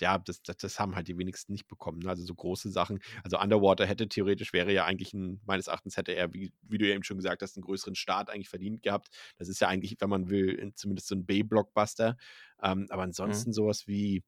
[0.00, 2.00] ja, das, das, das haben halt die wenigsten nicht bekommen.
[2.00, 2.10] Ne?
[2.10, 3.00] Also so große Sachen.
[3.24, 6.88] Also Underwater hätte theoretisch, wäre ja eigentlich ein, meines Erachtens hätte er, wie, wie du
[6.88, 9.10] ja eben schon gesagt hast, einen größeren Start eigentlich verdient gehabt.
[9.38, 12.16] Das ist ja eigentlich, wenn man will, in- zumindest so ein B-Blockbuster.
[12.62, 13.44] Ähm, aber Mhm.
[13.44, 14.24] ansonsten sowas wie,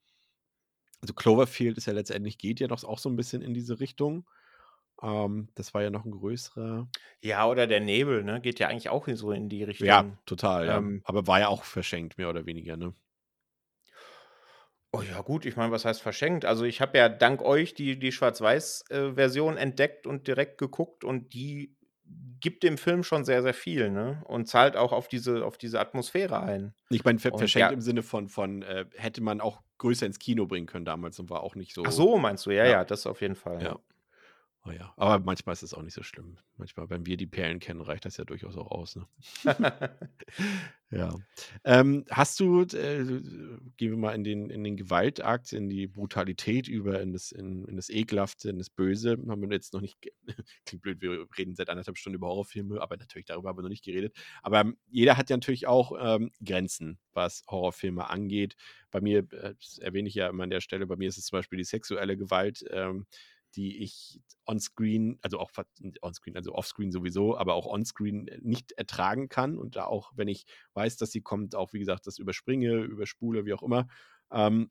[1.02, 4.28] also Cloverfield ist ja letztendlich, geht ja doch auch so ein bisschen in diese Richtung.
[5.02, 6.88] Ähm, das war ja noch ein größerer.
[7.22, 8.40] Ja, oder der Nebel, ne?
[8.40, 10.18] Geht ja eigentlich auch in so in die Ja, Richtung.
[10.26, 10.78] total, ja.
[10.78, 12.94] Ähm, Aber war ja auch verschenkt, mehr oder weniger, ne?
[14.94, 16.44] Oh ja, gut, ich meine, was heißt verschenkt?
[16.44, 21.76] Also ich habe ja dank euch die, die Schwarz-Weiß-Version entdeckt und direkt geguckt und die
[22.40, 24.22] gibt dem Film schon sehr, sehr viel, ne?
[24.26, 26.74] Und zahlt auch auf diese, auf diese Atmosphäre ein.
[26.90, 30.04] Ich meine, ver Und verschenkt ja, im Sinne von, von äh, hätte man auch größer
[30.04, 31.90] ins Kino bringen können damals und war auch nicht ach so.
[31.90, 32.50] so, meinst du?
[32.50, 33.78] Ja, Ja, ja, das auf jeden Fall, ja.
[34.66, 34.94] Oh ja.
[34.96, 36.38] Aber manchmal ist es auch nicht so schlimm.
[36.56, 38.96] Manchmal, wenn wir die Perlen kennen, reicht das ja durchaus auch aus.
[38.96, 39.06] Ne?
[40.90, 41.12] Ja.
[41.64, 43.04] Ähm, hast du, äh,
[43.76, 47.64] gehen wir mal in den, in den Gewaltakt, in die Brutalität über, in das, in,
[47.64, 49.18] in das Ekelhafte, in das Böse.
[49.28, 49.96] Haben wir jetzt noch nicht,
[50.66, 53.70] klingt blöd, wir reden seit anderthalb Stunden über Horrorfilme, aber natürlich darüber haben wir noch
[53.70, 54.16] nicht geredet.
[54.42, 58.54] Aber ähm, jeder hat ja natürlich auch ähm, Grenzen, was Horrorfilme angeht.
[58.92, 61.24] Bei mir, äh, das erwähne ich ja immer an der Stelle, bei mir ist es
[61.24, 62.64] zum Beispiel die sexuelle Gewalt.
[62.70, 63.06] Ähm,
[63.56, 65.50] die ich on-screen, also auch
[66.02, 70.44] on-screen, also off-screen sowieso, aber auch on-screen nicht ertragen kann und da auch, wenn ich
[70.74, 73.86] weiß, dass sie kommt, auch wie gesagt, das überspringe, überspule, wie auch immer,
[74.30, 74.70] ähm,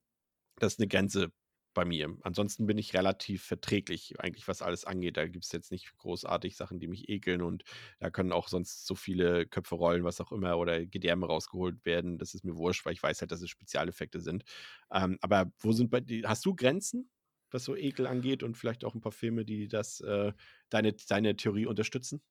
[0.60, 1.32] das ist eine Grenze
[1.74, 2.16] bei mir.
[2.22, 5.18] Ansonsten bin ich relativ verträglich, eigentlich, was alles angeht.
[5.18, 7.64] Da gibt es jetzt nicht großartig Sachen, die mich ekeln und
[8.00, 12.18] da können auch sonst so viele Köpfe rollen, was auch immer, oder Gedärme rausgeholt werden.
[12.18, 14.44] Das ist mir wurscht, weil ich weiß halt, dass es Spezialeffekte sind.
[14.92, 17.10] Ähm, aber wo sind bei dir, hast du Grenzen,
[17.54, 20.34] was so Ekel angeht und vielleicht auch ein paar Filme, die das, äh,
[20.70, 22.22] deine, deine Theorie unterstützen?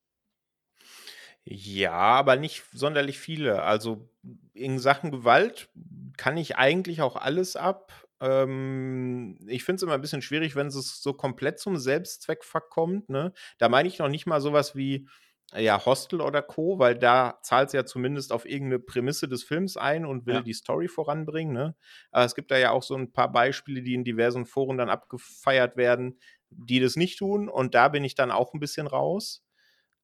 [1.45, 3.63] Ja, aber nicht sonderlich viele.
[3.63, 4.09] Also
[4.55, 5.69] in Sachen Gewalt
[6.17, 7.93] kann ich eigentlich auch alles ab.
[8.21, 13.09] Ähm, ich finde es immer ein bisschen schwierig, wenn es so komplett zum Selbstzweck verkommt.
[13.09, 13.33] Ne?
[13.59, 15.09] Da meine ich noch nicht mal sowas wie
[15.57, 19.77] ja, Hostel oder Co., weil da zahlt es ja zumindest auf irgendeine Prämisse des Films
[19.77, 20.43] ein und will Ja.
[20.43, 21.53] die Story voranbringen.
[21.53, 21.77] Ne?
[22.11, 24.91] Aber es gibt da ja auch so ein paar Beispiele, die in diversen Foren dann
[24.91, 26.19] abgefeiert werden,
[26.51, 27.49] die das nicht tun.
[27.49, 29.45] Und da bin ich dann auch ein bisschen raus.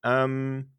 [0.05, 0.78] Ähm,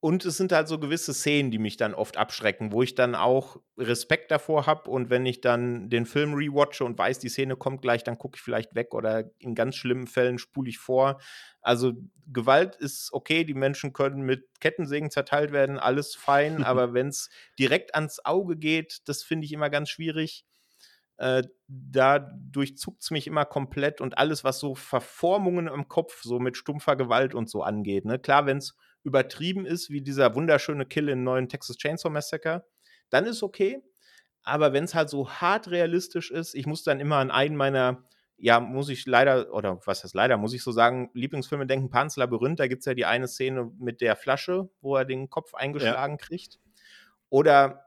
[0.00, 3.16] und es sind halt so gewisse Szenen, die mich dann oft abschrecken, wo ich dann
[3.16, 4.88] auch Respekt davor habe.
[4.88, 8.36] Und wenn ich dann den Film rewatche und weiß, die Szene kommt gleich, dann gucke
[8.36, 11.20] ich vielleicht weg oder in ganz schlimmen Fällen spule ich vor.
[11.62, 11.94] Also
[12.26, 16.62] Gewalt ist okay, die Menschen können mit Kettensägen zerteilt werden, alles fein.
[16.64, 20.44] aber wenn es direkt ans Auge geht, das finde ich immer ganz schwierig.
[21.16, 26.38] Äh, da durchzuckt es mich immer komplett und alles, was so Verformungen im Kopf, so
[26.38, 28.04] mit stumpfer Gewalt und so angeht.
[28.04, 28.20] Ne?
[28.20, 32.64] Klar, wenn es übertrieben ist, wie dieser wunderschöne Kill im neuen Texas Chainsaw Massacre,
[33.10, 33.82] dann ist okay.
[34.42, 38.04] Aber wenn es halt so hart realistisch ist, ich muss dann immer an einen meiner,
[38.36, 42.16] ja, muss ich leider, oder was heißt leider, muss ich so sagen, Lieblingsfilme denken, Pans
[42.16, 45.54] Labyrinth, da gibt es ja die eine Szene mit der Flasche, wo er den Kopf
[45.54, 46.58] eingeschlagen kriegt.
[47.28, 47.84] Oder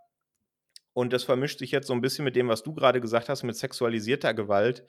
[0.93, 3.43] und das vermischt sich jetzt so ein bisschen mit dem, was du gerade gesagt hast,
[3.43, 4.85] mit sexualisierter Gewalt.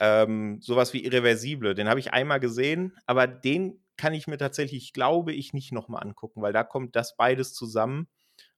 [0.00, 4.92] Ähm, sowas wie Irreversible, den habe ich einmal gesehen, aber den kann ich mir tatsächlich,
[4.92, 8.08] glaube ich, nicht nochmal angucken, weil da kommt das beides zusammen.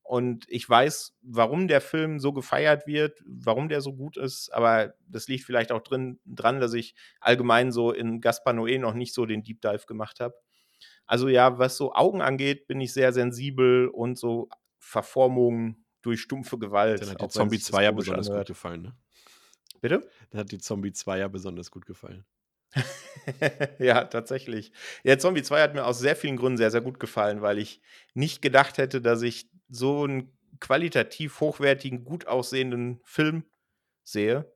[0.03, 4.95] Und ich weiß, warum der Film so gefeiert wird, warum der so gut ist, aber
[5.07, 9.15] das liegt vielleicht auch drin, dran, dass ich allgemein so in Gaspar Noé noch nicht
[9.15, 10.35] so den Deep Dive gemacht habe.
[11.07, 14.49] Also ja, was so Augen angeht, bin ich sehr sensibel und so
[14.79, 17.03] Verformungen durch stumpfe Gewalt.
[17.03, 18.97] Dann hat dir Zombie wenn's 2 ja besonders gut gefallen, ne?
[19.85, 20.11] Bitte?
[20.31, 22.25] Da hat die Zombie 2 ja besonders gut gefallen.
[23.79, 24.73] Ja, tatsächlich.
[25.05, 27.81] Ja, Zombie 2 hat mir aus sehr vielen Gründen sehr, sehr gut gefallen, weil ich
[28.15, 33.45] nicht gedacht hätte, dass ich so 'n qualitativ hochwertigen, gut aussehenden Film
[34.05, 34.53] sehe.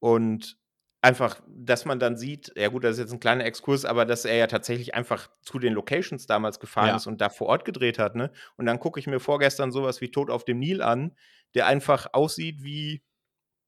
[0.00, 0.58] Und
[1.02, 4.24] einfach, dass man dann sieht ja gut, das ist jetzt 'n kleiner Exkurs, aber dass
[4.26, 6.96] er ja tatsächlich einfach zu den Locations damals gefahren Ja.
[6.96, 8.32] ist und da vor Ort gedreht hat, ne?
[8.56, 11.16] Und dann gucke ich mir vorgestern so was wie Tod auf dem Nil an,
[11.54, 13.04] der einfach aussieht wie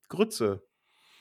[0.08, 0.62] Grütze.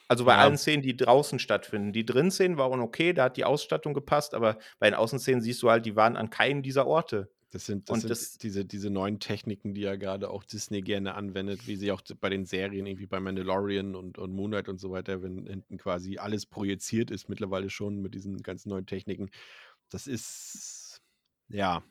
[0.09, 0.37] Also, bei Ja.
[0.37, 1.91] allen Szenen, die draußen stattfinden.
[1.91, 5.69] Die Drin-Szenen waren okay, da hat die Ausstattung gepasst, aber bei den Außenszenen siehst du
[5.71, 7.31] halt, die waren an keinem dieser Orte.
[7.53, 11.13] Das sind das sind das diese diese neuen Techniken, die ja grade auch Disney gerne
[11.15, 14.79] anwendet, wie sie auch bei den Serien irgendwie bei Mandalorian und und Moon Knight und
[14.79, 19.29] so weiter, wenn hinten quasi alles projiziert ist mittlerweile schon mit diesen ganzen neuen Techniken.
[19.89, 21.01] Das ist
[21.49, 21.83] ja,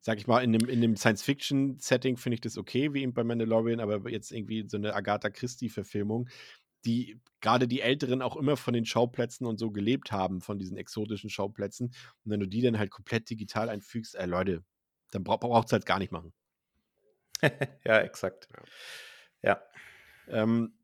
[0.00, 3.24] sage ich mal, in 'nem in 'nem Science-Fiction-Setting finde ich das okay, wie eben bei
[3.24, 6.28] Mandalorian, aber jetzt irgendwie so 'ne Agatha Christie-Verfilmung,
[6.84, 10.76] die grade die Älteren auch immer von den Schauplätzen und so gelebt haben, von diesen
[10.76, 11.86] exotischen Schauplätzen.
[12.24, 14.64] Und wenn du die dann halt komplett digital einfügst, ey Leute,
[15.10, 16.32] dann brau braucht's halt gar nicht machen.
[17.84, 18.48] Ja, exakt.
[19.42, 19.62] Ja.
[20.28, 20.74] Ähm,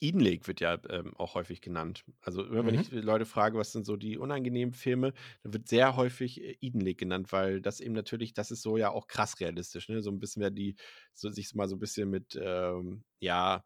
[0.00, 2.04] Eden Lake wird ja, ähm, auch häufig genannt.
[2.22, 2.76] Also, immer wenn Mhm.
[2.76, 6.80] ich Leute frage, was sind so die unangenehmen Filme, dann wird sehr häufig, äh, Eden
[6.80, 10.02] Lake genannt, weil das eben natürlich das ist so ja auch krass realistisch, ne?
[10.02, 10.76] So 'n bisschen mehr die
[11.14, 13.64] so sich mal so 'n bisschen mit, ähm, ja,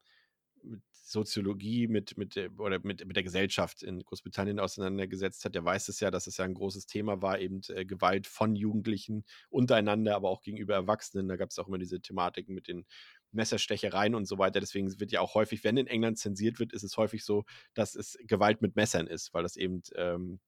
[1.10, 5.88] Soziologie, mit mit der oder mit mit der Gesellschaft in Großbritannien auseinandergesetzt hat, der weiß
[5.88, 10.16] es ja, dass es ja 'n großes Thema war, eben, äh, Gewalt von Jugendlichen untereinander,
[10.16, 11.28] aber auch gegenüber Erwachsenen.
[11.28, 12.84] Da gab's auch immer diese Thematiken mit den
[13.32, 14.60] Messerstechereien und so weiter.
[14.60, 17.44] Deswegen wird ja auch häufig, wenn in England zensiert wird, ist es häufig so,
[17.74, 20.40] dass es Gewalt mit Messern ist, weil das eben, ähm,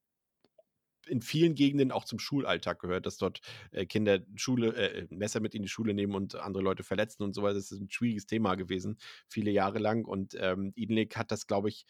[1.07, 3.41] in vielen Gegenden auch zum Schulalltag gehört, dass dort,
[3.71, 7.33] äh, Kinder Schule äh, Messer mit in die Schule nehmen und andere Leute verletzen und
[7.35, 7.55] so weiter.
[7.55, 8.97] Das ist 'n schwieriges Thema gewesen,
[9.29, 10.05] viele Jahre lang.
[10.05, 11.85] Und, ähm, Eden Lake hat das, glaube ich,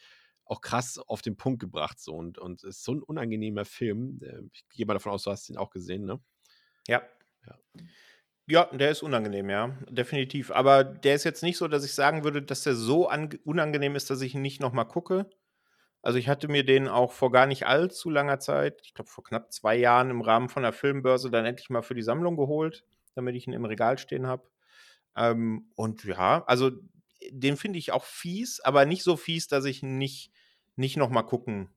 [0.45, 4.19] auch krass auf den Punkt gebracht so und und ist so 'n unangenehmer Film.
[4.23, 6.19] Äh, ich gehe mal davon aus, du hast ihn auch gesehen, ne?
[6.87, 7.01] Ja.
[7.47, 7.59] Ja.
[8.47, 10.51] Ja, der ist unangenehm, ja, definitiv.
[10.51, 13.95] Aber der ist jetzt nicht so, dass ich sagen würde, dass der so ange unangenehm
[13.95, 15.29] ist, dass ich ihn nicht noch mal gucke.
[16.03, 19.23] Also, ich hatte mir den auch vor gar nicht allzu langer Zeit, ich glaube vor
[19.23, 22.85] knapp 2 Jahren im Rahmen von der Filmbörse dann endlich mal für die Sammlung geholt,
[23.15, 24.49] damit ich ihn im Regal stehen habe.
[25.15, 26.71] Ähm, und ja, also,
[27.31, 30.31] den finde ich auch fies, aber nicht so fies, dass ich ihn nicht
[30.77, 31.69] nicht noch mal gucken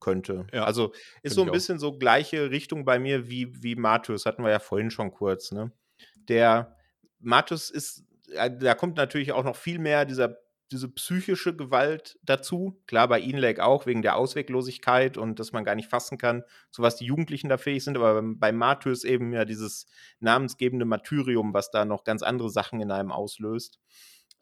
[0.00, 0.48] könnte.
[0.52, 1.50] Ja, Also, ist so ich 'n auch.
[1.50, 5.52] bisschen so gleiche Richtung bei mir wie wie Martyrs, hatten wir ja vorhin schon kurz,
[5.52, 5.72] ne?
[6.28, 6.76] Der
[7.20, 10.38] Martyrs ist äh, da kommt natürlich auch noch viel mehr dieser
[10.70, 12.82] diese psychische Gewalt dazu.
[12.86, 16.82] Klar, bei Lake auch wegen der Ausweglosigkeit und dass man gar nicht fassen kann, zu
[16.82, 19.86] was die Jugendlichen da fähig sind, aber beim bei Martyrs eben ja dieses
[20.20, 23.78] namensgebende Martyrium, was da noch ganz andere Sachen in einem auslöst.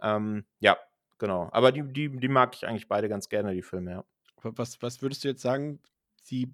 [0.00, 0.76] Ähm, ja,
[1.18, 1.48] genau.
[1.52, 4.04] Aber die die die mag ich eigentlich beide ganz gerne, die Filme, ja.
[4.42, 5.80] Wa was was würdest du jetzt sagen,
[6.30, 6.52] die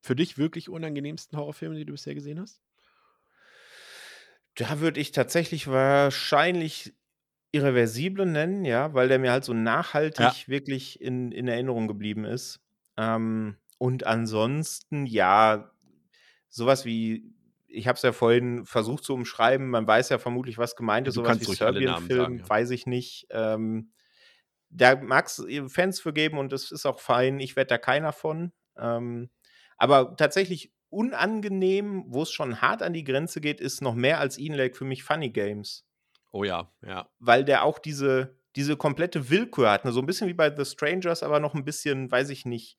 [0.00, 2.60] für dich wirklich unangenehmsten Horrorfilme, die du bisher gesehen hast?
[4.56, 6.94] Da würde ich tatsächlich wahrscheinlich
[7.54, 9.54] Irreversible nennen, ja, weil der mir halt so
[10.18, 10.34] Ja.
[10.34, 12.60] nachhaltig wirklich in in Erinnerung geblieben ist.
[12.98, 15.72] Ähm, und ansonsten, ja,
[16.50, 17.32] so was wie
[17.68, 21.14] ich habe es ja vorhin versucht zu umschreiben, man weiß ja vermutlich, was gemeint ist,
[21.14, 22.48] Du so was kannst wie ruhig alle Serbian Namen Film, sagen, ja.
[22.48, 23.26] weiß ich nicht.
[23.30, 23.92] Ähm,
[24.70, 27.40] da mag's, äh, Fans für geben und das ist auch fein.
[27.40, 28.52] Ich werde da keiner von.
[28.78, 29.30] Ähm,
[29.76, 34.54] aber tatsächlich unangenehm, wo's schon hart an die Grenze geht, ist noch mehr als Eden
[34.56, 35.84] Lake für mich Funny Games.
[36.36, 37.08] Oh ja, ja.
[37.20, 39.92] Weil der auch diese diese komplette Willkür hat, ne?
[39.92, 42.76] So 'n bisschen wie bei The Strangers, aber noch 'n bisschen, weiß ich nicht,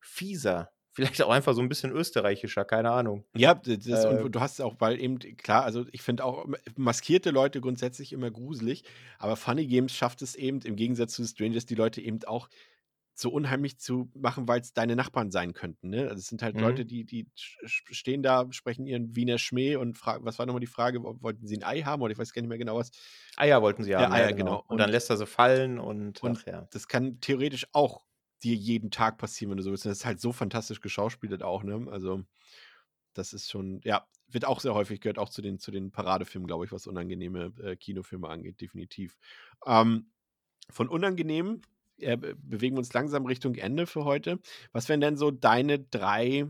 [0.00, 0.72] fieser.
[0.92, 3.26] Vielleicht auch einfach so 'n bisschen österreichischer, keine Ahnung.
[3.36, 7.30] Ja, das Äh und du hast auch weil eben klar, also, ich finde auch maskierte
[7.32, 8.84] Leute grundsätzlich immer gruselig,
[9.18, 12.48] aber Funny Games schafft es eben im Gegensatz zu The Strangers, die Leute eben auch
[13.20, 16.02] so unheimlich zu machen, weil's deine Nachbarn sein könnten, ne?
[16.04, 16.86] Also, es sind halt Leute, Mhm.
[16.86, 17.58] die die sch
[17.92, 21.02] stehen da, sprechen ihren Wiener Schmäh und fragen was war noch mal die Frage?
[21.04, 22.90] Wollten sie 'n Ei haben oder ich weiß gar nicht mehr genau was.
[23.36, 24.58] Eier wollten sie Ja, haben, ja, Eier, genau.
[24.58, 24.64] genau.
[24.68, 26.68] Und dann Und lässt er sie fallen und und ach ja.
[26.70, 28.04] das kann theoretisch auch
[28.42, 29.86] dir jeden Tag passieren, wenn du so willst.
[29.86, 31.86] Und das ist halt so fantastisch geschauspielert auch, ne?
[31.90, 32.24] Also,
[33.14, 36.46] das ist schon ja, wird auch sehr häufig gehört auch zu den zu den Paradefilmen,
[36.48, 39.18] glaube ich, was unangenehme, äh, Kinofilme angeht, definitiv.
[39.66, 40.12] Ähm,
[40.70, 41.62] von unangenehm,
[41.98, 44.40] äh, be bewegen wir uns langsam Richtung Ende für heute.
[44.72, 46.46] Was wären denn so deine 3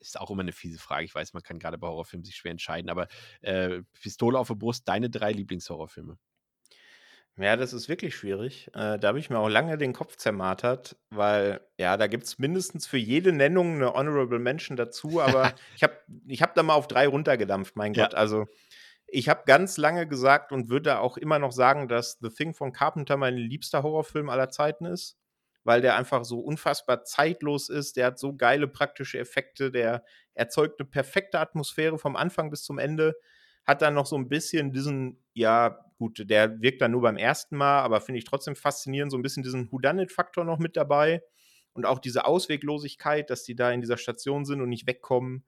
[0.00, 1.04] ist auch immer 'ne fiese Frage.
[1.06, 3.08] Ich weiß, man kann grade bei Horrorfilmen sich schwer entscheiden, aber,
[3.40, 6.18] äh, Pistole auf der Brust, deine 3 Lieblingshorrorfilme?
[7.38, 8.68] Ja, das ist wirklich schwierig.
[8.72, 12.86] Äh, da habe ich mir auch lange den Kopf zermartert, weil, ja, da gibt's mindestens
[12.86, 16.88] für jede Nennung 'ne Honorable Mention dazu, aber ich habe ich habe da mal auf
[16.88, 18.08] 3 runtergedampft, mein Ja.
[18.08, 18.14] Gott.
[18.14, 18.46] Also,
[19.06, 22.72] ich habe ganz lange gesagt und würde auch immer noch sagen, dass „The Thing“ von
[22.72, 25.16] Carpenter mein liebster Horrorfilm aller Zeiten ist.
[25.64, 27.96] weil der einfach so unfassbar zeitlos ist.
[27.96, 30.04] Der hat so geile praktische Effekte, der
[30.34, 33.16] erzeugt eine perfekte Atmosphäre vom Anfang bis zum Ende.
[33.66, 37.56] Hat dann noch so ein bisschen diesen, ja, gut, der wirkt dann nur beim ersten
[37.56, 41.22] Mal, aber finde ich trotzdem faszinierend, so ein bisschen diesen Whodunit-Faktor noch mit dabei.
[41.72, 45.44] Und auch diese Ausweglosigkeit, dass die da in dieser Station sind und nicht wegkommen.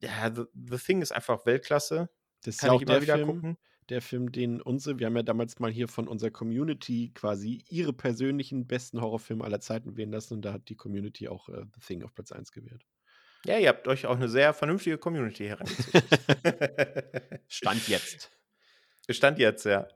[0.00, 2.10] Ja, The, The Thing ist einfach Weltklasse.
[2.44, 3.56] Das ist Kann ja ich auch immer der wieder Film, gucken.
[3.88, 7.92] der Film, den unsere, wir haben ja damals mal hier von unserer Community quasi ihre
[7.92, 11.80] persönlichen besten Horrorfilme aller Zeiten wählen lassen und da hat die Community auch äh, The
[11.86, 12.84] Thing auf Platz 1 gewählt.
[13.44, 16.02] Ja, ihr habt euch auch eine sehr vernünftige Community herangezogen.
[17.48, 18.30] Stand jetzt.
[19.10, 19.88] Stand jetzt, ja.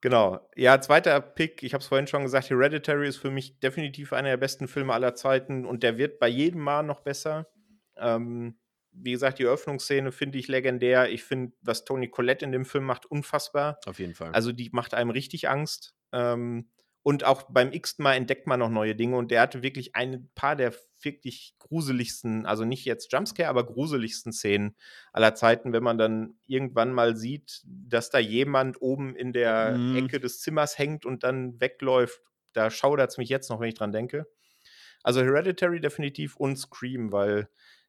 [0.00, 0.48] Genau.
[0.56, 4.30] Ja, zweiter Pick, ich habe es vorhin schon gesagt, Hereditary ist für mich definitiv einer
[4.30, 7.48] der besten Filme aller Zeiten und der wird bei jedem Mal noch besser.
[7.96, 8.58] Ähm,
[9.00, 11.10] wie gesagt, die Eröffnungsszene finde ich legendär.
[11.10, 13.78] Ich finde, was Toni Collette in dem Film macht, unfassbar.
[13.86, 14.32] Auf jeden Fall.
[14.32, 15.94] Also die macht einem richtig Angst.
[16.12, 16.68] Ähm,
[17.02, 19.16] und auch beim x Mal entdeckt man noch neue Dinge.
[19.16, 24.32] Und der hatte wirklich ein paar der wirklich gruseligsten, also nicht jetzt Jumpscare, aber gruseligsten
[24.32, 24.76] Szenen
[25.12, 29.96] aller Zeiten, wenn man dann irgendwann mal sieht, dass da jemand oben in der Mhm.
[29.96, 32.20] Ecke des Zimmers hängt und dann wegläuft.
[32.52, 34.26] Da schaudert es mich jetzt noch, wenn ich dran denke.
[35.04, 37.48] Also Hereditary definitiv und Scream, weil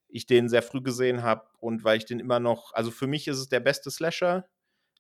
[0.09, 3.27] ich den sehr früh gesehen habe und weil ich den immer noch, also für mich
[3.27, 4.47] ist es der beste Slasher,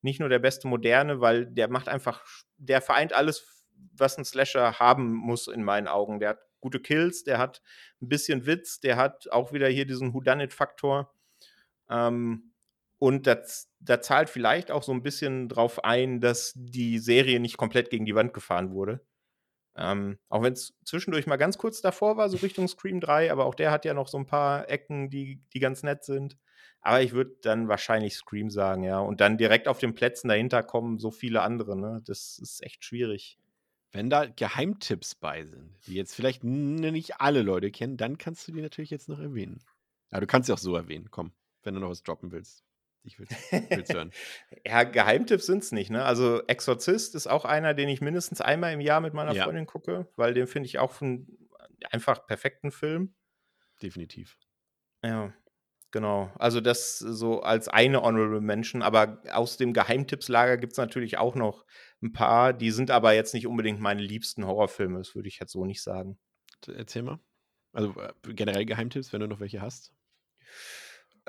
[0.01, 2.23] nicht nur der beste moderne, weil der macht einfach,
[2.57, 6.19] der vereint alles, was ein Slasher haben muss in meinen Augen.
[6.19, 7.61] Der hat gute Kills, der hat
[8.01, 11.13] ein bisschen Witz, der hat auch wieder hier diesen Whodunit-Faktor.
[11.89, 12.53] Ähm,
[12.97, 17.89] und da zahlt vielleicht auch so ein bisschen drauf ein, dass die Serie nicht komplett
[17.89, 19.05] gegen die Wand gefahren wurde.
[19.79, 23.45] Ähm, auch wenn es zwischendurch mal ganz kurz davor war, so Richtung Scream 3, aber
[23.45, 26.37] auch der hat ja noch so ein paar Ecken, die, die ganz nett sind.
[26.81, 28.99] Aber ich würde dann wahrscheinlich Scream sagen, ja.
[28.99, 32.01] Und dann direkt auf den Plätzen dahinter kommen so viele andere, ne?
[32.05, 33.39] Das ist echt schwierig.
[33.91, 38.51] Wenn da Geheimtipps bei sind, die jetzt vielleicht nicht alle Leute kennen, dann kannst du
[38.51, 39.63] die natürlich jetzt noch erwähnen.
[40.11, 41.31] Ja, du kannst sie auch so erwähnen, komm,
[41.63, 42.63] wenn du noch was droppen willst.
[43.03, 44.11] Ich will will's hören.
[44.65, 46.03] Ja, Geheimtipps sind es nicht, ne?
[46.03, 49.43] Also Exorzist ist auch einer, den ich mindestens einmal im Jahr mit meiner Ja.
[49.45, 51.49] Freundin gucke, weil den finde ich auch einen
[51.91, 53.15] einfach perfekten Film.
[53.81, 54.37] Definitiv.
[55.03, 55.33] Ja,
[55.91, 56.31] genau.
[56.37, 61.35] Also das so als eine Honorable Mention, aber aus dem Geheimtippslager gibt es natürlich auch
[61.35, 61.65] noch
[62.01, 65.53] ein paar, die sind aber jetzt nicht unbedingt meine liebsten Horrorfilme, das würde ich jetzt
[65.53, 66.19] so nicht sagen.
[66.67, 67.19] Erzähl mal.
[67.71, 69.93] Also äh, generell Geheimtipps, wenn du noch welche hast.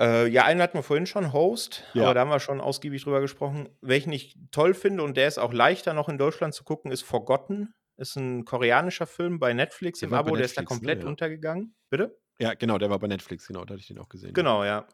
[0.01, 2.03] Äh, ja, einen hatten wir vorhin schon, Host, Ja.
[2.05, 3.69] aber da haben wir schon ausgiebig drüber gesprochen.
[3.81, 7.03] Welchen ich toll finde und der ist auch leichter noch in Deutschland zu gucken, ist
[7.03, 7.73] Forgotten.
[7.97, 10.75] Ist ein koreanischer Film bei Netflix Der im Abo, der ist da Netflix, ne?
[10.77, 11.07] komplett Ja.
[11.09, 11.75] untergegangen.
[11.91, 12.17] Bitte?
[12.39, 14.33] Ja, genau, der war bei Netflix, genau, da hatte ich den auch gesehen.
[14.33, 14.87] Genau, ja.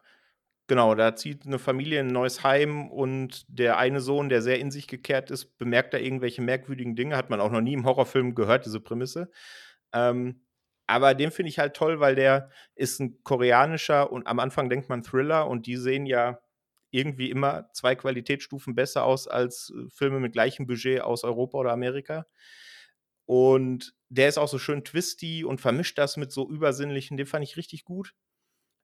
[0.66, 4.58] Genau, da zieht eine Familie in ein neues Heim und der eine Sohn, der sehr
[4.58, 7.16] in sich gekehrt ist, bemerkt da irgendwelche merkwürdigen Dinge.
[7.16, 9.30] Hat man auch noch nie im Horrorfilm gehört, diese Prämisse.
[9.94, 10.42] Ähm,
[10.88, 14.88] aber den finde ich halt toll, weil der ist ein koreanischer und am Anfang denkt
[14.88, 16.40] man Thriller und die sehen ja
[16.90, 21.72] irgendwie immer zwei Qualitätsstufen besser aus als äh, Filme mit gleichem Budget aus Europa oder
[21.72, 22.26] Amerika.
[23.26, 27.44] Und der ist auch so schön twisty und vermischt das mit so übersinnlichen, den fand
[27.44, 28.14] ich richtig gut.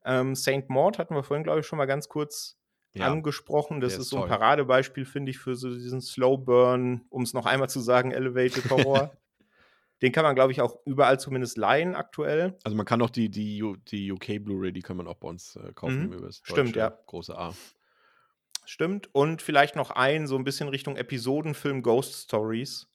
[0.04, 2.58] Ähm, Saint Maud hatten wir vorhin, glaube ich, schon mal ganz kurz
[2.92, 3.80] Ja, angesprochen.
[3.80, 4.28] Das ist ist so ein toll.
[4.28, 8.70] Paradebeispiel, finde ich, für so diesen Slow Burn, um es noch einmal zu sagen, Elevated
[8.70, 9.16] Horror.
[10.04, 12.58] Den kann man, glaube ich, auch überall zumindest leihen aktuell.
[12.62, 15.56] Also man kann auch die, die, die UK Blu-ray, die kann man auch bei uns
[15.56, 16.28] äh, kaufen Mhm.
[16.42, 16.90] Stimmt, ja.
[17.06, 17.54] große A.
[18.66, 19.08] Stimmt.
[19.14, 22.86] Und vielleicht noch ein, so ein bisschen Richtung Episodenfilm Ghost Stories.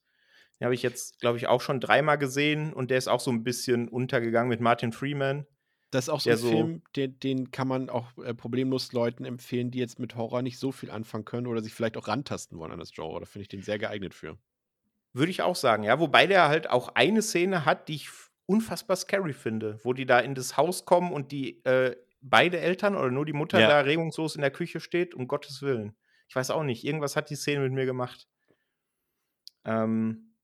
[0.59, 3.31] Den habe ich jetzt, glaube ich, auch schon dreimal gesehen und der ist auch so
[3.31, 5.47] ein bisschen untergegangen mit Martin Freeman.
[5.91, 9.25] Das ist auch so ein so- Film, den, den kann man auch äh, problemlos Leuten
[9.25, 12.59] empfehlen, die jetzt mit Horror nicht so viel anfangen können oder sich vielleicht auch rantasten
[12.59, 13.19] wollen an das Genre.
[13.19, 14.37] Da finde ich den sehr geeignet für.
[15.13, 15.99] Würde ich auch sagen, ja.
[15.99, 18.09] Wobei der halt auch eine Szene hat, die ich
[18.45, 22.95] unfassbar scary finde, wo die da in das Haus kommen und die äh, beide Eltern
[22.95, 23.67] oder nur die Mutter Ja.
[23.67, 25.95] da regungslos in der Küche steht, um Gottes Willen.
[26.27, 28.27] Ich weiß auch nicht, irgendwas hat die Szene mit mir gemacht.
[29.65, 30.35] Ähm,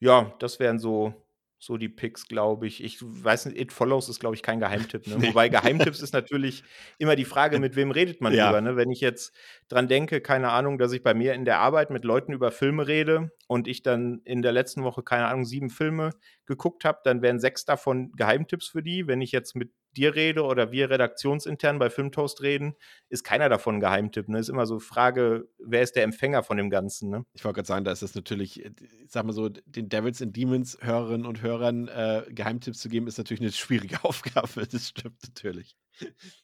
[0.00, 1.23] ja, das wären so,
[1.64, 2.82] so die Picks, glaube ich.
[2.82, 5.06] Ich weiß nicht, It Follows ist, glaube ich, kein Geheimtipp.
[5.06, 5.16] Ne?
[5.18, 5.28] Nee.
[5.28, 6.62] Wobei Geheimtipps ist natürlich
[6.98, 8.46] immer die Frage, mit wem redet man Ja.
[8.46, 8.60] drüber.
[8.60, 8.76] Ne?
[8.76, 9.34] Wenn ich jetzt
[9.68, 12.86] dran denke, keine Ahnung, dass ich bei mir in der Arbeit mit Leuten über Filme
[12.86, 16.10] rede und ich dann in der letzten Woche, keine Ahnung, sieben Filme
[16.46, 19.06] geguckt habe, dann wären sechs davon Geheimtipps für die.
[19.06, 22.74] Wenn ich jetzt mit dir rede oder wir redaktionsintern bei Filmtoast reden,
[23.08, 24.28] ist keiner davon ein Geheimtipp.
[24.28, 24.38] Ne?
[24.38, 27.10] Ist immer so Frage, wer ist der Empfänger von dem Ganzen?
[27.10, 27.24] Ne?
[27.32, 28.70] Ich wollte gerade sagen, da ist es natürlich, äh,
[29.04, 33.06] ich sag mal so, den Devils and Demons Hörerinnen und Hörern äh, Geheimtipps zu geben,
[33.06, 34.66] ist natürlich eine schwierige Aufgabe.
[34.66, 35.76] Das stimmt natürlich.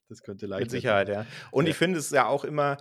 [0.09, 1.27] Das könnte leicht Mit Sicherheit, ja.
[1.51, 1.71] Und Ja.
[1.71, 2.77] ich finde es ja auch immer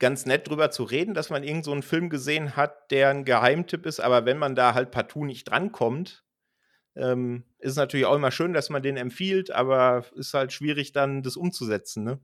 [0.00, 3.24] ganz nett drüber zu reden, dass man irgend so einen Film gesehen hat, der ein
[3.24, 6.23] Geheimtipp ist, aber wenn man da halt partout nicht drankommt,
[6.96, 11.22] Ähm, ist natürlich auch immer schön, dass man den empfiehlt, aber ist halt schwierig dann,
[11.22, 12.20] das umzusetzen, ne?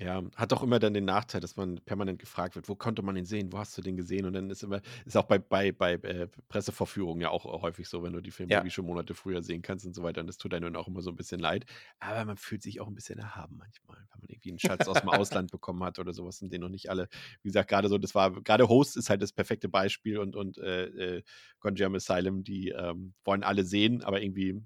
[0.00, 3.16] Ja, hat doch immer dann den Nachteil, dass man permanent gefragt wird: „Wo konnte man
[3.16, 3.52] ihn sehen?
[3.52, 6.28] Wo hast du den gesehen?“ Und dann ist immer ist auch bei bei bei, äh,
[6.48, 8.54] Pressevorführungen ja auch häufig so, wenn du die Filme Ja.
[8.54, 10.20] irgendwie schon Monate früher sehen kannst und so weiter.
[10.20, 11.64] Und das tut einem dann auch immer so ein bisschen leid.
[11.98, 15.00] Aber man fühlt sich auch ein bisschen erhaben manchmal, wenn man irgendwie einen Schatz aus
[15.00, 17.08] dem Ausland bekommen hat oder sowas und den noch nicht alle
[17.42, 20.58] wie gesagt, gerade so das war gerade Host ist halt das perfekte Beispiel und und,
[20.58, 21.22] äh, äh,
[21.58, 24.60] Gonjiam Asylum, die, ähm, wollen alle sehen, aber irgendwie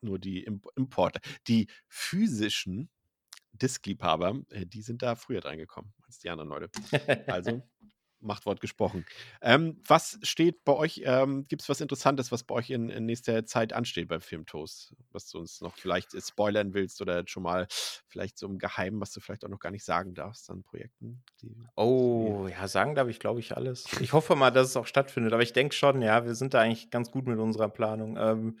[0.00, 1.20] nur die Imp Importer.
[1.48, 2.90] Die physischen
[3.62, 6.70] Diskliebhaber, äh, die sind da früher drangekommen als die anderen Leute.
[7.26, 7.62] Also,
[8.22, 9.04] Machtwort gesprochen.
[9.40, 13.04] Ähm, was steht bei euch, ähm gibt es was Interessantes, was bei euch in in
[13.04, 17.42] nächster Zeit ansteht bei Filmtoast, was du uns noch vielleicht, äh, spoilern willst oder schon
[17.42, 17.66] mal
[18.06, 21.22] vielleicht so im Geheimen, was du vielleicht auch noch gar nicht sagen darfst an Projekten,
[21.40, 23.86] die Oh, ja, sagen darf ich, glaube ich, alles.
[24.00, 26.60] Ich hoffe mal, dass es auch stattfindet, aber ich denke schon, ja, wir sind da
[26.60, 28.16] eigentlich ganz gut mit unserer Planung.
[28.16, 28.58] Ähm,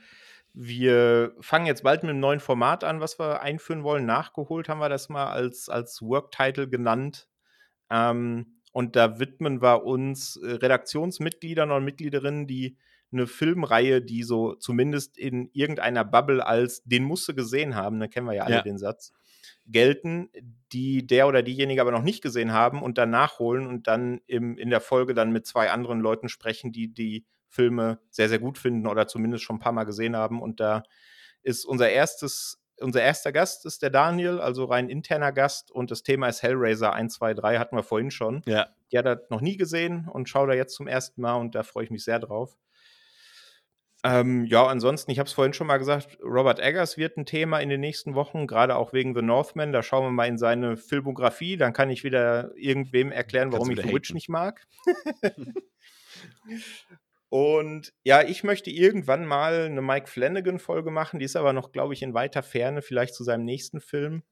[0.54, 4.06] wir fangen jetzt bald mit einem neuen Format an, was wir einführen wollen.
[4.06, 7.28] Nachgeholt haben wir das mal als als Work-Title genannt.
[7.90, 12.78] Ähm, und da widmen wir uns, äh, Redaktionsmitgliedern und Mitgliederinnen, die
[13.12, 18.08] eine Filmreihe, die so zumindest in irgendeiner Bubble als „den musst du gesehen haben“, ne,
[18.08, 18.62] kennen wir ja alle Ja.
[18.62, 19.12] den Satz,
[19.66, 20.30] gelten,
[20.72, 24.56] die der oder diejenige aber noch nicht gesehen haben und dann nachholen und dann im
[24.58, 28.58] in der Folge dann mit 2 anderen Leuten sprechen, die die Filme sehr, sehr gut
[28.58, 30.42] finden oder zumindest schon 'n paar Mal gesehen haben.
[30.42, 30.82] Und da
[31.42, 36.02] ist unser erstes unser erster Gast ist der Daniel, also rein interner Gast und das
[36.02, 38.42] Thema ist Hellraiser 1, 2, 3 hatten wir vorhin schon.
[38.46, 38.68] Ja.
[38.90, 41.62] Die hat er noch nie gesehen und schaut da jetzt zum ersten Mal und da
[41.62, 42.56] freue ich mich sehr drauf.
[44.04, 47.60] Ähm, ja, ansonsten, ich habe es vorhin schon mal gesagt, Robert Eggers wird ein Thema
[47.60, 49.72] in den nächsten Wochen, gerade auch wegen The Northman.
[49.72, 53.80] Da schauen wir mal in seine Filmografie, dann kann ich wieder irgendwem erklären, warum ich
[53.80, 54.66] The Witch nicht mag.
[57.32, 61.94] Und ja, ich möchte irgendwann mal eine Mike Flanagan-Folge machen, die ist aber noch, glaube
[61.94, 64.22] ich, in weiter Ferne, vielleicht zu seinem nächsten Film.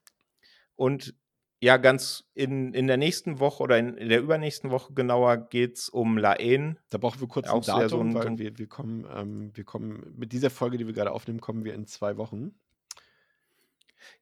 [0.77, 1.15] Und
[1.63, 5.89] ja, ganz in in der nächsten Woche oder in in der übernächsten Woche genauer geht's
[5.89, 6.79] um Laen.
[6.91, 9.65] Da brauchen wir kurz ein so Datum, so weil 'n wir wir kommen ähm, wir
[9.65, 12.55] kommen mit dieser Folge, die wir gerade aufnehmen, kommen wir in 2 Wochen.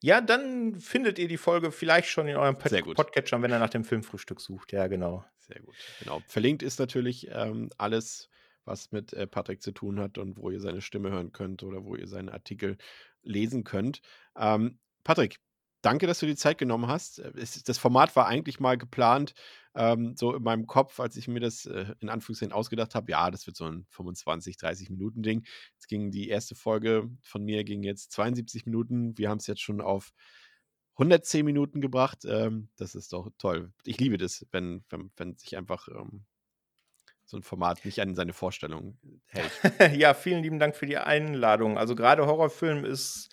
[0.02, 2.94] Ja, dann findet ihr die Folge vielleicht schon in eurem Pod.
[2.94, 4.72] Podcatcher, wenn ihr nach dem Filmfrühstück sucht.
[4.72, 5.24] Ja, genau.
[5.36, 6.22] Sehr gut, genau.
[6.28, 8.28] Verlinkt ist natürlich, ähm, alles,
[8.68, 11.84] was mit, äh, Patrick zu tun hat und wo ihr seine Stimme hören könnt oder
[11.84, 12.76] wo ihr seine Artikel
[13.22, 14.00] lesen könnt.
[14.36, 15.40] Ähm, Patrick,
[15.82, 17.18] danke, dass du die Zeit genommen hast.
[17.18, 19.34] Äh, es das Format war eigentlich mal geplant,
[19.74, 23.10] ähm, so in meinem Kopf, als ich mir das, äh, in Anführungszeichen ausgedacht habe.
[23.10, 25.44] Ja, das wird so ein 25, 30 Minuten Ding.
[25.74, 29.16] Jetzt ging die erste Folge von mir ging jetzt 72 Minuten.
[29.16, 30.12] Wir haben es jetzt schon auf
[30.98, 32.24] 110 Minuten gebracht.
[32.24, 33.72] Ähm, das ist doch toll.
[33.84, 36.24] Ich liebe das, wenn wenn wenn sich einfach, ähm,
[37.28, 39.62] so ein Format nicht an seine Vorstellung hält.
[39.96, 41.78] Ja, vielen lieben Dank für die Einladung.
[41.78, 43.30] Also, gerade Horrorfilm ist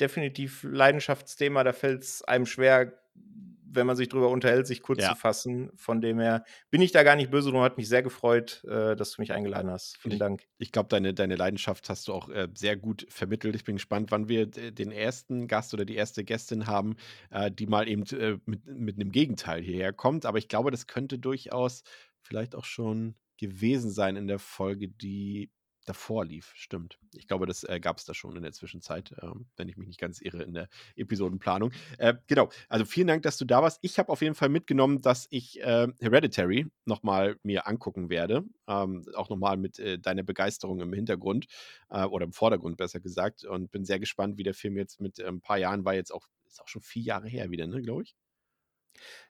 [0.00, 1.64] definitiv Leidenschaftsthema.
[1.64, 5.06] Da fällt es einem schwer, wenn man sich drüber unterhält, sich kurz Ja.
[5.06, 5.70] zu fassen.
[5.76, 8.96] Von dem her bin ich da gar nicht böse drum, hat mich sehr gefreut, äh,
[8.96, 9.96] dass du mich eingeladen hast.
[9.98, 10.46] Vielen ich Dank.
[10.58, 13.54] ich glaube, deine deine Leidenschaft hast du auch, äh, sehr gut vermittelt.
[13.56, 16.96] Ich bin gespannt, wann wir d den ersten Gast oder die erste Gästin haben,
[17.30, 20.26] äh, die mal eben, äh, mit mit 'nem Gegenteil hierher kommt.
[20.26, 21.82] Aber ich glaube, das könnte durchaus
[22.22, 25.50] vielleicht auch schon gewesen sein in der Folge, die
[25.86, 26.52] davor lief.
[26.56, 26.98] Stimmt.
[27.14, 29.86] Ich glaube, das, äh, gab es da schon in der Zwischenzeit, ähm, wenn ich mich
[29.86, 31.70] nicht ganz irre in der Episodenplanung.
[31.98, 33.78] Äh, genau, also vielen Dank, dass du da warst.
[33.82, 38.44] Ich habe auf jeden Fall mitgenommen, dass ich, äh, Hereditary noch mal mir angucken werde,
[38.66, 41.46] ähm, auch noch mal mit, äh, deiner Begeisterung im Hintergrund,
[41.90, 45.20] äh, oder im Vordergrund besser gesagt und bin sehr gespannt, wie der Film jetzt mit,
[45.20, 47.82] äh, 'n paar Jahren war jetzt auch ist auch schon 4 Jahre her wieder, ne,
[47.82, 48.12] glaube ich?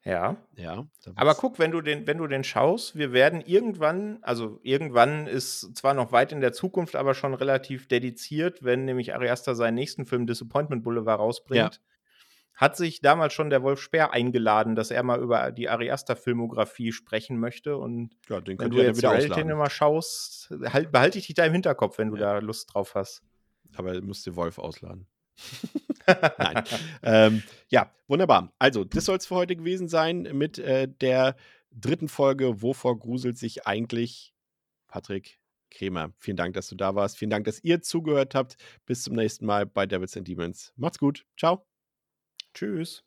[0.04, 0.36] Ja.
[0.56, 0.86] Ja,
[1.16, 5.76] Aber guck, wenn du den wenn du den schaust, wir werden irgendwann also, irgendwann ist
[5.76, 9.74] zwar noch weit in der Zukunft, aber schon relativ dediziert, wenn nämlich Ari Aster seinen
[9.74, 11.24] nächsten Film Disappointment Boulevard Ja.
[11.24, 11.80] rausbringt,
[12.54, 16.16] hat sich damals schon der Wolf Speer eingeladen, dass er mal über die Ari Aster
[16.16, 17.76] Filmografie sprechen möchte.
[17.76, 19.58] Und Ja, den wenn du ja jetzt wieder ausladen.
[19.58, 22.34] mal schaust, halt behalte ich dich da im Hinterkopf, wenn du Ja.
[22.34, 23.22] da Lust drauf hast.
[23.76, 25.06] Aber müsst ihr Wolf ausladen.
[26.38, 26.64] Nein.
[27.02, 28.52] Ähm, ja, wunderbar.
[28.58, 31.36] Also, das soll es für heute gewesen sein mit, äh, der
[31.72, 34.32] dritten Folge „Wovor gruselt sich eigentlich
[34.88, 35.38] Patrick
[35.70, 37.18] Kremer?“ Vielen Dank, dass du da warst.
[37.18, 38.56] Vielen Dank, dass ihr zugehört habt.
[38.86, 40.72] Bis zum nächsten Mal bei Devils and Demons.
[40.76, 41.24] Macht's gut.
[41.36, 41.66] Tschau.
[42.54, 43.05] Tschüss.